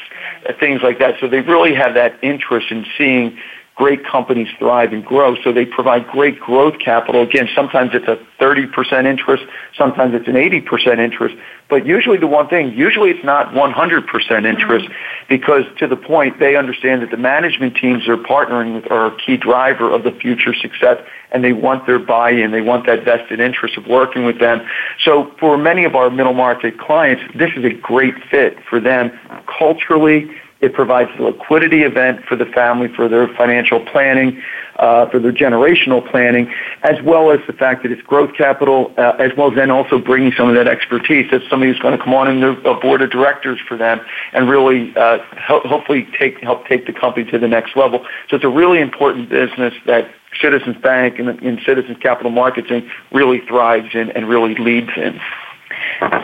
Things 0.59 0.81
like 0.81 0.99
that. 0.99 1.15
So 1.19 1.27
they 1.27 1.41
really 1.41 1.73
have 1.73 1.95
that 1.95 2.17
interest 2.23 2.71
in 2.71 2.85
seeing 2.97 3.37
great 3.75 4.05
companies 4.05 4.47
thrive 4.59 4.93
and 4.93 5.03
grow. 5.03 5.35
So 5.43 5.51
they 5.51 5.65
provide 5.65 6.07
great 6.07 6.39
growth 6.39 6.75
capital. 6.79 7.23
Again, 7.23 7.49
sometimes 7.55 7.91
it's 7.93 8.07
a 8.07 8.17
30% 8.39 9.05
interest, 9.05 9.43
sometimes 9.75 10.13
it's 10.13 10.27
an 10.27 10.35
80% 10.35 10.99
interest, 10.99 11.35
but 11.69 11.85
usually 11.85 12.17
the 12.17 12.27
one 12.27 12.47
thing, 12.49 12.73
usually 12.73 13.09
it's 13.09 13.23
not 13.23 13.53
100% 13.53 14.45
interest 14.45 14.85
mm-hmm. 14.85 14.93
because 15.27 15.63
to 15.79 15.87
the 15.87 15.95
point 15.95 16.39
they 16.39 16.55
understand 16.55 17.01
that 17.01 17.09
the 17.09 17.17
management 17.17 17.75
teams 17.75 18.05
they're 18.05 18.17
partnering 18.17 18.75
with 18.75 18.91
are 18.91 19.07
a 19.07 19.17
key 19.17 19.37
driver 19.37 19.89
of 19.91 20.03
the 20.03 20.11
future 20.11 20.53
success 20.53 20.97
and 21.31 21.43
they 21.43 21.53
want 21.53 21.87
their 21.87 21.97
buy-in, 21.97 22.51
they 22.51 22.61
want 22.61 22.85
that 22.85 23.03
vested 23.03 23.39
interest 23.39 23.75
of 23.75 23.87
working 23.87 24.23
with 24.23 24.39
them. 24.39 24.61
So 25.03 25.31
for 25.39 25.57
many 25.57 25.83
of 25.83 25.95
our 25.95 26.11
middle 26.11 26.35
market 26.35 26.79
clients, 26.79 27.23
this 27.35 27.49
is 27.55 27.65
a 27.65 27.71
great 27.71 28.13
fit 28.29 28.57
for 28.69 28.79
them 28.79 29.11
culturally, 29.57 30.29
it 30.63 30.73
provides 30.73 31.11
a 31.19 31.23
liquidity 31.23 31.81
event 31.81 32.23
for 32.25 32.37
the 32.37 32.45
family 32.45 32.87
for 32.95 33.09
their 33.09 33.27
financial 33.35 33.81
planning, 33.85 34.41
uh, 34.77 35.09
for 35.09 35.19
their 35.19 35.33
generational 35.33 36.09
planning, 36.09 36.49
as 36.83 36.95
well 37.03 37.31
as 37.31 37.39
the 37.47 37.53
fact 37.53 37.83
that 37.83 37.91
it's 37.91 38.01
growth 38.03 38.33
capital, 38.37 38.93
uh, 38.97 39.11
as 39.19 39.31
well 39.37 39.51
as 39.51 39.57
then 39.57 39.69
also 39.69 39.99
bringing 39.99 40.31
some 40.37 40.47
of 40.47 40.55
that 40.55 40.67
expertise 40.67 41.29
that 41.31 41.41
somebody 41.49 41.69
who's 41.69 41.81
going 41.81 41.97
to 41.97 42.01
come 42.01 42.13
on 42.13 42.29
in 42.29 42.39
the 42.39 42.79
board 42.81 43.01
of 43.01 43.11
directors 43.11 43.59
for 43.67 43.75
them 43.75 43.99
and 44.31 44.49
really 44.49 44.95
uh, 44.95 45.19
help, 45.35 45.63
hopefully 45.65 46.07
take 46.17 46.41
help 46.41 46.65
take 46.65 46.87
the 46.87 46.93
company 46.93 47.29
to 47.29 47.37
the 47.37 47.47
next 47.47 47.75
level. 47.75 48.05
So 48.29 48.37
it's 48.37 48.45
a 48.45 48.49
really 48.49 48.79
important 48.79 49.29
business 49.29 49.73
that 49.85 50.09
Citizens 50.41 50.77
Bank 50.81 51.19
and, 51.19 51.27
and 51.27 51.59
Citizens 51.65 51.97
Capital 52.01 52.31
Markets 52.31 52.69
really 53.11 53.41
thrives 53.47 53.93
in 53.93 54.11
and 54.11 54.29
really 54.29 54.55
leads 54.55 54.91
in. 54.95 55.19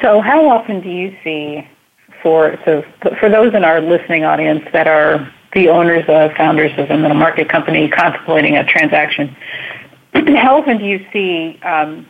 So 0.02 0.22
how 0.22 0.48
often 0.48 0.80
do 0.80 0.90
you 0.90 1.16
see 1.26 1.68
for 2.22 2.58
so 2.66 2.84
for 3.20 3.30
those 3.30 3.54
in 3.54 3.64
our 3.64 3.82
listening 3.82 4.24
audience 4.24 4.64
that 4.74 4.88
are 4.88 5.32
the 5.54 5.70
owners 5.70 6.06
of 6.08 6.32
founders 6.34 6.72
of 6.78 6.90
a 6.90 6.98
middle 6.98 7.18
market 7.18 7.50
company 7.50 7.90
contemplating 7.90 8.56
a 8.58 8.64
transaction, 8.64 9.36
how 10.14 10.60
often 10.60 10.78
do 10.78 10.86
you 10.86 11.06
see 11.12 11.60
um, 11.64 12.08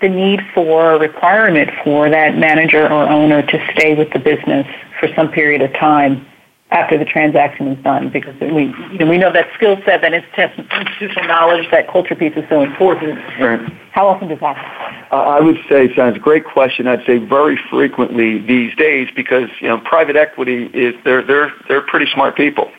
the 0.00 0.08
need 0.08 0.40
for 0.54 0.92
a 0.92 0.98
requirement 0.98 1.70
for 1.84 2.10
that 2.10 2.36
manager 2.36 2.84
or 2.84 3.08
owner 3.08 3.42
to 3.42 3.72
stay 3.72 3.94
with 3.94 4.10
the 4.12 4.18
business 4.18 4.66
for 5.00 5.08
some 5.14 5.30
period 5.30 5.62
of 5.62 5.72
time 5.74 6.26
after 6.70 6.98
the 6.98 7.04
transaction 7.04 7.68
is 7.68 7.84
done 7.84 8.10
because 8.10 8.34
we 8.40 8.64
you 8.90 8.98
know, 8.98 9.06
we 9.06 9.18
know 9.18 9.32
that 9.32 9.46
skill 9.54 9.76
set, 9.84 10.00
that 10.02 10.12
institutional 10.12 11.24
knowledge, 11.28 11.70
that 11.70 11.88
culture 11.88 12.16
piece 12.16 12.32
is 12.36 12.44
so 12.48 12.60
important. 12.62 13.18
Right. 13.40 13.60
How 13.92 14.08
often 14.08 14.28
does 14.28 14.40
that 14.40 14.56
happen? 14.56 15.08
Uh, 15.12 15.16
I 15.16 15.40
would 15.40 15.58
say, 15.68 15.94
sounds 15.94 16.16
a 16.16 16.20
great 16.20 16.44
question. 16.44 16.88
I'd 16.88 17.06
say 17.06 17.18
very 17.18 17.58
frequently 17.70 18.40
these 18.40 18.74
days 18.74 19.08
because 19.14 19.48
you 19.60 19.68
know 19.68 19.78
private 19.78 20.16
equity 20.16 20.64
is 20.74 20.94
they're 21.04 21.22
they're 21.22 21.52
they're 21.68 21.82
pretty 21.82 22.06
smart 22.12 22.36
people, 22.36 22.70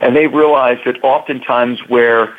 and 0.00 0.14
they 0.14 0.26
realize 0.26 0.78
that 0.84 1.02
oftentimes 1.02 1.80
where 1.88 2.36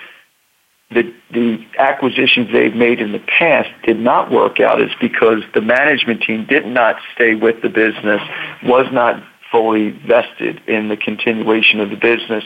the 0.92 1.12
the 1.34 1.66
acquisitions 1.80 2.50
they've 2.52 2.76
made 2.76 3.00
in 3.00 3.12
the 3.12 3.24
past 3.40 3.70
did 3.84 4.00
not 4.00 4.30
work 4.30 4.60
out 4.60 4.80
is 4.80 4.92
because 5.00 5.42
the 5.56 5.62
management 5.62 6.22
team 6.22 6.46
did 6.46 6.68
not 6.68 6.98
stay 7.16 7.34
with 7.34 7.62
the 7.64 7.70
business, 7.70 8.22
was 8.64 8.86
not 8.92 9.24
fully 9.52 9.90
vested 10.08 10.62
in 10.68 10.88
the 10.88 10.96
continuation 10.96 11.80
of 11.82 11.90
the 11.90 11.98
business, 11.98 12.44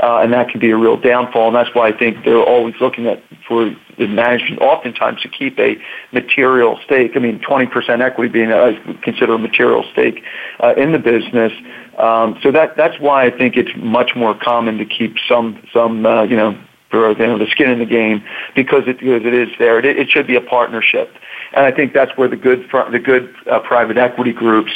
uh, 0.00 0.18
and 0.18 0.32
that 0.32 0.48
can 0.48 0.60
be 0.60 0.70
a 0.70 0.76
real 0.76 0.96
downfall. 0.96 1.48
And 1.48 1.56
that's 1.56 1.72
why 1.74 1.88
I 1.88 1.96
think 1.96 2.24
they're 2.24 2.42
always 2.42 2.74
looking 2.80 3.06
at 3.06 3.22
for 3.46 3.74
the 3.96 4.06
management, 4.06 4.60
oftentimes, 4.60 5.22
to 5.22 5.28
keep 5.28 5.58
a 5.58 5.76
material 6.12 6.78
stake. 6.84 7.12
I 7.14 7.20
mean, 7.20 7.38
20% 7.40 8.00
equity 8.00 8.30
being 8.30 8.52
I 8.52 8.74
consider 9.02 9.34
a 9.34 9.38
material 9.38 9.84
stake 9.92 10.22
uh, 10.60 10.74
in 10.76 10.92
the 10.92 10.98
business. 10.98 11.52
Um, 11.96 12.38
so 12.42 12.50
that 12.52 12.76
that's 12.76 12.98
why 13.00 13.24
I 13.24 13.30
think 13.30 13.56
it's 13.56 13.70
much 13.76 14.12
more 14.14 14.34
common 14.34 14.78
to 14.78 14.84
keep 14.84 15.16
some 15.28 15.62
some 15.72 16.06
uh, 16.06 16.22
you 16.22 16.36
know 16.36 16.58
for 16.90 17.10
you 17.10 17.26
know 17.26 17.38
the 17.38 17.50
skin 17.50 17.70
in 17.70 17.78
the 17.78 17.86
game 17.86 18.22
because 18.54 18.84
it 18.86 19.00
because 19.00 19.22
it 19.24 19.34
is 19.34 19.48
there. 19.58 19.78
It, 19.78 19.84
it 19.84 20.08
should 20.08 20.26
be 20.26 20.36
a 20.36 20.40
partnership, 20.40 21.12
and 21.54 21.64
I 21.64 21.72
think 21.72 21.92
that's 21.92 22.16
where 22.16 22.28
the 22.28 22.36
good 22.36 22.68
the 22.92 23.00
good 23.00 23.34
uh, 23.50 23.60
private 23.60 23.96
equity 23.96 24.32
groups 24.32 24.72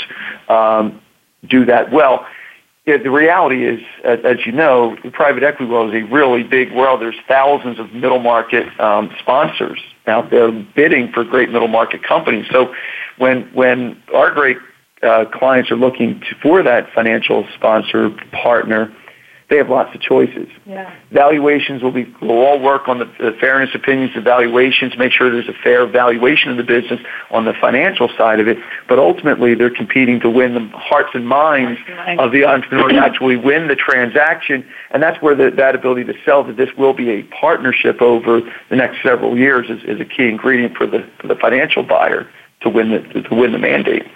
um, 0.49 1.01
do 1.49 1.65
that 1.67 1.93
well. 1.93 2.27
Yeah, 2.87 2.97
the 2.97 3.11
reality 3.13 3.65
is, 3.65 3.81
as, 4.05 4.45
you 4.45 4.51
know, 4.51 4.97
the 5.05 5.11
private 5.11 5.45
equity 5.45 5.71
world 5.71 5.95
is 5.95 6.03
a 6.03 6.07
really 6.13 6.43
big 6.43 6.73
world. 6.73 7.01
There's 7.01 7.15
thousands 7.29 7.79
of 7.79 7.93
middle 7.93 8.19
market 8.19 8.67
um, 8.81 9.15
sponsors 9.21 9.79
out 10.09 10.31
there 10.31 10.51
bidding 10.51 11.13
for 11.13 11.23
great 11.23 11.51
middle 11.51 11.69
market 11.69 12.03
companies. 12.03 12.47
So 12.51 12.75
when 13.19 13.43
when 13.55 14.03
our 14.13 14.33
great 14.33 14.57
uh, 15.03 15.27
clients 15.33 15.71
are 15.71 15.77
looking 15.77 16.21
to, 16.21 16.35
for 16.43 16.63
that 16.65 16.93
financial 16.93 17.47
sponsor 17.55 18.11
partner, 18.33 18.93
they 19.53 19.59
have 19.59 19.69
lots 19.69 19.95
of 19.95 20.01
choices. 20.01 20.49
Yeah. 20.65 20.91
Valuations 21.11 21.83
will 21.83 21.93
be, 21.93 22.13
we'll 22.23 22.39
all 22.39 22.59
work 22.59 22.89
on 22.89 22.99
the, 22.99 23.05
the 23.05 23.37
fairness 23.39 23.69
opinions 23.75 24.17
of 24.17 24.25
valuations, 24.25 24.97
make 24.97 25.13
sure 25.13 25.31
there's 25.31 25.49
a 25.49 25.63
fair 25.63 25.87
valuation 25.87 26.51
of 26.51 26.57
the 26.57 26.63
business 26.63 27.01
on 27.31 27.45
the 27.45 27.53
financial 27.61 28.09
side 28.17 28.41
of 28.41 28.49
it, 28.49 28.57
but 28.89 28.99
ultimately 28.99 29.55
they're 29.55 29.69
competing 29.69 30.21
to 30.21 30.31
win 30.31 30.55
the 30.55 30.67
hearts 30.75 31.11
and 31.13 31.29
minds 31.29 31.79
of 32.19 32.33
the 32.33 32.47
entrepreneur 32.47 32.89
to 32.89 32.97
actually 32.97 33.37
win 33.37 33.69
the 33.69 33.77
transaction, 33.77 34.67
and 34.91 35.03
that's 35.03 35.21
where 35.21 35.35
the, 35.35 35.51
that 35.51 35.75
ability 35.75 36.05
to 36.05 36.15
sell 36.25 36.43
that 36.45 36.57
this 36.57 36.71
will 36.79 36.95
be 36.95 37.11
a 37.11 37.23
partnership 37.25 38.01
over 38.01 38.41
the 38.71 38.77
next 38.77 39.03
several 39.03 39.37
years 39.37 39.69
is, 39.69 39.85
is 39.85 40.01
a 40.01 40.07
key 40.07 40.29
ingredient 40.29 40.75
for 40.79 40.87
the, 40.87 41.07
for 41.21 41.27
the 41.27 41.37
financial 41.37 41.83
buyer 41.83 42.27
to 42.63 42.71
win 42.71 42.91
the, 42.91 43.23
to 43.23 43.35
win 43.35 43.53
the 43.53 43.59
mandate. 43.59 44.07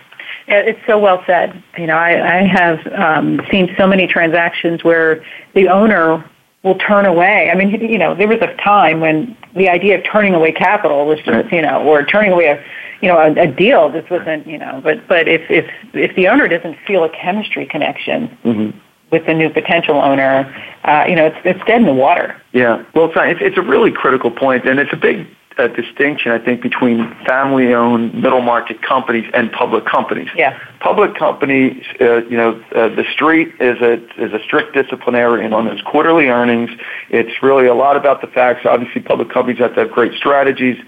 It's 0.49 0.81
so 0.87 0.99
well 0.99 1.23
said. 1.27 1.63
You 1.77 1.87
know, 1.87 1.97
I, 1.97 2.39
I 2.39 2.47
have 2.47 2.87
um, 2.93 3.41
seen 3.51 3.75
so 3.77 3.87
many 3.87 4.07
transactions 4.07 4.85
where 4.85 5.25
the 5.55 5.69
owner 5.69 6.25
will 6.63 6.79
turn 6.79 7.05
away. 7.05 7.51
I 7.51 7.55
mean, 7.55 7.71
you 7.81 7.99
know, 7.99 8.15
there 8.15 8.29
was 8.29 8.39
a 8.41 8.55
time 8.57 9.01
when 9.01 9.37
the 9.55 9.69
idea 9.69 9.99
of 9.99 10.05
turning 10.05 10.35
away 10.35 10.53
capital 10.53 11.07
was 11.07 11.19
just, 11.21 11.53
you 11.53 11.63
know, 11.63 11.83
or 11.83 12.05
turning 12.05 12.33
away 12.33 12.47
a, 12.47 12.65
you 13.01 13.09
know, 13.09 13.19
a, 13.19 13.33
a 13.43 13.47
deal. 13.47 13.89
This 13.89 14.09
wasn't, 14.11 14.47
you 14.47 14.59
know, 14.59 14.81
but 14.83 15.07
but 15.09 15.29
if 15.29 15.51
if 15.51 15.71
if 15.95 16.15
the 16.17 16.29
owner 16.29 16.49
doesn't 16.49 16.77
feel 16.87 17.05
a 17.05 17.11
chemistry 17.11 17.67
connection. 17.67 18.29
Mm-hmm. 18.45 18.79
With 19.09 19.25
the 19.25 19.35
new 19.35 19.51
potential 19.51 19.99
owner, 19.99 20.53
uh, 20.83 21.05
you 21.09 21.15
know, 21.15 21.27
it's 21.27 21.37
it's 21.45 21.65
dead 21.65 21.81
in 21.81 21.87
the 21.87 21.95
water. 21.95 22.43
Yeah, 22.53 22.85
well, 22.93 23.09
it's, 23.15 23.41
it's 23.41 23.57
a 23.57 23.63
really 23.63 23.93
critical 23.93 24.33
point, 24.33 24.67
and 24.67 24.81
it's 24.81 24.93
a 24.93 24.97
big 24.97 25.29
a 25.59 25.69
distinction, 25.69 26.33
I 26.33 26.39
think, 26.39 26.61
between 26.61 27.15
family-owned 27.27 28.15
middle 28.15 28.43
market 28.43 28.83
companies 28.83 29.25
and 29.33 29.51
public 29.51 29.87
companies. 29.87 30.29
Yeah. 30.37 30.59
Public 30.81 31.15
companies, 31.15 31.83
uh, 32.01 32.25
you 32.27 32.37
know, 32.37 32.63
uh, 32.75 32.89
the 32.89 33.05
street 33.13 33.55
is 33.59 33.81
a 33.81 33.95
is 34.23 34.33
a 34.33 34.43
strict 34.45 34.75
disciplinarian 34.75 35.55
on 35.55 35.67
its 35.67 35.81
quarterly 35.83 36.29
earnings. 36.29 36.71
It's 37.09 37.43
really 37.43 37.67
a 37.67 37.75
lot 37.75 37.97
about 37.97 38.21
the 38.21 38.27
facts. 38.27 38.67
Obviously, 38.67 39.01
public 39.01 39.31
companies 39.31 39.59
have 39.59 39.75
to 39.75 39.81
have 39.81 39.91
great 39.91 40.13
strategies, 40.15 40.79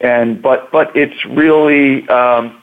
and 0.00 0.42
but 0.42 0.70
but 0.72 0.94
it's 0.96 1.24
really. 1.26 2.08
Um, 2.08 2.62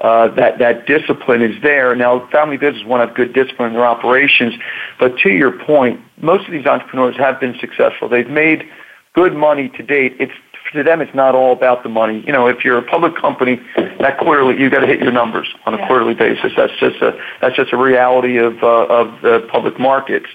uh, 0.00 0.28
that 0.36 0.60
that 0.60 0.86
discipline 0.86 1.42
is 1.42 1.60
there. 1.60 1.92
Now, 1.96 2.28
family 2.28 2.56
business 2.56 2.84
want 2.84 3.02
to 3.02 3.08
have 3.08 3.16
good 3.16 3.32
discipline 3.32 3.70
in 3.70 3.74
their 3.74 3.84
operations, 3.84 4.54
but 5.00 5.18
to 5.18 5.30
your 5.30 5.50
point, 5.50 6.00
most 6.22 6.46
of 6.46 6.52
these 6.52 6.66
entrepreneurs 6.66 7.16
have 7.16 7.40
been 7.40 7.58
successful. 7.58 8.08
They've 8.08 8.30
made 8.30 8.64
good 9.14 9.34
money 9.34 9.68
to 9.70 9.82
date. 9.82 10.14
It's 10.20 10.32
to 10.74 10.82
them, 10.82 11.00
it's 11.00 11.14
not 11.14 11.34
all 11.34 11.52
about 11.52 11.82
the 11.82 11.88
money. 11.88 12.22
You 12.26 12.32
know, 12.32 12.46
if 12.46 12.64
you're 12.64 12.78
a 12.78 12.82
public 12.82 13.16
company, 13.16 13.60
that 13.76 14.18
quarterly, 14.18 14.60
you 14.60 14.70
got 14.70 14.80
to 14.80 14.86
hit 14.86 15.00
your 15.00 15.12
numbers 15.12 15.48
on 15.66 15.74
a 15.74 15.78
yeah. 15.78 15.86
quarterly 15.86 16.14
basis. 16.14 16.52
That's 16.56 16.72
just 16.78 16.96
a 17.02 17.18
that's 17.40 17.56
just 17.56 17.72
a 17.72 17.76
reality 17.76 18.36
of 18.36 18.62
uh, 18.62 18.86
of 18.86 19.22
the 19.22 19.46
public 19.50 19.78
markets, 19.78 20.26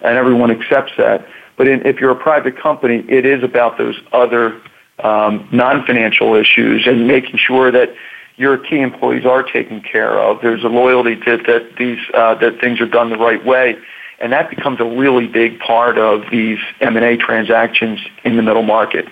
and 0.00 0.16
everyone 0.16 0.50
accepts 0.50 0.92
that. 0.98 1.26
But 1.56 1.68
in, 1.68 1.84
if 1.86 2.00
you're 2.00 2.10
a 2.10 2.16
private 2.16 2.56
company, 2.56 3.04
it 3.08 3.26
is 3.26 3.42
about 3.42 3.78
those 3.78 3.96
other 4.12 4.60
um, 5.00 5.48
non-financial 5.52 6.34
issues 6.34 6.86
and 6.86 7.06
making 7.06 7.38
sure 7.38 7.70
that 7.70 7.94
your 8.36 8.56
key 8.56 8.80
employees 8.80 9.26
are 9.26 9.42
taken 9.42 9.80
care 9.80 10.18
of. 10.18 10.40
There's 10.40 10.62
a 10.62 10.68
loyalty 10.68 11.16
to 11.16 11.36
that 11.38 11.76
these 11.78 11.98
uh, 12.14 12.36
that 12.36 12.60
things 12.60 12.80
are 12.80 12.86
done 12.86 13.10
the 13.10 13.18
right 13.18 13.44
way, 13.44 13.76
and 14.20 14.32
that 14.32 14.50
becomes 14.50 14.80
a 14.80 14.84
really 14.84 15.26
big 15.26 15.58
part 15.58 15.98
of 15.98 16.22
these 16.30 16.58
M 16.80 16.96
and 16.96 17.04
A 17.04 17.16
transactions 17.16 18.00
in 18.24 18.36
the 18.36 18.42
middle 18.42 18.62
market. 18.62 19.06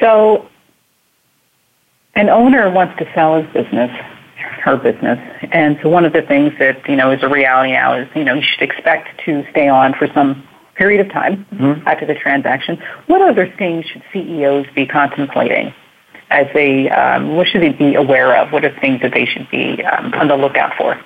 So, 0.00 0.48
an 2.14 2.28
owner 2.28 2.70
wants 2.70 2.98
to 2.98 3.10
sell 3.14 3.42
his 3.42 3.52
business, 3.52 3.90
her 4.62 4.76
business, 4.76 5.18
and 5.52 5.78
so 5.82 5.88
one 5.88 6.04
of 6.04 6.12
the 6.12 6.22
things 6.22 6.52
that 6.58 6.88
you 6.88 6.96
know 6.96 7.10
is 7.10 7.22
a 7.22 7.28
reality 7.28 7.72
now 7.72 7.94
is 7.94 8.08
you 8.14 8.24
know 8.24 8.34
you 8.34 8.42
should 8.42 8.62
expect 8.62 9.20
to 9.24 9.44
stay 9.50 9.68
on 9.68 9.94
for 9.94 10.08
some 10.14 10.46
period 10.74 11.04
of 11.04 11.12
time 11.12 11.46
mm-hmm. 11.52 11.86
after 11.86 12.06
the 12.06 12.14
transaction. 12.14 12.80
What 13.06 13.22
other 13.22 13.52
things 13.58 13.84
should 13.86 14.02
CEOs 14.12 14.66
be 14.74 14.86
contemplating 14.86 15.72
as 16.30 16.46
they 16.54 16.88
um, 16.90 17.36
what 17.36 17.46
should 17.46 17.62
they 17.62 17.70
be 17.70 17.94
aware 17.94 18.36
of? 18.36 18.52
What 18.52 18.64
are 18.64 18.80
things 18.80 19.00
that 19.02 19.12
they 19.12 19.26
should 19.26 19.48
be 19.50 19.82
um, 19.84 20.12
on 20.14 20.28
the 20.28 20.36
lookout 20.36 20.76
for? 20.76 21.00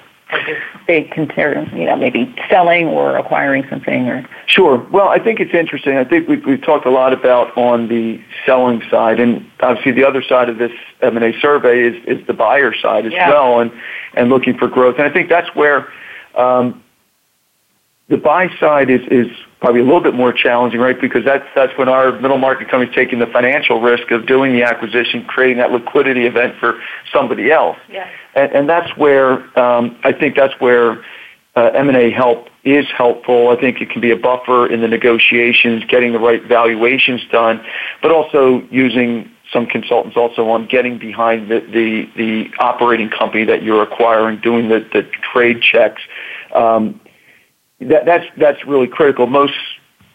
They 0.87 1.05
consider, 1.05 1.66
you 1.74 1.85
know, 1.85 1.97
maybe 1.97 2.35
selling 2.51 2.87
or 2.87 3.16
acquiring 3.16 3.66
something 3.68 4.09
or? 4.09 4.29
Sure. 4.47 4.79
Well, 4.91 5.09
I 5.09 5.18
think 5.18 5.41
it's 5.41 5.55
interesting. 5.55 5.97
I 5.97 6.05
think 6.05 6.29
we've, 6.29 6.45
we've 6.45 6.62
talked 6.62 6.87
a 6.87 6.91
lot 6.91 7.12
about 7.12 7.57
on 7.57 7.89
the 7.89 8.20
selling 8.45 8.83
side, 8.91 9.20
and 9.20 9.49
obviously 9.61 9.93
the 9.93 10.05
other 10.05 10.22
side 10.22 10.49
of 10.49 10.59
this 10.59 10.72
M&A 11.01 11.39
survey 11.41 11.81
is, 11.83 12.05
is 12.07 12.26
the 12.26 12.35
buyer 12.35 12.74
side 12.74 13.07
as 13.07 13.12
yeah. 13.12 13.31
well, 13.31 13.61
and, 13.61 13.72
and 14.14 14.29
looking 14.29 14.57
for 14.57 14.68
growth. 14.68 14.97
And 14.99 15.07
I 15.07 15.11
think 15.11 15.29
that's 15.29 15.55
where 15.55 15.91
um, 16.35 16.83
the 18.09 18.16
buy 18.16 18.48
side 18.59 18.90
is, 18.90 19.00
is 19.11 19.26
probably 19.61 19.80
a 19.80 19.84
little 19.84 20.00
bit 20.00 20.14
more 20.14 20.32
challenging, 20.32 20.80
right? 20.80 20.98
Because 20.98 21.24
that's 21.24 21.46
that's 21.54 21.76
when 21.76 21.88
our 21.88 22.18
middle 22.20 22.38
market 22.38 22.70
companies 22.70 22.94
taking 22.94 23.18
the 23.18 23.26
financial 23.26 23.80
risk 23.80 24.11
of 24.11 24.26
doing 24.26 24.52
the 24.52 24.62
acquisition, 24.62 25.24
creating 25.24 25.59
that 25.59 25.72
liquidity 25.72 26.26
event 26.26 26.54
for 26.59 26.80
somebody 27.12 27.50
else. 27.50 27.76
Yeah. 27.90 28.09
And, 28.34 28.52
and 28.52 28.68
that's 28.68 28.96
where 28.96 29.59
um, 29.59 29.98
I 30.04 30.12
think 30.12 30.36
that's 30.36 30.59
where 30.61 31.04
uh, 31.54 31.70
M&A 31.74 32.11
help 32.11 32.48
is 32.64 32.86
helpful. 32.96 33.48
I 33.48 33.61
think 33.61 33.80
it 33.80 33.90
can 33.90 34.00
be 34.00 34.11
a 34.11 34.16
buffer 34.16 34.66
in 34.66 34.80
the 34.80 34.88
negotiations, 34.88 35.84
getting 35.84 36.12
the 36.12 36.18
right 36.18 36.42
valuations 36.44 37.20
done, 37.30 37.64
but 38.00 38.12
also 38.12 38.62
using 38.70 39.30
some 39.52 39.66
consultants 39.66 40.16
also 40.16 40.48
on 40.50 40.66
getting 40.66 40.98
behind 40.98 41.50
the, 41.50 41.61
the, 41.61 42.09
the 42.16 42.50
operating 42.59 43.09
company 43.09 43.44
that 43.44 43.62
you're 43.62 43.82
acquiring, 43.82 44.38
doing 44.40 44.68
the, 44.68 44.80
the 44.92 45.09
trade 45.32 45.62
checks. 45.62 46.02
Um, 46.54 47.00
that, 47.81 48.05
that's 48.07 48.24
that's 48.37 48.64
really 48.66 48.89
critical. 48.89 49.26
Most 49.26 49.55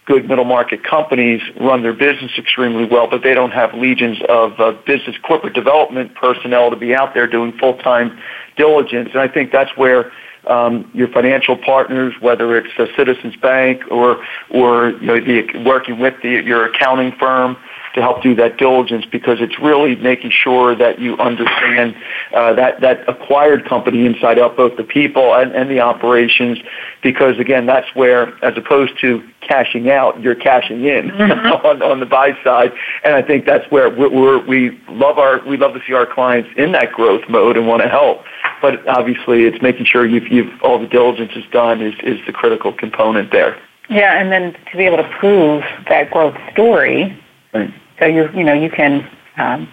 good 0.06 0.28
middle 0.28 0.46
market 0.46 0.84
companies 0.84 1.42
run 1.60 1.82
their 1.82 1.94
business 1.94 2.32
extremely 2.38 2.86
well, 2.86 3.10
but 3.10 3.24
they 3.24 3.34
don't 3.34 3.52
have 3.52 3.74
legions 3.74 4.18
of 4.28 4.60
uh, 4.60 4.74
business 4.86 5.16
corporate 5.26 5.54
development 5.54 6.14
personnel 6.16 6.70
to 6.70 6.76
be 6.76 6.94
out 6.94 7.14
there 7.14 7.28
doing 7.28 7.54
full 7.58 7.78
time 7.78 8.20
diligence. 8.58 9.10
And 9.14 9.22
I 9.22 9.28
think 9.28 9.52
that's 9.52 9.72
where 9.78 10.12
um, 10.48 10.90
your 10.94 11.08
financial 11.08 11.56
partners, 11.56 12.14
whether 12.20 12.58
it's 12.58 12.78
a 12.78 12.88
Citizens 12.98 13.36
Bank 13.38 13.82
or 13.90 14.24
or 14.50 14.92
you 14.92 15.08
know, 15.08 15.20
the, 15.20 15.64
working 15.66 16.00
with 16.00 16.16
the, 16.22 16.30
your 16.44 16.66
accounting 16.66 17.14
firm, 17.14 17.56
to 17.94 18.02
help 18.02 18.24
do 18.24 18.34
that 18.36 18.58
diligence 18.58 19.06
because 19.12 19.40
it's 19.40 19.60
really 19.60 19.96
making 19.96 20.32
sure 20.32 20.76
that 20.76 21.00
you 21.00 21.16
understand 21.18 21.96
uh, 22.34 22.54
that 22.54 22.82
that 22.82 23.08
acquired 23.08 23.66
company 23.66 24.06
inside 24.06 24.40
out, 24.40 24.58
both 24.58 24.76
the 24.78 24.84
people 24.84 25.36
and, 25.36 25.52
and 25.54 25.70
the 25.70 25.80
operations. 25.80 26.58
Because 27.02 27.38
again, 27.38 27.66
that's 27.66 27.88
where, 27.96 28.34
as 28.44 28.58
opposed 28.58 29.00
to 29.02 29.24
cashing 29.42 29.90
out, 29.90 30.20
you're 30.22 30.36
cashing 30.36 30.86
in 30.86 31.10
mm-hmm. 31.10 31.66
on, 31.68 31.82
on 31.82 32.00
the 32.00 32.06
buy 32.06 32.32
side, 32.44 32.72
and 33.04 33.14
I 33.14 33.22
think 33.22 33.46
that's 33.46 33.70
where 33.72 33.90
we're, 33.90 34.10
we're, 34.10 34.46
we 34.46 34.80
love 34.90 35.20
our 35.20 35.46
we 35.46 35.58
love 35.58 35.74
to 35.74 35.82
see 35.86 35.94
our 35.94 36.12
clients 36.12 36.50
in 36.58 36.72
that 36.72 36.92
growth 36.92 37.24
mode 37.30 37.58
and 37.58 37.68
want 37.68 37.84
to 37.84 37.90
help. 37.90 38.24
But 38.62 38.88
obviously, 38.88 39.44
it's 39.44 39.62
making 39.62 39.86
sure 39.86 40.06
you've, 40.06 40.28
you've 40.32 40.62
all 40.64 40.80
the 40.80 40.88
diligence 40.88 41.34
is 41.36 41.44
done 41.52 41.82
is 41.82 41.94
is 42.04 42.20
the 42.26 42.34
critical 42.34 42.74
component 42.74 43.32
there. 43.32 43.62
Yeah, 43.90 44.20
and 44.20 44.32
then 44.32 44.54
to 44.72 44.78
be 44.78 44.86
able 44.86 44.98
to 44.98 45.10
prove 45.20 45.64
that 45.90 46.10
growth 46.10 46.36
story, 46.54 47.20
right. 47.54 47.74
So 48.00 48.06
you 48.06 48.30
you 48.34 48.44
know 48.44 48.54
you 48.54 48.70
can 48.70 49.10
um, 49.38 49.68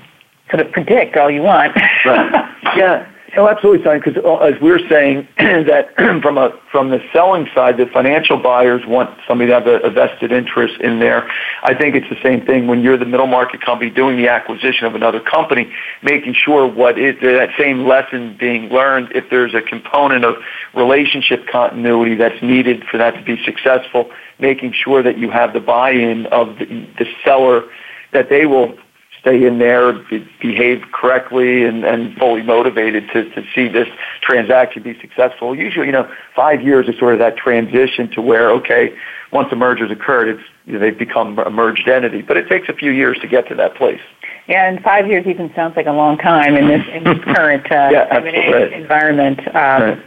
sort 0.50 0.66
of 0.66 0.72
predict 0.72 1.16
all 1.16 1.30
you 1.30 1.42
want. 1.42 1.74
right. 2.04 2.46
Yeah. 2.76 3.06
Oh, 3.36 3.46
absolutely, 3.46 3.84
Sonny. 3.84 4.00
Because 4.00 4.22
uh, 4.24 4.36
as 4.38 4.60
we 4.60 4.70
are 4.70 4.88
saying, 4.88 5.28
that 5.38 5.94
from 6.22 6.36
a 6.36 6.50
from 6.72 6.90
the 6.90 7.00
selling 7.12 7.48
side, 7.54 7.76
the 7.76 7.86
financial 7.86 8.36
buyers 8.36 8.82
want 8.86 9.16
somebody 9.28 9.50
to 9.50 9.54
have 9.54 9.66
a, 9.66 9.78
a, 9.80 9.90
vested 9.90 10.32
interest 10.32 10.80
in 10.80 10.98
there. 10.98 11.30
I 11.62 11.74
think 11.74 11.94
it's 11.94 12.08
the 12.08 12.20
same 12.22 12.44
thing 12.44 12.66
when 12.66 12.80
you're 12.80 12.96
the 12.96 13.06
middle 13.06 13.28
market 13.28 13.60
company 13.60 13.90
doing 13.90 14.16
the 14.16 14.28
acquisition 14.28 14.86
of 14.86 14.94
another 14.94 15.20
company, 15.20 15.72
making 16.02 16.34
sure 16.34 16.66
what 16.66 16.98
is 16.98 17.14
that 17.22 17.50
same 17.56 17.86
lesson 17.86 18.36
being 18.38 18.68
learned. 18.68 19.12
If 19.14 19.30
there's 19.30 19.54
a 19.54 19.62
component 19.62 20.24
of 20.24 20.34
relationship 20.74 21.46
continuity 21.46 22.16
that's 22.16 22.42
needed 22.42 22.84
for 22.90 22.98
that 22.98 23.12
to 23.14 23.22
be 23.22 23.42
successful, 23.44 24.10
making 24.40 24.72
sure 24.72 25.02
that 25.02 25.18
you 25.18 25.30
have 25.30 25.52
the 25.52 25.60
buy-in 25.60 26.26
of 26.26 26.58
the, 26.58 26.64
the 26.98 27.06
seller 27.24 27.64
that 28.12 28.28
they 28.28 28.46
will 28.46 28.76
stay 29.20 29.44
in 29.46 29.58
there, 29.58 29.92
be, 29.92 30.26
behave 30.40 30.82
correctly, 30.92 31.64
and, 31.64 31.84
and 31.84 32.16
fully 32.16 32.42
motivated 32.42 33.08
to, 33.12 33.28
to 33.30 33.44
see 33.54 33.68
this 33.68 33.88
transaction 34.22 34.82
be 34.82 34.98
successful. 35.00 35.54
Usually, 35.54 35.86
you 35.86 35.92
know, 35.92 36.10
five 36.34 36.62
years 36.62 36.88
is 36.88 36.98
sort 36.98 37.12
of 37.12 37.18
that 37.18 37.36
transition 37.36 38.10
to 38.12 38.22
where, 38.22 38.50
okay, 38.50 38.96
once 39.30 39.50
the 39.50 39.56
merger's 39.56 39.90
occurred, 39.90 40.28
it's 40.28 40.42
you 40.66 40.72
know, 40.74 40.78
they've 40.78 40.98
become 40.98 41.38
a 41.38 41.50
merged 41.50 41.88
entity, 41.88 42.22
but 42.22 42.36
it 42.36 42.48
takes 42.48 42.68
a 42.68 42.72
few 42.72 42.90
years 42.90 43.18
to 43.18 43.28
get 43.28 43.46
to 43.48 43.54
that 43.54 43.74
place. 43.74 44.00
Yeah, 44.48 44.68
and 44.68 44.82
five 44.82 45.06
years 45.06 45.26
even 45.26 45.52
sounds 45.54 45.76
like 45.76 45.86
a 45.86 45.92
long 45.92 46.18
time 46.18 46.56
in 46.56 46.66
this, 46.66 46.84
in 46.92 47.04
this 47.04 47.22
current 47.36 47.70
uh, 47.70 47.90
yeah, 47.92 48.08
M&A 48.10 48.52
right. 48.52 48.72
environment. 48.72 49.38
Um, 49.48 49.54
right. 49.54 50.02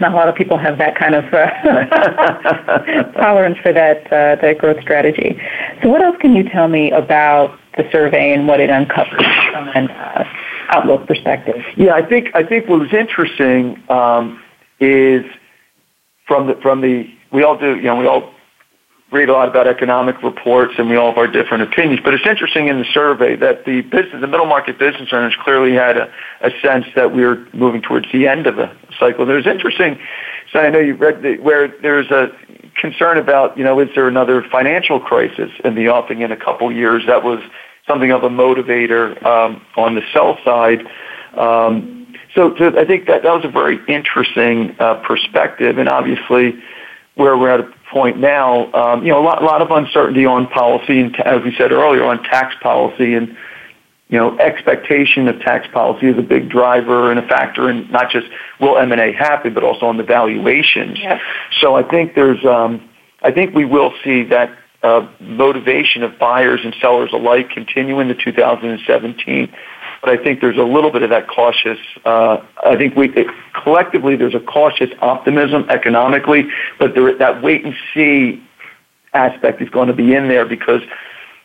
Not 0.00 0.12
a 0.12 0.14
lot 0.14 0.28
of 0.28 0.34
people 0.34 0.58
have 0.58 0.78
that 0.78 0.96
kind 0.96 1.14
of 1.14 1.24
uh, 1.32 3.12
tolerance 3.20 3.58
for 3.58 3.72
that 3.72 4.06
uh, 4.06 4.36
that 4.40 4.58
growth 4.58 4.80
strategy. 4.82 5.40
So, 5.82 5.88
what 5.88 6.02
else 6.02 6.16
can 6.20 6.34
you 6.34 6.48
tell 6.48 6.68
me 6.68 6.90
about 6.90 7.58
the 7.76 7.90
survey 7.90 8.32
and 8.32 8.46
what 8.46 8.60
it 8.60 8.70
uncovers 8.70 9.24
from 9.52 9.68
an 9.74 9.90
uh, 9.90 10.24
outlook 10.70 11.06
perspective. 11.06 11.62
Yeah, 11.76 11.94
I 11.94 12.02
think 12.02 12.28
I 12.34 12.42
think 12.42 12.68
what 12.68 12.80
was 12.80 12.92
interesting 12.92 13.82
um, 13.88 14.42
is 14.78 15.24
from 16.26 16.46
the 16.46 16.54
from 16.62 16.80
the 16.80 17.12
we 17.32 17.42
all 17.42 17.58
do 17.58 17.76
you 17.76 17.82
know 17.82 17.96
we 17.96 18.06
all 18.06 18.32
read 19.12 19.28
a 19.28 19.32
lot 19.32 19.48
about 19.48 19.66
economic 19.66 20.22
reports 20.22 20.74
and 20.78 20.88
we 20.88 20.96
all 20.96 21.08
have 21.08 21.18
our 21.18 21.26
different 21.26 21.64
opinions. 21.64 22.00
But 22.02 22.14
it's 22.14 22.26
interesting 22.26 22.68
in 22.68 22.78
the 22.78 22.84
survey 22.92 23.36
that 23.36 23.64
the 23.64 23.80
business, 23.82 24.20
the 24.20 24.26
middle 24.26 24.46
market 24.46 24.78
business 24.78 25.08
owners 25.12 25.34
clearly 25.42 25.74
had 25.74 25.96
a, 25.96 26.12
a 26.42 26.50
sense 26.62 26.86
that 26.94 27.12
we 27.12 27.22
we're 27.22 27.46
moving 27.52 27.82
towards 27.82 28.10
the 28.12 28.28
end 28.28 28.46
of 28.46 28.56
the 28.56 28.70
cycle. 28.98 29.26
There's 29.26 29.46
interesting, 29.46 29.98
so 30.52 30.60
I 30.60 30.70
know 30.70 30.78
you've 30.78 31.00
read 31.00 31.22
the, 31.22 31.38
where 31.38 31.68
there's 31.82 32.10
a 32.10 32.30
concern 32.76 33.18
about, 33.18 33.58
you 33.58 33.64
know, 33.64 33.80
is 33.80 33.88
there 33.94 34.06
another 34.06 34.44
financial 34.50 35.00
crisis 35.00 35.50
in 35.64 35.74
the 35.74 35.88
offing 35.88 36.22
in 36.22 36.30
a 36.30 36.36
couple 36.36 36.70
years? 36.70 37.02
That 37.06 37.24
was 37.24 37.40
something 37.86 38.12
of 38.12 38.22
a 38.22 38.28
motivator 38.28 39.20
um, 39.24 39.60
on 39.76 39.96
the 39.96 40.02
sell 40.12 40.38
side. 40.44 40.86
Um, 41.36 42.14
so, 42.34 42.54
so, 42.56 42.78
I 42.78 42.84
think 42.84 43.06
that 43.08 43.24
that 43.24 43.34
was 43.34 43.44
a 43.44 43.50
very 43.50 43.80
interesting 43.88 44.76
uh, 44.78 45.02
perspective, 45.04 45.78
and 45.78 45.88
obviously, 45.88 46.54
where 47.16 47.36
we're 47.36 47.50
at 47.50 47.60
a 47.60 47.72
point 47.90 48.18
now, 48.18 48.72
um, 48.72 49.02
you 49.04 49.10
know, 49.10 49.20
a 49.20 49.24
lot, 49.24 49.42
a 49.42 49.44
lot 49.44 49.62
of 49.62 49.70
uncertainty 49.70 50.24
on 50.24 50.46
policy, 50.46 51.00
and 51.00 51.18
as 51.20 51.42
we 51.42 51.54
said 51.56 51.72
earlier, 51.72 52.04
on 52.04 52.22
tax 52.22 52.54
policy, 52.62 53.14
and 53.14 53.36
you 54.08 54.18
know, 54.18 54.36
expectation 54.38 55.28
of 55.28 55.40
tax 55.40 55.68
policy 55.72 56.08
is 56.08 56.18
a 56.18 56.22
big 56.22 56.48
driver 56.48 57.10
and 57.10 57.20
a 57.20 57.26
factor 57.28 57.70
in 57.70 57.88
not 57.92 58.10
just 58.10 58.26
will 58.60 58.76
M 58.76 58.90
and 58.90 59.00
A 59.00 59.12
happen, 59.12 59.54
but 59.54 59.62
also 59.62 59.86
on 59.86 59.96
the 59.98 60.02
valuations. 60.02 60.98
Yes. 60.98 61.20
So 61.60 61.76
I 61.76 61.84
think 61.84 62.16
there's, 62.16 62.44
um, 62.44 62.88
I 63.22 63.30
think 63.30 63.54
we 63.54 63.64
will 63.64 63.92
see 64.02 64.24
that 64.24 64.50
uh, 64.82 65.06
motivation 65.20 66.02
of 66.02 66.18
buyers 66.18 66.60
and 66.64 66.74
sellers 66.80 67.10
alike 67.12 67.50
continue 67.50 68.00
into 68.00 68.14
2017. 68.14 69.52
But 70.02 70.18
I 70.18 70.22
think 70.22 70.40
there's 70.40 70.56
a 70.56 70.62
little 70.62 70.90
bit 70.90 71.02
of 71.02 71.10
that 71.10 71.28
cautious. 71.28 71.78
Uh, 72.04 72.38
I 72.64 72.76
think 72.76 72.96
we 72.96 73.10
it, 73.14 73.26
collectively 73.62 74.16
there's 74.16 74.34
a 74.34 74.40
cautious 74.40 74.90
optimism 75.00 75.66
economically, 75.68 76.48
but 76.78 76.94
there, 76.94 77.16
that 77.18 77.42
wait 77.42 77.64
and 77.64 77.74
see 77.92 78.42
aspect 79.12 79.60
is 79.60 79.68
going 79.68 79.88
to 79.88 79.94
be 79.94 80.14
in 80.14 80.28
there 80.28 80.46
because 80.46 80.80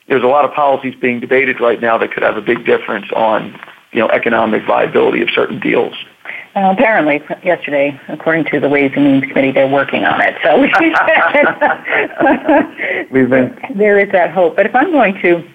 there's 0.07 0.23
a 0.23 0.27
lot 0.27 0.45
of 0.45 0.53
policies 0.53 0.95
being 0.95 1.19
debated 1.19 1.59
right 1.59 1.81
now 1.81 1.97
that 1.97 2.13
could 2.13 2.23
have 2.23 2.37
a 2.37 2.41
big 2.41 2.65
difference 2.65 3.07
on 3.15 3.59
you 3.91 3.99
know 3.99 4.07
economic 4.09 4.65
viability 4.65 5.21
of 5.21 5.29
certain 5.31 5.59
deals. 5.59 5.95
Uh, 6.55 6.71
apparently, 6.71 7.21
yesterday, 7.43 7.99
according 8.07 8.45
to 8.45 8.61
the 8.61 8.69
Ways 8.69 8.93
and 8.95 9.03
Means 9.03 9.25
Committee, 9.25 9.51
they're 9.51 9.67
working 9.67 10.05
on 10.05 10.21
it. 10.21 10.35
So 10.41 10.61
we've 13.11 13.29
been 13.29 13.59
there 13.75 13.99
is 13.99 14.09
that 14.13 14.31
hope. 14.31 14.55
But 14.55 14.65
if 14.65 14.73
I'm 14.73 14.91
going 14.91 15.21
to 15.21 15.45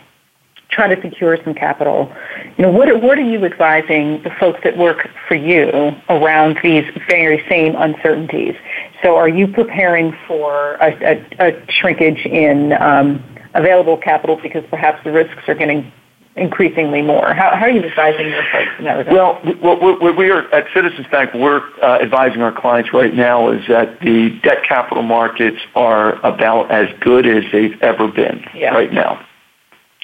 try 0.71 0.93
to 0.93 1.01
secure 1.03 1.37
some 1.45 1.55
capital, 1.55 2.13
you 2.57 2.65
know, 2.65 2.71
what 2.71 2.89
are, 2.89 2.99
what 2.99 3.19
are 3.19 3.29
you 3.29 3.45
advising 3.45 4.23
the 4.23 4.31
folks 4.39 4.61
that 4.65 4.77
work 4.77 5.09
for 5.27 5.35
you 5.35 5.93
around 6.09 6.59
these 6.63 6.85
very 7.09 7.45
same 7.49 7.75
uncertainties? 7.77 8.55
So, 9.03 9.17
are 9.17 9.29
you 9.29 9.49
preparing 9.49 10.17
for 10.27 10.75
a, 10.75 10.93
a, 11.41 11.49
a 11.49 11.71
shrinkage 11.71 12.25
in 12.27 12.73
um, 12.75 13.23
available 13.55 13.97
capital 13.97 14.39
because 14.43 14.65
perhaps 14.71 15.03
the 15.05 15.13
risks 15.13 15.49
are 15.49 15.55
getting 15.55 15.93
increasingly 16.37 17.03
more. 17.03 17.35
How, 17.35 17.55
how 17.57 17.67
are 17.67 17.71
you 17.71 17.83
advising 17.83 18.29
your 18.29 18.43
folks 18.53 18.71
in 18.79 18.85
that 18.85 18.99
regard? 18.99 19.43
Well, 19.63 19.79
what 19.79 20.17
we 20.17 20.31
are 20.31 20.53
at 20.55 20.67
Citizens 20.73 21.07
Bank, 21.11 21.35
we're 21.35 21.63
uh, 21.83 21.99
advising 22.01 22.41
our 22.41 22.53
clients 22.53 22.93
right 22.93 23.15
now 23.15 23.51
is 23.51 23.67
that 23.69 24.01
the 24.01 24.31
debt 24.43 24.63
capital 24.67 25.03
markets 25.03 25.59
are 25.75 26.15
about 26.25 26.71
as 26.71 26.89
good 27.01 27.27
as 27.27 27.45
they've 27.53 27.81
ever 27.83 28.09
been 28.09 28.45
yeah. 28.55 28.73
right 28.73 28.93
now. 28.93 29.25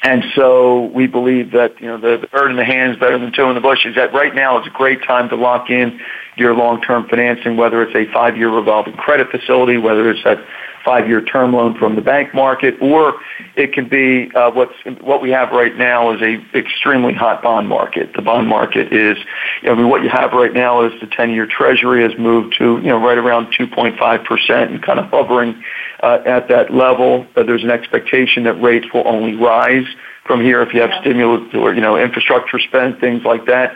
And 0.06 0.22
so 0.36 0.84
we 0.94 1.08
believe 1.08 1.50
that, 1.50 1.80
you 1.80 1.88
know, 1.88 1.98
the, 1.98 2.16
the 2.16 2.28
bird 2.28 2.52
in 2.52 2.56
the 2.56 2.64
hand 2.64 2.92
is 2.92 2.96
better 2.96 3.18
than 3.18 3.32
two 3.32 3.42
in 3.46 3.56
the 3.56 3.60
bush, 3.60 3.84
is 3.84 3.96
that 3.96 4.14
right 4.14 4.32
now 4.32 4.60
is 4.60 4.64
a 4.64 4.70
great 4.70 5.02
time 5.02 5.28
to 5.30 5.34
lock 5.34 5.68
in 5.68 5.98
your 6.36 6.54
long-term 6.54 7.08
financing, 7.08 7.56
whether 7.56 7.82
it's 7.82 7.96
a 7.96 8.12
five-year 8.12 8.48
revolving 8.48 8.94
credit 8.94 9.32
facility, 9.32 9.78
whether 9.78 10.08
it's 10.08 10.22
that 10.22 10.38
five-year 10.84 11.22
term 11.22 11.52
loan 11.52 11.76
from 11.76 11.96
the 11.96 12.02
bank 12.02 12.32
market, 12.32 12.76
or 12.80 13.14
it 13.56 13.72
can 13.72 13.88
be 13.88 14.30
uh, 14.36 14.52
what's 14.52 14.74
what 15.00 15.20
we 15.20 15.30
have 15.30 15.50
right 15.50 15.76
now 15.76 16.12
is 16.14 16.22
a 16.22 16.38
extremely 16.56 17.12
hot 17.12 17.42
bond 17.42 17.68
market. 17.68 18.12
The 18.14 18.22
bond 18.22 18.46
market 18.46 18.92
is, 18.92 19.18
I 19.64 19.74
mean, 19.74 19.88
what 19.88 20.04
you 20.04 20.08
have 20.08 20.30
right 20.34 20.52
now 20.52 20.84
is 20.84 20.92
the 21.00 21.08
10-year 21.08 21.48
Treasury 21.48 22.02
has 22.08 22.16
moved 22.16 22.54
to, 22.58 22.76
you 22.76 22.90
know, 22.90 23.04
right 23.04 23.18
around 23.18 23.52
2.5 23.58 24.24
percent 24.24 24.70
and 24.70 24.80
kind 24.80 25.00
of 25.00 25.06
hovering 25.06 25.60
uh, 26.00 26.18
at 26.26 26.48
that 26.48 26.72
level. 26.72 27.26
Uh, 27.36 27.42
there's 27.42 27.64
an 27.64 27.70
expectation 27.70 28.44
that 28.44 28.54
rates 28.54 28.86
will 28.92 29.06
only 29.06 29.34
rise 29.34 29.86
from 30.24 30.40
here 30.40 30.62
if 30.62 30.74
you 30.74 30.80
have 30.80 30.90
stimulus 31.00 31.54
or 31.54 31.74
you 31.74 31.80
know 31.80 31.96
infrastructure 31.96 32.58
spend, 32.58 32.98
things 32.98 33.22
like 33.24 33.46
that. 33.46 33.74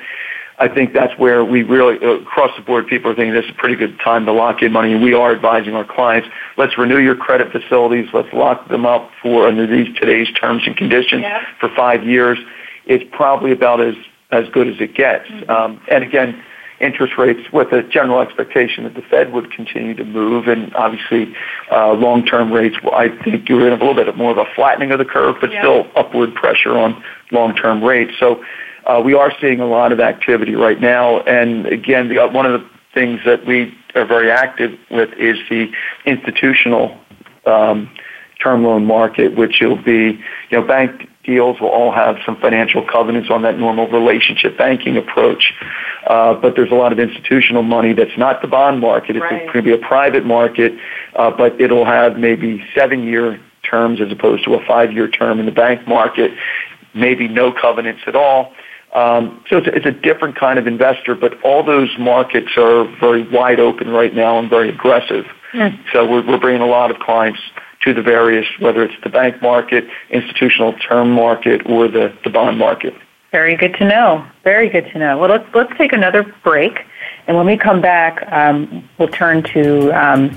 I 0.61 0.69
think 0.69 0.93
that's 0.93 1.19
where 1.19 1.43
we 1.43 1.63
really, 1.63 1.99
uh, 2.05 2.21
across 2.21 2.55
the 2.55 2.63
board, 2.63 2.87
people 2.87 3.11
are 3.11 3.15
thinking 3.15 3.33
this 3.33 3.47
is 3.47 3.51
a 3.53 3.55
pretty 3.55 3.77
good 3.77 3.99
time 3.99 4.27
to 4.27 4.33
lock 4.33 4.61
in 4.61 4.73
money, 4.73 4.93
and 4.93 5.03
we 5.03 5.15
are 5.15 5.33
advising 5.33 5.75
our 5.75 5.87
clients, 5.87 6.29
let's 6.59 6.77
renew 6.77 6.99
your 6.99 7.17
credit 7.17 7.51
facilities, 7.51 8.09
let's 8.13 8.31
lock 8.35 8.69
them 8.69 8.85
up 8.85 9.11
for 9.23 9.49
under 9.49 9.67
these 9.67 9.89
today's 9.97 10.31
terms 10.35 10.63
and 10.67 10.77
conditions 10.77 11.23
yeah. 11.23 11.47
for 11.59 11.71
five 11.75 12.05
years. 12.05 12.39
It's 12.85 13.05
probably 13.11 13.53
about 13.53 13.81
as, 13.81 13.95
as 14.33 14.51
good 14.51 14.69
as 14.69 14.79
it 14.81 14.95
gets. 14.95 15.27
Mm-hmm. 15.29 15.51
Um, 15.51 15.81
and 15.91 16.05
again, 16.05 16.43
interest 16.81 17.19
rates 17.19 17.41
with 17.53 17.73
a 17.73 17.83
general 17.83 18.21
expectation 18.21 18.85
that 18.85 18.95
the 18.95 19.03
Fed 19.03 19.33
would 19.33 19.53
continue 19.53 19.95
to 19.95 20.05
move, 20.05 20.49
and 20.49 20.75
obviously 20.75 21.35
uh, 21.71 21.93
long-term 21.93 22.53
rates. 22.53 22.77
I 22.93 23.09
think 23.23 23.49
you're 23.49 23.67
in 23.67 23.73
a 23.73 23.77
little 23.77 23.95
bit 23.95 24.17
more 24.17 24.31
of 24.31 24.39
a 24.39 24.47
flattening 24.55 24.91
of 24.91 24.99
the 24.99 25.05
curve, 25.05 25.37
but 25.41 25.53
yeah. 25.53 25.61
still 25.61 25.87
upward 25.95 26.35
pressure 26.35 26.77
on 26.77 27.03
long-term 27.31 27.85
rates. 27.85 28.13
So 28.19 28.43
uh, 28.87 29.03
we 29.05 29.15
are 29.15 29.33
seeing 29.41 29.61
a 29.61 29.67
lot 29.67 29.93
of 29.93 30.01
activity 30.01 30.55
right 30.55 30.81
now. 30.81 31.21
And 31.21 31.67
again, 31.67 32.09
the, 32.09 32.27
one 32.29 32.47
of 32.47 32.61
the 32.61 32.67
things 32.95 33.21
that 33.25 33.47
we 33.47 33.75
are 33.95 34.07
very 34.07 34.31
active 34.31 34.79
with 34.91 35.13
is 35.15 35.37
the 35.49 35.71
institutional 36.07 36.99
um, 37.47 37.91
term 38.43 38.65
loan 38.65 38.87
market, 38.87 39.37
which 39.37 39.61
will 39.61 39.81
be, 39.83 40.19
you 40.51 40.61
know, 40.61 40.63
bank 40.63 41.10
deals 41.25 41.61
will 41.61 41.69
all 41.69 41.93
have 41.93 42.17
some 42.25 42.37
financial 42.41 42.85
covenants 42.87 43.29
on 43.31 43.43
that 43.43 43.59
normal 43.59 43.87
relationship 43.89 44.57
banking 44.57 44.97
approach. 44.97 45.53
Uh, 46.07 46.35
but 46.35 46.57
there's 46.57 46.71
a 46.71 46.75
lot 46.75 46.93
of 46.93 46.99
institutional 46.99 47.63
money 47.63 47.93
that's 47.93 48.17
not 48.17 48.41
the 48.41 48.49
bond 48.49 48.81
market. 48.81 49.17
It's 49.17 49.23
right. 49.23 49.45
going 49.45 49.57
to 49.57 49.63
be 49.63 49.73
a 49.73 49.79
private 49.79 50.25
market, 50.25 50.73
uh, 51.15 51.31
but 51.31 51.61
it'll 51.61 51.85
have 51.85 52.19
maybe 52.19 52.65
seven 52.75 53.03
year 53.03 53.39
terms 53.63 54.01
as 54.01 54.11
opposed 54.11 54.45
to 54.45 54.55
a 54.55 54.65
five-year 54.67 55.09
term 55.09 55.39
in 55.39 55.47
the 55.47 55.53
bank 55.53 55.87
market, 55.87 56.33
maybe 56.95 57.29
no 57.29 57.53
covenants 57.53 58.01
at 58.07 58.17
all. 58.17 58.53
Um, 58.95 59.45
so 59.49 59.59
it's 59.59 59.69
a, 59.69 59.75
it's 59.77 59.87
a 59.87 59.93
different 59.93 60.37
kind 60.37 60.59
of 60.59 60.67
investor, 60.67 61.15
but 61.15 61.41
all 61.45 61.63
those 61.63 61.91
markets 61.99 62.49
are 62.57 62.85
very 62.99 63.29
wide 63.29 63.61
open 63.61 63.89
right 63.89 64.13
now 64.13 64.39
and 64.39 64.51
very 64.51 64.69
aggressive. 64.71 65.27
Mm. 65.53 65.79
So 65.93 66.11
we're, 66.11 66.27
we're 66.27 66.41
bringing 66.41 66.63
a 66.63 66.67
lot 66.67 66.91
of 66.91 66.99
clients 66.99 67.41
to 67.83 67.95
the 67.95 68.03
various, 68.03 68.47
whether 68.59 68.83
it's 68.83 68.95
the 69.03 69.09
bank 69.09 69.41
market, 69.43 69.85
institutional 70.11 70.75
term 70.75 71.11
market, 71.11 71.63
or 71.67 71.89
the, 71.89 72.13
the 72.25 72.31
bond 72.31 72.59
market. 72.59 72.95
Very 73.33 73.57
good 73.57 73.75
to 73.75 73.87
know. 73.87 74.27
Very 74.43 74.69
good 74.69 74.87
to 74.93 74.99
know. 74.99 75.17
Well, 75.19 75.31
let's 75.31 75.47
let's 75.55 75.73
take 75.79 75.93
another 75.93 76.25
break, 76.43 76.81
and 77.29 77.37
when 77.37 77.47
we 77.47 77.57
come 77.57 77.81
back, 77.81 78.25
um, 78.33 78.89
we'll 78.99 79.09
turn 79.09 79.45
to 79.55 79.91
um, 79.93 80.31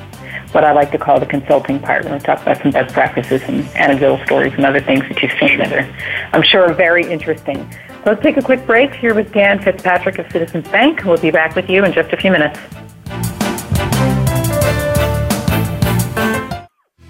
what 0.52 0.64
I 0.64 0.74
like 0.74 0.92
to 0.92 1.00
call 1.00 1.20
the 1.20 1.26
consulting 1.26 1.80
part. 1.80 2.06
We'll 2.06 2.20
talk 2.20 2.42
about 2.44 2.62
some 2.62 2.70
best 2.70 2.94
practices 2.94 3.42
and 3.48 3.66
anecdotal 3.76 4.24
stories 4.26 4.54
and 4.54 4.64
other 4.64 4.80
things 4.80 5.02
that 5.10 5.22
you've 5.24 5.32
seen 5.40 5.58
that 5.58 5.74
are, 5.74 6.30
I'm 6.34 6.44
sure, 6.44 6.70
are 6.70 6.74
very 6.74 7.04
interesting. 7.12 7.68
So 7.72 8.12
let's 8.12 8.22
take 8.22 8.38
a 8.38 8.44
quick 8.44 8.64
break 8.68 8.94
here 8.94 9.16
with 9.16 9.34
Dan 9.34 9.60
Fitzpatrick 9.60 10.20
of 10.20 10.32
Citizens 10.32 10.68
Bank. 10.68 11.04
We'll 11.04 11.18
be 11.18 11.32
back 11.32 11.56
with 11.56 11.70
you 11.70 11.84
in 11.84 11.94
just 11.94 12.14
a 12.14 12.18
few 12.18 12.32
minutes. 12.32 12.60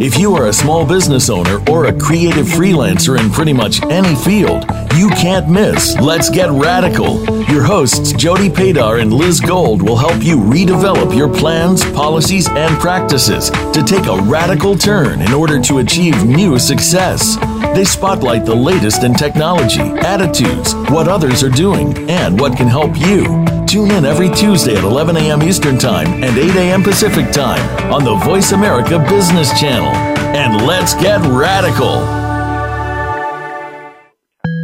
If 0.00 0.18
you 0.18 0.34
are 0.34 0.48
a 0.48 0.52
small 0.52 0.84
business 0.84 1.30
owner 1.30 1.60
or 1.70 1.84
a 1.84 1.96
creative 1.96 2.46
freelancer 2.46 3.16
in 3.16 3.30
pretty 3.30 3.52
much 3.52 3.80
any 3.84 4.16
field, 4.16 4.64
you 4.96 5.08
can't 5.10 5.48
miss 5.48 5.96
Let's 6.00 6.28
Get 6.28 6.50
Radical. 6.50 7.24
Your 7.44 7.62
hosts, 7.62 8.12
Jody 8.12 8.48
Paydar 8.48 9.00
and 9.00 9.12
Liz 9.12 9.40
Gold, 9.40 9.82
will 9.82 9.96
help 9.96 10.20
you 10.24 10.36
redevelop 10.36 11.16
your 11.16 11.32
plans, 11.32 11.84
policies, 11.92 12.48
and 12.48 12.76
practices 12.80 13.50
to 13.50 13.84
take 13.86 14.06
a 14.06 14.20
radical 14.22 14.76
turn 14.76 15.22
in 15.22 15.32
order 15.32 15.60
to 15.62 15.78
achieve 15.78 16.24
new 16.24 16.58
success. 16.58 17.36
They 17.76 17.84
spotlight 17.84 18.44
the 18.44 18.54
latest 18.54 19.04
in 19.04 19.14
technology, 19.14 19.80
attitudes, 19.80 20.74
what 20.90 21.06
others 21.06 21.44
are 21.44 21.50
doing, 21.50 22.10
and 22.10 22.40
what 22.40 22.56
can 22.56 22.66
help 22.66 22.98
you. 22.98 23.63
Tune 23.74 23.90
in 23.90 24.04
every 24.04 24.30
Tuesday 24.30 24.76
at 24.76 24.84
11 24.84 25.16
a.m. 25.16 25.42
Eastern 25.42 25.76
Time 25.76 26.22
and 26.22 26.38
8 26.38 26.54
a.m. 26.54 26.80
Pacific 26.80 27.32
Time 27.32 27.92
on 27.92 28.04
the 28.04 28.14
Voice 28.24 28.52
America 28.52 29.00
Business 29.00 29.50
Channel. 29.58 29.88
And 30.36 30.64
let's 30.64 30.94
get 30.94 31.20
radical. 31.22 31.98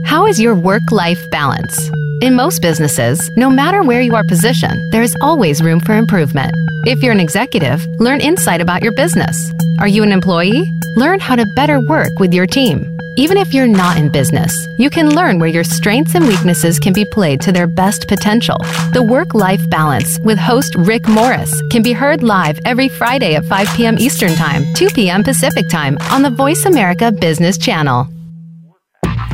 How 0.04 0.26
is 0.28 0.38
your 0.38 0.54
work 0.54 0.92
life 0.92 1.18
balance? 1.32 1.90
In 2.22 2.36
most 2.36 2.62
businesses, 2.62 3.28
no 3.36 3.50
matter 3.50 3.82
where 3.82 4.00
you 4.00 4.14
are 4.14 4.22
positioned, 4.22 4.80
there 4.92 5.02
is 5.02 5.16
always 5.20 5.60
room 5.60 5.80
for 5.80 5.96
improvement. 5.96 6.52
If 6.86 7.02
you're 7.02 7.10
an 7.10 7.18
executive, 7.18 7.84
learn 7.98 8.20
insight 8.20 8.60
about 8.60 8.84
your 8.84 8.92
business. 8.92 9.52
Are 9.80 9.88
you 9.88 10.04
an 10.04 10.12
employee? 10.12 10.72
Learn 10.94 11.18
how 11.18 11.34
to 11.34 11.46
better 11.56 11.80
work 11.80 12.20
with 12.20 12.32
your 12.32 12.46
team. 12.46 12.99
Even 13.20 13.36
if 13.36 13.52
you're 13.52 13.66
not 13.66 13.98
in 13.98 14.08
business, 14.08 14.66
you 14.78 14.88
can 14.88 15.14
learn 15.14 15.38
where 15.38 15.50
your 15.50 15.62
strengths 15.62 16.14
and 16.14 16.26
weaknesses 16.26 16.78
can 16.78 16.94
be 16.94 17.04
played 17.04 17.38
to 17.42 17.52
their 17.52 17.66
best 17.66 18.08
potential. 18.08 18.56
The 18.94 19.06
Work 19.06 19.34
Life 19.34 19.68
Balance 19.68 20.18
with 20.20 20.38
host 20.38 20.74
Rick 20.74 21.06
Morris 21.06 21.60
can 21.68 21.82
be 21.82 21.92
heard 21.92 22.22
live 22.22 22.58
every 22.64 22.88
Friday 22.88 23.34
at 23.34 23.44
5 23.44 23.68
p.m. 23.76 23.98
Eastern 23.98 24.34
Time, 24.36 24.64
2 24.72 24.88
p.m. 24.94 25.22
Pacific 25.22 25.68
Time 25.68 25.98
on 26.10 26.22
the 26.22 26.30
Voice 26.30 26.64
America 26.64 27.12
Business 27.12 27.58
Channel. 27.58 28.08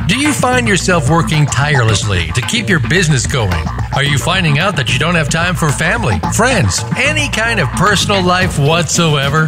Do 0.07 0.19
you 0.19 0.33
find 0.33 0.67
yourself 0.67 1.09
working 1.09 1.45
tirelessly 1.45 2.27
to 2.33 2.41
keep 2.41 2.67
your 2.67 2.81
business 2.89 3.25
going? 3.25 3.65
Are 3.95 4.03
you 4.03 4.17
finding 4.17 4.59
out 4.59 4.75
that 4.75 4.91
you 4.91 4.99
don't 4.99 5.15
have 5.15 5.29
time 5.29 5.55
for 5.55 5.71
family, 5.71 6.19
friends, 6.35 6.83
any 6.97 7.29
kind 7.29 7.61
of 7.61 7.69
personal 7.69 8.21
life 8.21 8.59
whatsoever? 8.59 9.47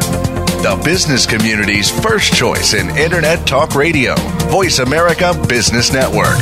The 0.61 0.79
business 0.85 1.25
community's 1.25 1.89
first 1.89 2.35
choice 2.35 2.75
in 2.75 2.95
Internet 2.95 3.47
Talk 3.47 3.73
Radio. 3.73 4.13
Voice 4.51 4.77
America 4.77 5.33
Business 5.49 5.91
Network. 5.91 6.37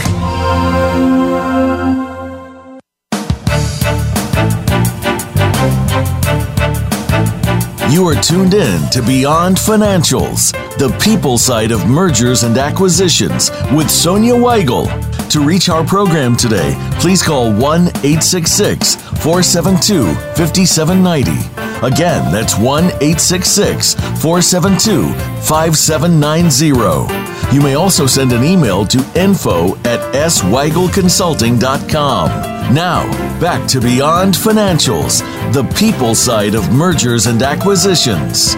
You 7.89 8.05
are 8.09 8.21
tuned 8.21 8.55
in 8.55 8.89
to 8.89 9.01
Beyond 9.01 9.55
Financials, 9.55 10.51
the 10.77 10.93
people 11.01 11.37
side 11.37 11.71
of 11.71 11.87
mergers 11.87 12.43
and 12.43 12.57
acquisitions 12.57 13.51
with 13.71 13.89
Sonya 13.89 14.33
Weigel. 14.33 14.89
To 15.29 15.39
reach 15.39 15.69
our 15.69 15.85
program 15.85 16.35
today, 16.35 16.75
please 16.99 17.23
call 17.23 17.53
1 17.53 17.87
866 18.03 18.95
472 18.95 20.13
5790. 20.35 21.68
Again, 21.81 22.29
that's 22.31 22.57
1 22.57 22.85
866 22.85 23.93
472 24.21 25.13
5790. 25.43 27.55
You 27.55 27.61
may 27.61 27.75
also 27.75 28.05
send 28.05 28.33
an 28.33 28.43
email 28.43 28.85
to 28.85 28.99
info 29.15 29.75
at 29.77 29.99
sweigelconsulting.com. 30.13 32.29
Now, 32.73 33.07
back 33.39 33.65
to 33.69 33.79
Beyond 33.81 34.33
Financials, 34.35 35.21
the 35.53 35.63
people 35.75 36.13
side 36.13 36.53
of 36.53 36.71
mergers 36.71 37.25
and 37.27 37.41
acquisitions. 37.41 38.55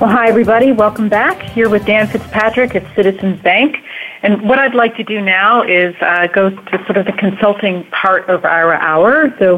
Well, 0.00 0.10
hi, 0.10 0.28
everybody. 0.28 0.72
Welcome 0.72 1.08
back. 1.08 1.40
Here 1.42 1.68
with 1.68 1.86
Dan 1.86 2.06
Fitzpatrick 2.06 2.74
at 2.74 2.84
Citizens 2.94 3.40
Bank. 3.40 3.76
And 4.24 4.40
what 4.48 4.58
I'd 4.58 4.74
like 4.74 4.96
to 4.96 5.04
do 5.04 5.20
now 5.20 5.62
is 5.62 5.94
uh, 6.00 6.26
go 6.28 6.48
to 6.48 6.84
sort 6.86 6.96
of 6.96 7.04
the 7.04 7.12
consulting 7.12 7.84
part 7.90 8.26
of 8.30 8.46
our 8.46 8.72
hour. 8.72 9.34
So, 9.38 9.56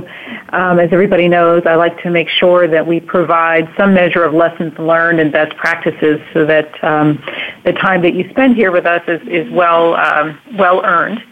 um, 0.49 0.81
as 0.81 0.93
everybody 0.93 1.29
knows, 1.29 1.63
I 1.67 1.77
like 1.77 2.03
to 2.03 2.11
make 2.11 2.29
sure 2.29 2.67
that 2.67 2.85
we 2.85 2.99
provide 2.99 3.73
some 3.79 3.95
measure 3.95 4.25
of 4.25 4.35
lessons 4.35 4.77
learned 4.77 5.21
and 5.21 5.31
best 5.31 5.57
practices 5.57 6.21
so 6.35 6.45
that 6.47 6.83
um, 6.83 7.23
the 7.65 7.75
time 7.75 8.03
that 8.03 8.15
you 8.15 8.29
spend 8.31 8.57
here 8.57 8.73
with 8.73 8.87
us 8.87 9.03
is, 9.07 9.21
is 9.29 9.49
well, 9.53 9.95
um, 9.95 10.37
well 10.59 10.85
earned. 10.85 11.23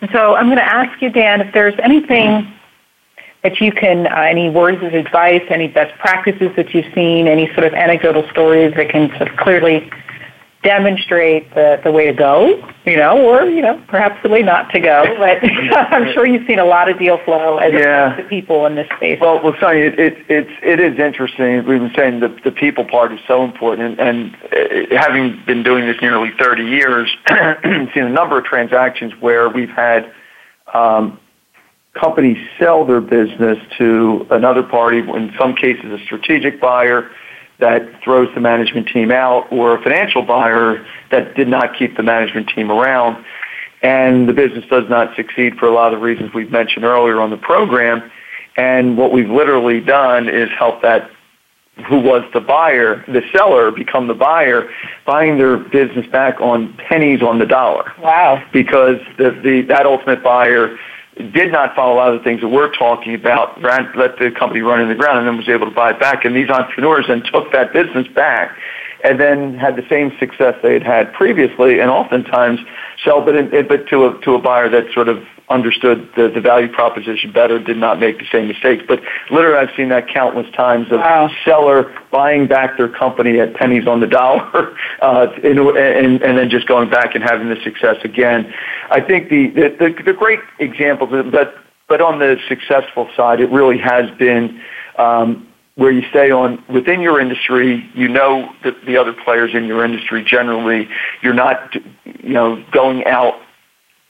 And 0.00 0.08
so 0.12 0.36
I'm 0.36 0.46
going 0.46 0.58
to 0.58 0.64
ask 0.64 1.02
you, 1.02 1.10
Dan, 1.10 1.40
if 1.40 1.52
there's 1.52 1.74
anything 1.82 2.46
that 3.42 3.60
you 3.60 3.72
can, 3.72 4.06
uh, 4.06 4.20
any 4.20 4.50
words 4.50 4.80
of 4.84 4.94
advice, 4.94 5.42
any 5.50 5.66
best 5.66 5.98
practices 5.98 6.52
that 6.54 6.72
you've 6.72 6.94
seen, 6.94 7.26
any 7.26 7.52
sort 7.54 7.64
of 7.64 7.74
anecdotal 7.74 8.24
stories 8.30 8.72
that 8.76 8.88
can 8.88 9.08
sort 9.16 9.32
of 9.32 9.36
clearly 9.36 9.90
demonstrate 10.64 11.52
the, 11.54 11.80
the 11.84 11.92
way 11.92 12.06
to 12.06 12.12
go, 12.12 12.66
you 12.86 12.96
know, 12.96 13.22
or, 13.22 13.44
you 13.44 13.62
know, 13.62 13.80
perhaps 13.86 14.20
the 14.22 14.28
way 14.28 14.42
not 14.42 14.70
to 14.70 14.80
go. 14.80 15.04
But 15.18 15.38
I'm 15.92 16.12
sure 16.12 16.26
you've 16.26 16.46
seen 16.46 16.58
a 16.58 16.64
lot 16.64 16.88
of 16.88 16.98
deal 16.98 17.18
flow 17.24 17.58
as 17.58 17.72
yeah. 17.72 18.16
the 18.16 18.24
people 18.24 18.66
in 18.66 18.74
this 18.74 18.88
space. 18.96 19.18
Well, 19.20 19.42
well, 19.42 19.54
Sonny, 19.60 19.80
it, 19.80 19.98
it, 19.98 20.16
it's, 20.28 20.50
it 20.62 20.80
is 20.80 20.98
interesting. 20.98 21.64
We've 21.66 21.80
been 21.80 21.92
saying 21.94 22.20
the, 22.20 22.36
the 22.42 22.50
people 22.50 22.84
part 22.84 23.12
is 23.12 23.20
so 23.28 23.44
important. 23.44 24.00
And, 24.00 24.00
and 24.00 24.90
uh, 24.90 24.98
having 24.98 25.40
been 25.46 25.62
doing 25.62 25.86
this 25.86 25.96
nearly 26.00 26.30
30 26.38 26.64
years, 26.64 27.14
seen 27.94 28.04
a 28.04 28.10
number 28.10 28.38
of 28.38 28.44
transactions 28.44 29.12
where 29.20 29.48
we've 29.48 29.70
had 29.70 30.12
um, 30.72 31.18
companies 31.94 32.38
sell 32.58 32.84
their 32.84 33.00
business 33.00 33.58
to 33.78 34.26
another 34.30 34.62
party, 34.62 34.98
in 34.98 35.32
some 35.38 35.54
cases 35.54 35.84
a 35.92 36.04
strategic 36.04 36.60
buyer, 36.60 37.10
that 37.64 38.02
throws 38.02 38.28
the 38.34 38.40
management 38.42 38.86
team 38.88 39.10
out 39.10 39.50
or 39.50 39.74
a 39.74 39.82
financial 39.82 40.20
buyer 40.20 40.86
that 41.10 41.34
did 41.34 41.48
not 41.48 41.74
keep 41.78 41.96
the 41.96 42.02
management 42.02 42.46
team 42.50 42.70
around. 42.70 43.24
And 43.82 44.28
the 44.28 44.34
business 44.34 44.66
does 44.68 44.86
not 44.90 45.16
succeed 45.16 45.56
for 45.56 45.66
a 45.66 45.72
lot 45.72 45.94
of 45.94 46.00
the 46.00 46.04
reasons 46.04 46.34
we've 46.34 46.50
mentioned 46.50 46.84
earlier 46.84 47.22
on 47.22 47.30
the 47.30 47.38
program. 47.38 48.10
And 48.58 48.98
what 48.98 49.12
we've 49.12 49.30
literally 49.30 49.80
done 49.80 50.28
is 50.28 50.50
help 50.58 50.82
that 50.82 51.10
who 51.88 52.00
was 52.00 52.22
the 52.34 52.40
buyer, 52.40 53.02
the 53.08 53.22
seller, 53.32 53.70
become 53.70 54.08
the 54.08 54.14
buyer, 54.14 54.70
buying 55.06 55.38
their 55.38 55.56
business 55.56 56.06
back 56.08 56.38
on 56.42 56.74
pennies 56.74 57.22
on 57.22 57.38
the 57.38 57.46
dollar. 57.46 57.92
Wow. 57.98 58.46
Because 58.52 58.98
the, 59.16 59.30
the 59.42 59.62
that 59.68 59.86
ultimate 59.86 60.22
buyer 60.22 60.78
did 61.16 61.52
not 61.52 61.74
follow 61.74 61.94
a 61.94 61.96
lot 61.96 62.14
of 62.14 62.18
the 62.18 62.24
things 62.24 62.40
that 62.40 62.48
we're 62.48 62.72
talking 62.72 63.14
about, 63.14 63.60
ran, 63.62 63.92
let 63.96 64.18
the 64.18 64.30
company 64.30 64.60
run 64.60 64.80
in 64.80 64.88
the 64.88 64.94
ground, 64.94 65.18
and 65.18 65.26
then 65.26 65.36
was 65.36 65.48
able 65.48 65.66
to 65.66 65.74
buy 65.74 65.90
it 65.90 66.00
back. 66.00 66.24
And 66.24 66.34
these 66.34 66.50
entrepreneurs 66.50 67.06
then 67.08 67.22
took 67.22 67.52
that 67.52 67.72
business 67.72 68.06
back 68.08 68.56
and 69.04 69.20
then 69.20 69.54
had 69.58 69.76
the 69.76 69.86
same 69.88 70.12
success 70.18 70.54
they 70.62 70.72
had 70.72 70.82
had 70.82 71.12
previously, 71.12 71.78
and 71.78 71.90
oftentimes 71.90 72.58
sell, 73.04 73.20
but, 73.24 73.36
in, 73.36 73.50
but 73.68 73.86
to 73.88 74.06
a 74.06 74.20
to 74.22 74.34
a 74.34 74.38
buyer 74.38 74.68
that 74.70 74.92
sort 74.92 75.08
of 75.08 75.22
understood 75.50 76.08
the, 76.16 76.28
the 76.28 76.40
value 76.40 76.68
proposition 76.68 77.30
better, 77.32 77.58
did 77.58 77.76
not 77.76 78.00
make 78.00 78.18
the 78.18 78.24
same 78.32 78.48
mistakes. 78.48 78.82
But 78.86 79.00
literally, 79.30 79.58
I've 79.58 79.74
seen 79.76 79.90
that 79.90 80.08
countless 80.08 80.50
times 80.54 80.86
of 80.90 81.00
wow. 81.00 81.30
seller 81.44 81.94
buying 82.10 82.46
back 82.46 82.76
their 82.78 82.88
company 82.88 83.40
at 83.40 83.54
pennies 83.54 83.86
on 83.86 84.00
the 84.00 84.06
dollar, 84.06 84.76
uh, 85.02 85.28
and, 85.42 85.58
and, 85.58 86.22
and 86.22 86.38
then 86.38 86.50
just 86.50 86.66
going 86.66 86.88
back 86.88 87.14
and 87.14 87.22
having 87.22 87.48
the 87.48 87.60
success 87.62 87.96
again. 88.04 88.52
I 88.90 89.00
think 89.00 89.28
the 89.28 89.48
the, 89.48 89.76
the, 89.78 90.02
the 90.04 90.12
great 90.12 90.40
examples, 90.58 91.10
but 91.30 91.54
but 91.88 92.00
on 92.00 92.18
the 92.18 92.36
successful 92.48 93.10
side, 93.16 93.40
it 93.40 93.50
really 93.50 93.78
has 93.78 94.10
been. 94.18 94.60
Um, 94.98 95.48
where 95.76 95.90
you 95.90 96.02
stay 96.10 96.30
on 96.30 96.62
within 96.72 97.00
your 97.00 97.20
industry, 97.20 97.90
you 97.94 98.06
know 98.06 98.48
the, 98.62 98.76
the 98.86 98.96
other 98.96 99.12
players 99.12 99.54
in 99.54 99.64
your 99.64 99.84
industry 99.84 100.22
generally. 100.22 100.88
You're 101.20 101.34
not, 101.34 101.74
you 102.04 102.32
know, 102.32 102.64
going 102.70 103.04
out 103.06 103.34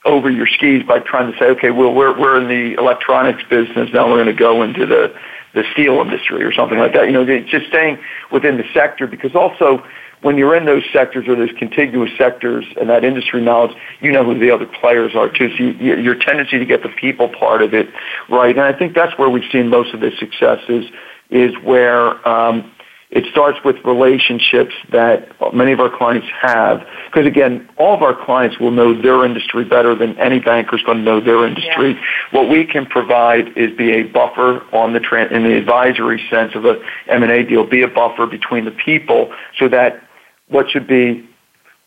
over 0.05 0.29
your 0.29 0.47
skis 0.47 0.83
by 0.83 0.99
trying 0.99 1.31
to 1.31 1.37
say, 1.37 1.45
okay, 1.45 1.71
well, 1.71 1.93
we're 1.93 2.17
we're 2.17 2.39
in 2.39 2.47
the 2.47 2.79
electronics 2.79 3.43
business 3.49 3.89
now. 3.93 4.07
We're 4.07 4.23
going 4.23 4.27
to 4.27 4.33
go 4.33 4.61
into 4.61 4.85
the 4.85 5.13
the 5.53 5.63
steel 5.73 5.99
industry 6.01 6.43
or 6.43 6.53
something 6.53 6.77
like 6.77 6.93
that. 6.93 7.07
You 7.07 7.13
know, 7.13 7.25
just 7.25 7.67
staying 7.67 7.97
within 8.31 8.57
the 8.57 8.65
sector 8.73 9.07
because 9.07 9.33
also 9.35 9.83
when 10.21 10.37
you're 10.37 10.55
in 10.55 10.65
those 10.65 10.83
sectors 10.91 11.27
or 11.27 11.35
those 11.35 11.51
contiguous 11.57 12.11
sectors 12.17 12.65
and 12.79 12.89
that 12.89 13.03
industry 13.03 13.41
knowledge, 13.41 13.75
you 14.01 14.11
know 14.11 14.23
who 14.23 14.37
the 14.37 14.51
other 14.51 14.65
players 14.65 15.15
are 15.15 15.29
too. 15.29 15.49
So 15.57 15.63
you, 15.63 15.95
your 15.97 16.15
tendency 16.15 16.59
to 16.59 16.65
get 16.65 16.83
the 16.83 16.89
people 16.89 17.29
part 17.29 17.61
of 17.61 17.73
it 17.73 17.89
right, 18.29 18.55
and 18.55 18.65
I 18.65 18.77
think 18.77 18.95
that's 18.95 19.17
where 19.17 19.29
we've 19.29 19.49
seen 19.51 19.69
most 19.69 19.93
of 19.93 20.01
the 20.01 20.11
successes 20.19 20.85
is 21.29 21.53
where 21.63 22.27
um, 22.27 22.71
it 23.15 23.23
starts 23.31 23.57
with 23.63 23.77
relationships 23.85 24.73
that 24.91 25.29
many 25.53 25.71
of 25.71 25.79
our 25.79 25.89
clients 25.89 26.27
have. 26.41 26.85
Because 27.05 27.25
again, 27.25 27.67
all 27.77 27.95
of 27.95 28.01
our 28.01 28.13
clients 28.25 28.59
will 28.59 28.71
know 28.71 29.01
their 29.01 29.23
industry 29.23 29.63
better 29.63 29.95
than 29.95 30.19
any 30.19 30.39
banker 30.39 30.75
is 30.75 30.83
going 30.83 30.97
to 30.97 31.03
know 31.03 31.21
their 31.21 31.47
industry. 31.47 31.93
Yeah. 31.93 32.01
What 32.31 32.49
we 32.49 32.65
can 32.65 32.85
provide 32.85 33.57
is 33.57 33.75
be 33.77 33.91
a 33.93 34.03
buffer 34.03 34.61
on 34.75 34.91
the 34.91 34.99
in 35.31 35.43
the 35.43 35.57
advisory 35.57 36.21
sense 36.29 36.55
of 36.55 36.65
a 36.65 36.75
M&A 37.07 37.43
deal, 37.43 37.65
be 37.65 37.83
a 37.83 37.87
buffer 37.87 38.25
between 38.27 38.65
the 38.65 38.71
people 38.71 39.33
so 39.57 39.69
that 39.69 40.03
what 40.49 40.69
should 40.69 40.85
be 40.85 41.27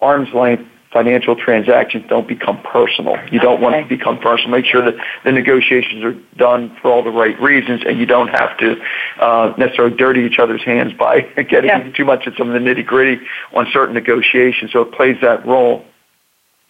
arm's 0.00 0.32
length 0.32 0.64
financial 0.92 1.36
transactions 1.36 2.04
don't 2.08 2.26
become 2.26 2.60
personal. 2.62 3.16
You 3.30 3.40
don't 3.40 3.60
want 3.60 3.76
to 3.76 3.88
become 3.88 4.18
personal. 4.18 4.50
Make 4.50 4.64
sure 4.64 4.82
that 4.82 4.94
the 5.24 5.32
negotiations 5.32 6.02
are 6.02 6.14
done 6.36 6.74
for 6.80 6.90
all 6.90 7.02
the 7.02 7.10
right 7.10 7.38
reasons, 7.40 7.82
and 7.86 7.98
you 7.98 8.06
don't 8.06 8.28
have 8.28 8.56
to 8.58 8.76
uh, 9.20 9.54
necessarily 9.58 9.96
dirty 9.96 10.22
each 10.22 10.38
other's 10.38 10.64
hands 10.64 10.92
by 10.94 11.20
getting 11.50 11.68
yeah. 11.68 11.90
too 11.92 12.04
much 12.04 12.26
of 12.26 12.34
some 12.38 12.48
of 12.48 12.54
the 12.54 12.60
nitty 12.60 12.86
gritty 12.86 13.20
on 13.52 13.66
certain 13.72 13.94
negotiations. 13.94 14.72
So 14.72 14.82
it 14.82 14.92
plays 14.92 15.16
that 15.20 15.44
role. 15.46 15.84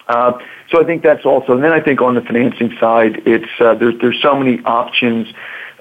Uh, 0.07 0.39
so 0.69 0.81
I 0.81 0.85
think 0.85 1.03
that's 1.03 1.25
also, 1.25 1.53
and 1.53 1.63
then 1.63 1.71
I 1.71 1.79
think 1.79 2.01
on 2.01 2.15
the 2.15 2.21
financing 2.21 2.75
side, 2.79 3.21
it's 3.25 3.49
uh, 3.59 3.75
there's 3.75 3.95
there's 4.01 4.21
so 4.21 4.35
many 4.35 4.59
options 4.65 5.27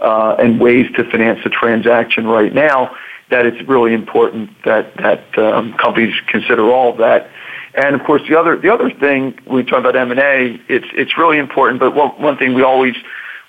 uh, 0.00 0.36
and 0.38 0.60
ways 0.60 0.86
to 0.96 1.10
finance 1.10 1.40
a 1.44 1.48
transaction 1.48 2.26
right 2.26 2.52
now 2.52 2.94
that 3.30 3.46
it's 3.46 3.66
really 3.68 3.94
important 3.94 4.50
that 4.64 4.94
that 4.96 5.38
um, 5.38 5.74
companies 5.74 6.14
consider 6.28 6.70
all 6.70 6.92
of 6.92 6.98
that 6.98 7.30
and 7.74 7.94
of 7.94 8.04
course, 8.04 8.22
the 8.28 8.38
other 8.38 8.56
the 8.56 8.72
other 8.72 8.90
thing 8.90 9.38
we 9.46 9.62
talk 9.62 9.80
about 9.80 9.96
M 9.96 10.10
and 10.10 10.20
A, 10.20 10.58
it's 10.68 10.86
it's 10.94 11.18
really 11.18 11.38
important. 11.38 11.80
But 11.80 11.94
one 11.94 12.10
one 12.20 12.36
thing 12.36 12.54
we 12.54 12.62
always 12.62 12.94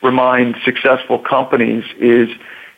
remind 0.02 0.56
successful 0.64 1.20
companies 1.20 1.84
is 2.00 2.30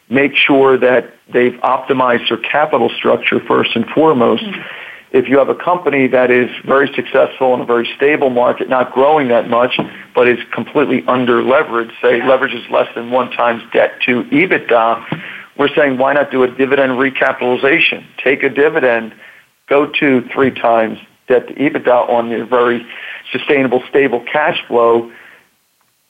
make 0.09 0.35
sure 0.35 0.77
that 0.77 1.13
they've 1.31 1.53
optimized 1.61 2.27
their 2.29 2.37
capital 2.37 2.89
structure 2.89 3.39
first 3.47 3.75
and 3.75 3.85
foremost. 3.87 4.43
Mm-hmm. 4.43 4.61
If 5.13 5.27
you 5.27 5.39
have 5.39 5.49
a 5.49 5.55
company 5.55 6.07
that 6.07 6.31
is 6.31 6.49
very 6.65 6.89
successful 6.95 7.53
in 7.53 7.59
a 7.59 7.65
very 7.65 7.89
stable 7.97 8.29
market, 8.29 8.69
not 8.69 8.93
growing 8.93 9.27
that 9.27 9.49
much, 9.49 9.77
but 10.15 10.27
is 10.27 10.39
completely 10.53 11.03
under 11.05 11.41
leveraged, 11.41 11.91
say 12.01 12.25
leverage 12.25 12.53
is 12.53 12.63
less 12.71 12.87
than 12.95 13.11
one 13.11 13.29
times 13.31 13.61
debt 13.73 13.91
to 14.05 14.23
EBITDA, 14.23 15.21
we're 15.57 15.73
saying 15.75 15.97
why 15.97 16.13
not 16.13 16.31
do 16.31 16.43
a 16.43 16.47
dividend 16.47 16.93
recapitalization? 16.93 18.05
Take 18.23 18.43
a 18.43 18.49
dividend, 18.49 19.13
go 19.67 19.91
to 19.99 20.21
three 20.33 20.51
times 20.51 20.97
debt 21.31 21.47
to 21.47 21.53
EBITDA 21.53 22.09
on 22.09 22.29
your 22.29 22.45
very 22.45 22.85
sustainable, 23.31 23.81
stable 23.89 24.23
cash 24.31 24.57
flow, 24.67 25.11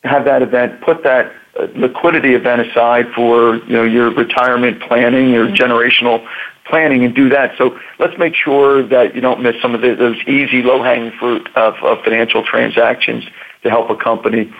have 0.03 0.25
that 0.25 0.41
event, 0.41 0.81
put 0.81 1.03
that 1.03 1.31
uh, 1.59 1.67
liquidity 1.75 2.33
event 2.33 2.61
aside 2.61 3.05
for 3.15 3.57
you 3.57 3.73
know 3.73 3.83
your 3.83 4.13
retirement 4.13 4.81
planning, 4.81 5.29
your 5.29 5.47
mm-hmm. 5.47 5.55
generational 5.55 6.25
planning, 6.65 7.03
and 7.03 7.13
do 7.13 7.29
that. 7.29 7.51
So 7.57 7.77
let's 7.99 8.17
make 8.17 8.33
sure 8.35 8.87
that 8.87 9.13
you 9.13 9.21
don't 9.21 9.41
miss 9.41 9.55
some 9.61 9.75
of 9.75 9.81
the, 9.81 9.95
those 9.95 10.17
easy, 10.27 10.61
low-hanging 10.61 11.11
fruit 11.19 11.47
of, 11.55 11.75
of 11.83 12.03
financial 12.03 12.43
transactions 12.43 13.25
to 13.63 13.69
help 13.69 13.89
a 13.89 13.95
company. 13.95 14.51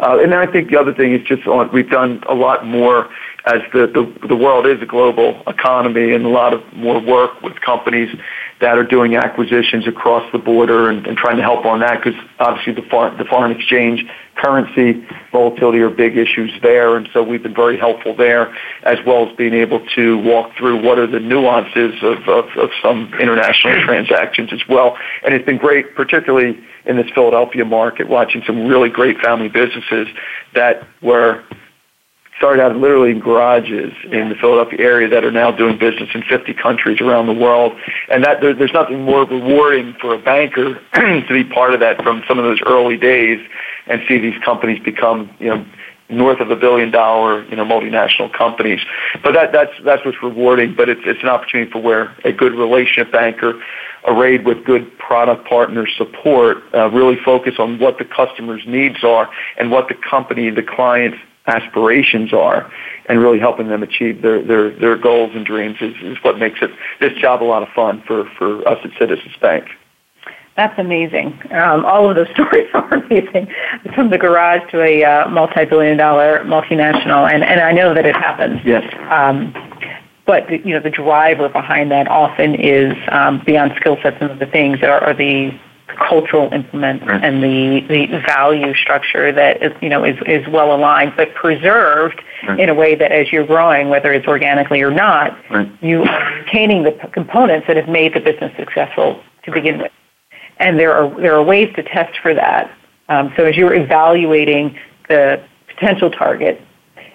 Uh, 0.00 0.18
and 0.20 0.32
then 0.32 0.38
I 0.38 0.50
think 0.50 0.70
the 0.70 0.80
other 0.80 0.94
thing 0.94 1.12
is 1.14 1.26
just 1.26 1.46
on, 1.46 1.70
we've 1.72 1.90
done 1.90 2.22
a 2.28 2.34
lot 2.34 2.66
more 2.66 3.10
as 3.44 3.60
the, 3.72 3.86
the, 3.86 4.28
the 4.28 4.36
world 4.36 4.66
is 4.66 4.80
a 4.82 4.86
global 4.86 5.42
economy 5.46 6.12
and 6.14 6.24
a 6.24 6.28
lot 6.28 6.52
of 6.52 6.60
more 6.74 7.00
work 7.00 7.40
with 7.42 7.60
companies 7.60 8.08
that 8.60 8.76
are 8.76 8.84
doing 8.84 9.16
acquisitions 9.16 9.86
across 9.86 10.30
the 10.32 10.38
border 10.38 10.90
and, 10.90 11.06
and 11.06 11.16
trying 11.16 11.36
to 11.36 11.42
help 11.42 11.64
on 11.64 11.80
that 11.80 12.02
because 12.02 12.18
obviously 12.38 12.74
the, 12.74 12.82
foreign, 12.90 13.16
the 13.16 13.24
foreign 13.24 13.50
exchange 13.50 14.04
currency 14.36 15.04
volatility 15.32 15.80
are 15.80 15.90
big 15.90 16.16
issues 16.16 16.50
there 16.62 16.96
and 16.96 17.08
so 17.12 17.22
we've 17.22 17.42
been 17.42 17.54
very 17.54 17.78
helpful 17.78 18.14
there 18.14 18.54
as 18.82 18.98
well 19.06 19.28
as 19.28 19.36
being 19.36 19.54
able 19.54 19.84
to 19.94 20.18
walk 20.18 20.54
through 20.56 20.82
what 20.82 20.98
are 20.98 21.06
the 21.06 21.20
nuances 21.20 21.94
of, 22.02 22.18
of, 22.28 22.44
of 22.56 22.70
some 22.82 23.12
international 23.18 23.82
transactions 23.84 24.52
as 24.52 24.60
well. 24.68 24.96
And 25.24 25.34
it's 25.34 25.44
been 25.46 25.58
great 25.58 25.94
particularly 25.94 26.58
in 26.84 26.96
this 26.96 27.10
Philadelphia 27.14 27.64
market 27.64 28.08
watching 28.08 28.42
some 28.46 28.66
really 28.66 28.90
great 28.90 29.18
family 29.20 29.48
businesses 29.48 30.08
that 30.54 30.86
were 31.02 31.42
started 32.40 32.62
out 32.62 32.74
literally 32.74 33.10
in 33.10 33.20
garages 33.20 33.92
in 34.10 34.30
the 34.30 34.34
Philadelphia 34.34 34.78
area 34.80 35.06
that 35.06 35.26
are 35.26 35.30
now 35.30 35.50
doing 35.50 35.76
business 35.76 36.08
in 36.14 36.22
50 36.22 36.54
countries 36.54 36.98
around 36.98 37.26
the 37.26 37.34
world. 37.34 37.78
And 38.08 38.24
that 38.24 38.40
there, 38.40 38.54
there's 38.54 38.72
nothing 38.72 39.02
more 39.02 39.26
rewarding 39.26 39.94
for 40.00 40.14
a 40.14 40.18
banker 40.18 40.80
to 40.94 41.28
be 41.28 41.44
part 41.44 41.74
of 41.74 41.80
that 41.80 42.02
from 42.02 42.22
some 42.26 42.38
of 42.38 42.44
those 42.46 42.58
early 42.64 42.96
days 42.96 43.46
and 43.88 44.00
see 44.08 44.18
these 44.18 44.40
companies 44.42 44.82
become, 44.82 45.28
you 45.38 45.50
know, 45.50 45.66
north 46.08 46.40
of 46.40 46.50
a 46.50 46.56
billion 46.56 46.90
dollar, 46.90 47.44
you 47.44 47.56
know, 47.56 47.64
multinational 47.64 48.32
companies. 48.32 48.80
But 49.22 49.34
that, 49.34 49.52
that's, 49.52 49.72
that's 49.84 50.02
what's 50.06 50.22
rewarding, 50.22 50.74
but 50.74 50.88
it's, 50.88 51.02
it's 51.04 51.22
an 51.22 51.28
opportunity 51.28 51.70
for 51.70 51.82
where 51.82 52.16
a 52.24 52.32
good 52.32 52.54
relationship 52.54 53.12
banker 53.12 53.62
arrayed 54.06 54.46
with 54.46 54.64
good 54.64 54.96
product 54.98 55.46
partner 55.46 55.86
support, 55.86 56.62
uh, 56.72 56.88
really 56.90 57.18
focus 57.22 57.56
on 57.58 57.78
what 57.78 57.98
the 57.98 58.04
customer's 58.06 58.62
needs 58.66 59.04
are 59.04 59.28
and 59.58 59.70
what 59.70 59.88
the 59.88 59.94
company, 59.94 60.48
the 60.48 60.62
client's 60.62 61.18
aspirations 61.50 62.32
are 62.32 62.70
and 63.06 63.20
really 63.20 63.38
helping 63.38 63.68
them 63.68 63.82
achieve 63.82 64.22
their, 64.22 64.42
their, 64.42 64.70
their 64.70 64.96
goals 64.96 65.32
and 65.34 65.44
dreams 65.44 65.76
is, 65.80 65.94
is 66.02 66.16
what 66.22 66.38
makes 66.38 66.60
it 66.62 66.70
this 67.00 67.12
job 67.14 67.42
a 67.42 67.44
lot 67.44 67.62
of 67.62 67.68
fun 67.70 68.02
for, 68.06 68.24
for 68.38 68.66
us 68.68 68.78
at 68.84 68.90
Citizens 68.98 69.36
Bank. 69.40 69.66
That's 70.56 70.78
amazing. 70.78 71.38
Um, 71.52 71.84
all 71.84 72.10
of 72.10 72.16
those 72.16 72.28
stories 72.34 72.68
are 72.74 72.94
amazing, 72.94 73.48
from 73.94 74.10
the 74.10 74.18
garage 74.18 74.70
to 74.70 74.82
a 74.82 75.04
uh, 75.04 75.28
multi-billion 75.28 75.96
dollar 75.96 76.44
multinational, 76.44 77.32
and, 77.32 77.42
and 77.42 77.60
I 77.60 77.72
know 77.72 77.94
that 77.94 78.06
it 78.06 78.14
happens. 78.14 78.60
Yes. 78.64 78.84
Um, 79.10 79.54
but 80.26 80.48
you 80.64 80.74
know 80.74 80.80
the 80.80 80.90
driver 80.90 81.48
behind 81.48 81.90
that 81.90 82.06
often 82.06 82.54
is 82.54 82.94
um, 83.08 83.42
beyond 83.44 83.72
skill 83.80 83.96
sets 84.00 84.16
and 84.20 84.38
the 84.38 84.46
things 84.46 84.80
are, 84.82 85.02
are 85.02 85.14
the 85.14 85.50
cultural 85.96 86.52
implement 86.52 87.02
right. 87.06 87.22
and 87.22 87.42
the, 87.42 87.80
the 87.88 88.22
value 88.26 88.74
structure 88.74 89.32
that 89.32 89.62
is, 89.62 89.72
you 89.80 89.88
know, 89.88 90.04
is, 90.04 90.16
is 90.26 90.46
well 90.48 90.74
aligned, 90.74 91.12
but 91.16 91.34
preserved 91.34 92.20
right. 92.46 92.60
in 92.60 92.68
a 92.68 92.74
way 92.74 92.94
that 92.94 93.12
as 93.12 93.32
you're 93.32 93.46
growing, 93.46 93.88
whether 93.88 94.12
it's 94.12 94.26
organically 94.26 94.82
or 94.82 94.90
not, 94.90 95.36
right. 95.50 95.70
you 95.82 96.02
are 96.02 96.34
retaining 96.40 96.82
the 96.82 96.92
components 97.12 97.66
that 97.66 97.76
have 97.76 97.88
made 97.88 98.14
the 98.14 98.20
business 98.20 98.52
successful 98.56 99.22
to 99.44 99.52
begin 99.52 99.78
with. 99.78 99.92
And 100.58 100.78
there 100.78 100.94
are, 100.94 101.20
there 101.20 101.34
are 101.34 101.42
ways 101.42 101.74
to 101.76 101.82
test 101.82 102.18
for 102.20 102.34
that. 102.34 102.70
Um, 103.08 103.32
so 103.36 103.44
as 103.44 103.56
you're 103.56 103.74
evaluating 103.74 104.78
the 105.08 105.42
potential 105.68 106.10
target, 106.10 106.60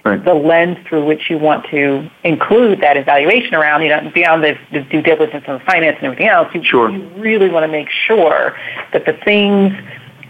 right. 0.05 0.23
the 0.23 0.33
lens 0.33 0.77
through 0.87 1.05
which 1.05 1.29
you 1.29 1.37
want 1.37 1.65
to 1.71 2.09
include 2.23 2.81
that 2.81 2.95
evaluation 2.95 3.55
around, 3.55 3.81
you 3.81 3.89
know, 3.89 4.11
beyond 4.13 4.43
the, 4.43 4.57
the 4.71 4.81
due 4.81 5.01
diligence 5.01 5.43
and 5.47 5.59
the 5.59 5.65
finance 5.65 5.97
and 5.97 6.05
everything 6.05 6.27
else, 6.27 6.47
you, 6.53 6.63
sure. 6.63 6.89
you 6.89 7.07
really 7.17 7.49
want 7.49 7.63
to 7.63 7.71
make 7.71 7.89
sure 7.89 8.55
that 8.93 9.05
the 9.05 9.13
things 9.25 9.73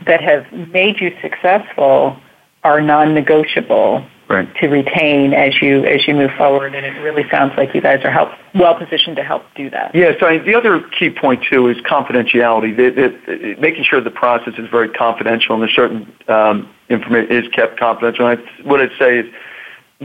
that 0.07 0.21
have 0.21 0.51
made 0.69 0.99
you 0.99 1.15
successful 1.21 2.17
are 2.63 2.82
non-negotiable 2.82 4.05
right. 4.28 4.55
to 4.55 4.67
retain 4.67 5.34
as 5.34 5.61
you 5.61 5.86
as 5.86 6.07
you 6.07 6.15
move 6.15 6.32
forward. 6.38 6.73
And 6.73 6.86
it 6.86 6.99
really 7.01 7.30
sounds 7.30 7.53
like 7.57 7.76
you 7.76 7.82
guys 7.82 8.03
are 8.03 8.11
help, 8.11 8.30
well 8.55 8.76
positioned 8.76 9.15
to 9.17 9.23
help 9.23 9.43
do 9.55 9.69
that. 9.69 9.93
Yeah. 9.93 10.13
So 10.19 10.39
the 10.39 10.55
other 10.55 10.82
key 10.82 11.09
point 11.09 11.43
too 11.49 11.67
is 11.67 11.78
confidentiality. 11.78 12.78
It, 12.78 13.59
making 13.59 13.84
sure 13.84 14.01
the 14.01 14.11
process 14.11 14.53
is 14.57 14.69
very 14.69 14.89
confidential 14.89 15.53
and 15.55 15.61
there's 15.63 15.76
certain 15.76 16.11
um, 16.28 16.69
information 16.89 17.32
is 17.32 17.47
kept 17.51 17.80
confidential. 17.80 18.28
And 18.28 18.39
I, 18.39 18.63
what 18.63 18.82
I'd 18.82 18.97
say 18.97 19.19
is 19.19 19.34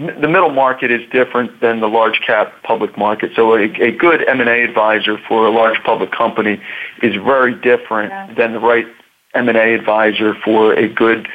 the 0.07 0.29
middle 0.29 0.51
market 0.51 0.91
is 0.91 1.01
different 1.11 1.61
than 1.61 1.81
the 1.81 1.89
large 1.89 2.21
cap 2.27 2.53
public 2.63 2.97
market. 2.97 3.33
So 3.35 3.55
a, 3.55 3.65
a 3.81 3.91
good 3.93 4.27
M&A 4.29 4.63
advisor 4.63 5.19
for 5.29 5.47
a 5.47 5.51
large 5.51 5.83
public 5.85 6.13
company 6.13 6.61
is 7.03 7.15
very 7.17 7.55
different 7.55 8.11
yeah. 8.11 8.33
than 8.35 8.53
the 8.53 8.61
right 8.61 8.87
M&A 9.35 9.75
advisor 9.75 10.35
for 10.45 10.73
a 10.75 10.89
good 10.89 11.29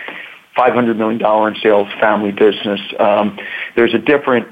$500 0.57 0.95
million 0.97 1.21
in 1.21 1.61
sales 1.61 1.87
family 1.99 2.31
business. 2.31 2.79
Um, 2.99 3.37
there's 3.75 3.93
a 3.93 3.99
different 3.99 4.47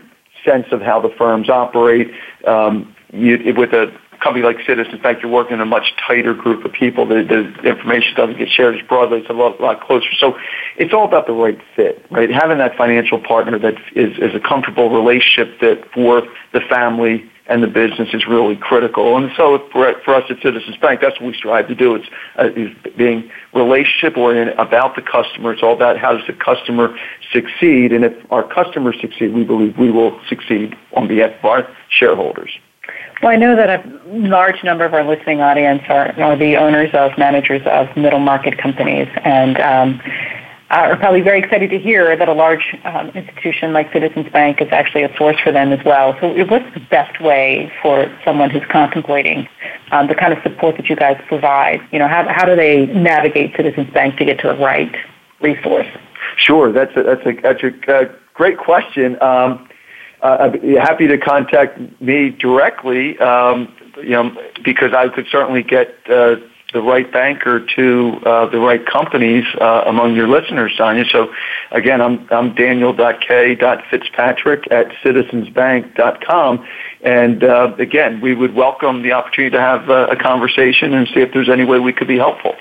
sense 0.45 0.68
of 0.72 0.82
how 0.82 0.99
the 0.99 1.09
firms 1.18 1.49
operate. 1.49 2.11
Um, 2.45 2.93
you, 3.11 3.53
with 3.55 3.74
a 3.74 3.95
company 4.24 4.45
like 4.45 4.57
Citizens 4.65 5.01
Bank, 5.01 5.21
you're 5.21 5.32
working 5.32 5.55
in 5.55 5.61
a 5.61 5.65
much 5.65 5.93
tighter 6.07 6.34
group 6.34 6.63
of 6.63 6.71
people. 6.71 7.05
The, 7.05 7.24
the 7.24 7.69
information 7.69 8.15
doesn't 8.15 8.38
get 8.38 8.49
shared 8.49 8.76
as 8.76 8.88
broadly. 8.88 9.19
It's 9.19 9.30
a 9.30 9.34
lot, 9.34 9.59
lot 9.59 9.82
closer. 9.82 10.07
So 10.17 10.38
it's 10.78 10.93
all 10.93 11.05
about 11.05 11.28
the 11.28 11.34
right 11.34 11.59
fit, 11.76 12.05
right? 12.09 12.30
Having 12.30 12.59
that 12.59 12.78
financial 12.78 13.19
partner 13.19 13.59
that 13.59 13.76
is, 13.95 14.17
is 14.17 14.34
a 14.34 14.39
comfortable 14.39 14.89
relationship 14.89 15.59
that 15.59 15.84
for 15.93 16.24
the 16.53 16.61
family 16.61 17.30
and 17.47 17.61
the 17.61 17.67
business 17.67 18.09
is 18.13 18.26
really 18.26 18.55
critical. 18.55 19.17
And 19.17 19.30
so 19.36 19.67
for, 19.71 19.93
for 20.05 20.15
us 20.15 20.24
at 20.30 20.41
Citizens 20.41 20.78
Bank, 20.78 21.01
that's 21.01 21.19
what 21.19 21.28
we 21.28 21.34
strive 21.34 21.67
to 21.67 21.76
do. 21.76 21.95
It's, 21.95 22.07
uh, 22.39 22.49
is 22.55 22.71
being 22.97 23.30
relationship 23.53 24.17
oriented 24.17 24.57
about 24.57 24.95
the 24.95 25.01
customer. 25.01 25.51
It's 25.51 25.61
all 25.61 25.74
about 25.74 25.97
how 25.97 26.15
does 26.15 26.26
the 26.26 26.34
customer 26.34 26.97
succeed. 27.34 27.91
And 27.91 28.05
if 28.05 28.13
our 28.32 28.43
customers 28.47 28.95
succeed, 29.01 29.34
we 29.34 29.43
believe 29.43 29.78
we 29.78 29.91
will 29.91 30.19
succeed 30.30 30.76
on 30.93 31.07
behalf 31.07 31.32
of 31.39 31.45
our 31.45 31.76
shareholders. 31.89 32.57
Well, 33.24 33.32
I 33.32 33.38
know 33.38 33.55
that 33.55 33.69
a 33.69 34.01
large 34.05 34.65
number 34.65 34.84
of 34.84 34.93
our 34.93 35.05
listening 35.05 35.39
audience 35.39 35.82
are, 35.88 36.11
are 36.19 36.36
the 36.36 36.57
owners 36.57 36.89
of 36.93 37.17
managers 37.17 37.61
of 37.65 37.88
middle 37.95 38.19
market 38.19 38.57
companies, 38.57 39.07
and 39.24 39.57
um, 39.61 40.01
are 40.69 40.97
probably 40.97 41.21
very 41.21 41.39
excited 41.39 41.69
to 41.69 41.80
hear 41.80 42.17
that 42.17 42.28
a 42.28 42.34
large 42.34 42.76
um, 42.84 43.11
institution 43.11 43.71
like 43.71 43.93
Citizens 43.93 44.30
Bank 44.34 44.59
is 44.59 44.67
actually 44.74 45.03
a 45.03 45.17
source 45.17 45.39
for 45.39 45.53
them 45.53 45.71
as 45.71 45.80
well. 45.86 46.17
So, 46.19 46.34
what's 46.47 46.65
the 46.74 46.82
best 46.91 47.21
way 47.21 47.71
for 47.82 48.13
someone 48.26 48.49
who's 48.49 48.65
contemplating 48.69 49.47
um, 49.91 50.09
the 50.09 50.15
kind 50.15 50.34
of 50.34 50.43
support 50.43 50.76
that 50.76 50.89
you 50.89 50.97
guys 50.97 51.17
provide? 51.30 51.80
You 51.93 51.99
know, 51.99 52.09
how 52.09 52.28
how 52.28 52.43
do 52.43 52.57
they 52.57 52.88
navigate 52.88 53.55
Citizens 53.55 53.89
Bank 53.93 54.17
to 54.17 54.26
get 54.26 54.38
to 54.39 54.49
the 54.49 54.57
right 54.57 54.93
resource? 55.39 55.88
Sure, 56.36 56.74
that's 56.74 56.91
a, 56.97 57.03
that's 57.03 57.26
a 57.26 57.32
that's 57.41 57.63
a 57.63 57.95
uh, 57.95 58.11
great 58.34 58.57
question. 58.57 59.15
Um, 59.21 59.65
uh, 60.24 60.38
I'd 60.39 60.61
be 60.61 60.76
happy 60.76 61.07
to 61.07 61.17
contact 61.17 61.80
me 62.01 62.30
directly, 62.30 63.17
um, 63.19 63.74
you 63.97 64.11
know, 64.11 64.36
because 64.63 64.93
I 64.93 65.09
could 65.09 65.28
certainly 65.30 65.63
get 65.63 65.89
uh, 66.09 66.36
the 66.71 66.82
right 66.82 67.11
banker 67.11 67.65
to 67.76 68.19
uh, 68.26 68.49
the 68.49 68.59
right 68.59 68.86
companies 68.86 69.43
uh, 69.59 69.84
among 69.86 70.15
your 70.15 70.28
listeners, 70.28 70.74
Sonya. 70.78 71.05
So, 71.11 71.32
again, 71.71 72.01
I'm 72.01 72.28
I'm 72.32 72.55
Daniel.K.Fitzpatrick 72.55 74.71
at 74.71 74.88
citizensbank.com. 75.03 76.65
And 77.01 77.43
uh, 77.43 77.76
again, 77.78 78.21
we 78.21 78.34
would 78.34 78.55
welcome 78.55 79.03
the 79.03 79.11
opportunity 79.11 79.51
to 79.51 79.59
have 79.59 79.89
uh, 79.89 80.07
a 80.09 80.15
conversation 80.15 80.93
and 80.93 81.07
see 81.09 81.19
if 81.19 81.34
there's 81.34 81.49
any 81.49 81.65
way 81.65 81.80
we 81.80 81.93
could 81.93 82.07
be 82.07 82.17
helpful. 82.17 82.55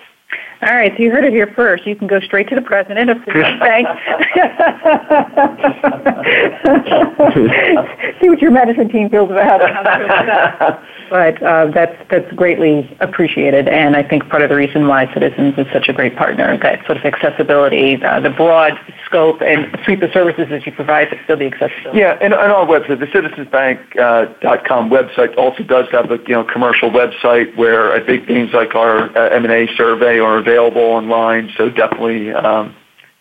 All 0.63 0.77
right, 0.77 0.93
so 0.97 1.03
you 1.03 1.11
heard 1.11 1.25
it 1.25 1.33
here 1.33 1.53
first. 1.57 1.85
You 1.87 1.97
can 1.97 2.07
go 2.07 2.21
straight 2.21 2.49
to 2.51 2.55
the 2.55 2.63
president 2.63 3.11
of 3.11 3.17
Citizens 3.25 3.59
Bank. 3.61 3.89
See 8.23 8.29
what 8.29 8.41
your 8.41 8.53
management 8.53 8.93
team 8.93 9.11
feels 9.11 9.29
about 9.29 9.45
how 9.45 9.59
they 9.59 9.67
feel 9.67 10.05
about 10.05 10.59
that. 10.59 10.83
But 11.11 11.43
uh, 11.43 11.67
that's 11.75 11.97
that's 12.11 12.33
greatly 12.33 12.97
appreciated, 13.01 13.69
and 13.69 13.97
I 13.97 14.03
think 14.03 14.29
part 14.29 14.43
of 14.43 14.49
the 14.49 14.57
reason 14.57 14.87
why 14.87 15.13
Citizens 15.13 15.55
is 15.59 15.67
such 15.73 15.89
a 15.89 15.93
great 15.93 16.17
partner 16.17 16.57
that 16.63 16.87
sort 16.87 16.97
of 16.97 17.05
accessibility, 17.05 18.03
uh, 18.03 18.21
the 18.21 18.31
broad 18.31 18.73
scope 19.05 19.43
and 19.43 19.77
suite 19.85 20.03
of 20.03 20.11
services 20.13 20.47
that 20.49 20.65
you 20.65 20.73
provide, 20.73 21.11
but 21.11 21.19
still 21.25 21.37
the 21.37 21.47
accessibility. 21.47 21.99
Yeah, 21.99 22.17
and 22.23 22.33
on 22.33 22.51
our 22.51 22.65
website, 22.65 23.01
the 23.01 23.07
citizensbank.com 23.07 24.93
uh, 24.93 24.97
website 24.97 25.37
also 25.37 25.63
does 25.65 25.87
have 25.91 26.11
a 26.11 26.19
you 26.27 26.35
know 26.35 26.45
commercial 26.45 26.89
website 26.89 27.55
where 27.57 27.93
I 27.93 28.05
think 28.05 28.27
things 28.27 28.55
like 28.55 28.75
our 28.75 29.15
uh, 29.19 29.29
M&A 29.31 29.67
survey 29.77 30.19
are 30.19 30.43
available 30.53 30.83
online, 30.83 31.51
so 31.57 31.71
definitely 31.71 32.33
um, 32.33 32.75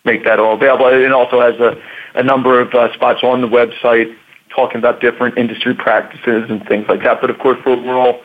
make 0.06 0.24
that 0.26 0.40
all 0.40 0.56
available. 0.56 0.88
It 0.88 1.12
also 1.12 1.42
has 1.42 1.60
a, 1.60 1.82
a 2.16 2.24
number 2.24 2.60
of 2.60 2.74
uh, 2.74 2.94
spots 2.94 3.20
on 3.24 3.42
the 3.42 3.48
website 3.48 4.16
talking 4.54 4.78
about 4.78 5.00
different 5.00 5.38
industry 5.38 5.74
practices 5.74 6.50
and 6.50 6.66
things 6.68 6.86
like 6.90 7.02
that. 7.04 7.22
But 7.22 7.30
of 7.30 7.40
course, 7.40 7.58
we're, 7.66 7.82
we're 7.82 7.98
all 7.98 8.22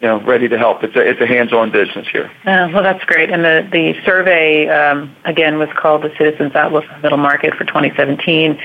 you 0.00 0.08
know 0.08 0.22
ready 0.22 0.48
to 0.48 0.58
help. 0.58 0.84
It's 0.84 0.94
a 0.94 1.00
it's 1.00 1.20
a 1.20 1.26
hands-on 1.26 1.72
business 1.72 2.06
here. 2.12 2.30
Uh, 2.44 2.68
well, 2.72 2.82
that's 2.82 3.04
great. 3.04 3.30
And 3.30 3.44
the 3.44 3.68
the 3.72 3.94
survey 4.04 4.68
um, 4.68 5.14
again 5.24 5.58
was 5.58 5.68
called 5.76 6.02
the 6.02 6.12
Citizens 6.16 6.54
Outlook 6.54 6.84
of 6.84 6.96
the 6.96 7.02
Middle 7.02 7.18
Market 7.18 7.54
for 7.54 7.64
2017. 7.64 8.58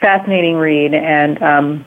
Fascinating 0.00 0.56
read 0.56 0.94
and. 0.94 1.42
Um, 1.42 1.86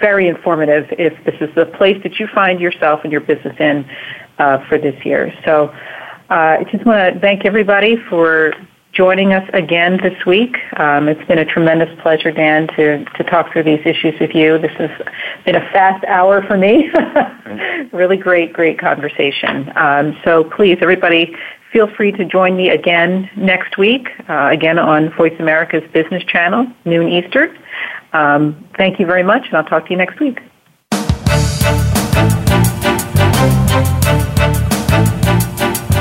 very 0.00 0.26
informative 0.26 0.86
if 0.98 1.12
this 1.24 1.36
is 1.40 1.54
the 1.54 1.64
place 1.64 2.02
that 2.02 2.18
you 2.18 2.26
find 2.34 2.58
yourself 2.60 3.00
and 3.04 3.12
your 3.12 3.20
business 3.20 3.54
in 3.60 3.88
uh, 4.38 4.66
for 4.68 4.78
this 4.78 5.04
year. 5.04 5.32
So 5.44 5.72
I 6.28 6.64
just 6.70 6.84
want 6.84 7.14
to 7.14 7.20
thank 7.20 7.44
everybody 7.44 7.96
for 8.08 8.52
joining 8.92 9.32
us 9.32 9.48
again 9.52 9.98
this 10.02 10.24
week. 10.26 10.56
Um, 10.76 11.08
it's 11.08 11.22
been 11.28 11.38
a 11.38 11.44
tremendous 11.44 11.88
pleasure, 12.00 12.32
Dan, 12.32 12.66
to, 12.68 13.04
to 13.04 13.24
talk 13.24 13.52
through 13.52 13.64
these 13.64 13.80
issues 13.84 14.18
with 14.18 14.34
you. 14.34 14.58
This 14.58 14.72
has 14.78 14.90
been 15.44 15.54
a 15.54 15.60
fast 15.70 16.04
hour 16.06 16.42
for 16.42 16.56
me. 16.56 16.90
really 17.92 18.16
great, 18.16 18.52
great 18.52 18.78
conversation. 18.78 19.70
Um, 19.76 20.18
so 20.24 20.44
please, 20.44 20.78
everybody, 20.80 21.36
feel 21.72 21.88
free 21.94 22.10
to 22.12 22.24
join 22.24 22.56
me 22.56 22.70
again 22.70 23.30
next 23.36 23.76
week, 23.76 24.08
uh, 24.28 24.48
again 24.50 24.78
on 24.78 25.14
Voice 25.14 25.34
America's 25.38 25.88
Business 25.92 26.24
Channel, 26.24 26.66
noon 26.84 27.08
Eastern. 27.08 27.56
Um, 28.14 28.66
thank 28.76 28.98
you 28.98 29.06
very 29.06 29.22
much, 29.22 29.46
and 29.46 29.56
I'll 29.56 29.64
talk 29.64 29.84
to 29.84 29.90
you 29.90 29.96
next 29.96 30.18
week. 30.18 30.40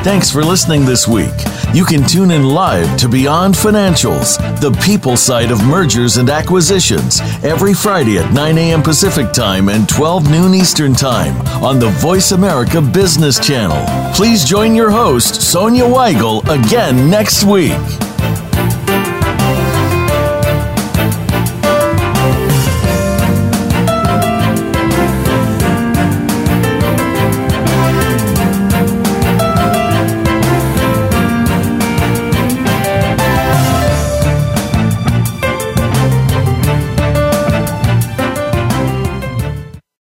Thanks 0.06 0.30
for 0.30 0.44
listening 0.44 0.86
this 0.86 1.08
week. 1.08 1.34
You 1.74 1.84
can 1.84 2.08
tune 2.08 2.30
in 2.30 2.44
live 2.44 2.96
to 3.00 3.10
Beyond 3.10 3.56
Financials, 3.56 4.38
the 4.62 4.70
people 4.84 5.18
side 5.18 5.50
of 5.50 5.66
mergers 5.66 6.18
and 6.18 6.30
acquisitions, 6.30 7.22
every 7.44 7.74
Friday 7.74 8.20
at 8.20 8.32
9 8.32 8.56
a.m. 8.60 8.84
Pacific 8.84 9.34
Time 9.34 9.68
and 9.68 9.90
12 9.90 10.30
noon 10.30 10.54
Eastern 10.54 10.94
Time 10.94 11.36
on 11.64 11.80
the 11.80 11.90
Voice 11.90 12.34
America 12.34 12.80
Business 12.84 13.40
Channel. 13.40 13.84
Please 14.14 14.46
join 14.46 14.76
your 14.76 14.92
host, 14.92 15.42
Sonya 15.42 15.86
Weigel, 15.86 16.44
again 16.50 17.10
next 17.10 17.44
week. 17.44 17.74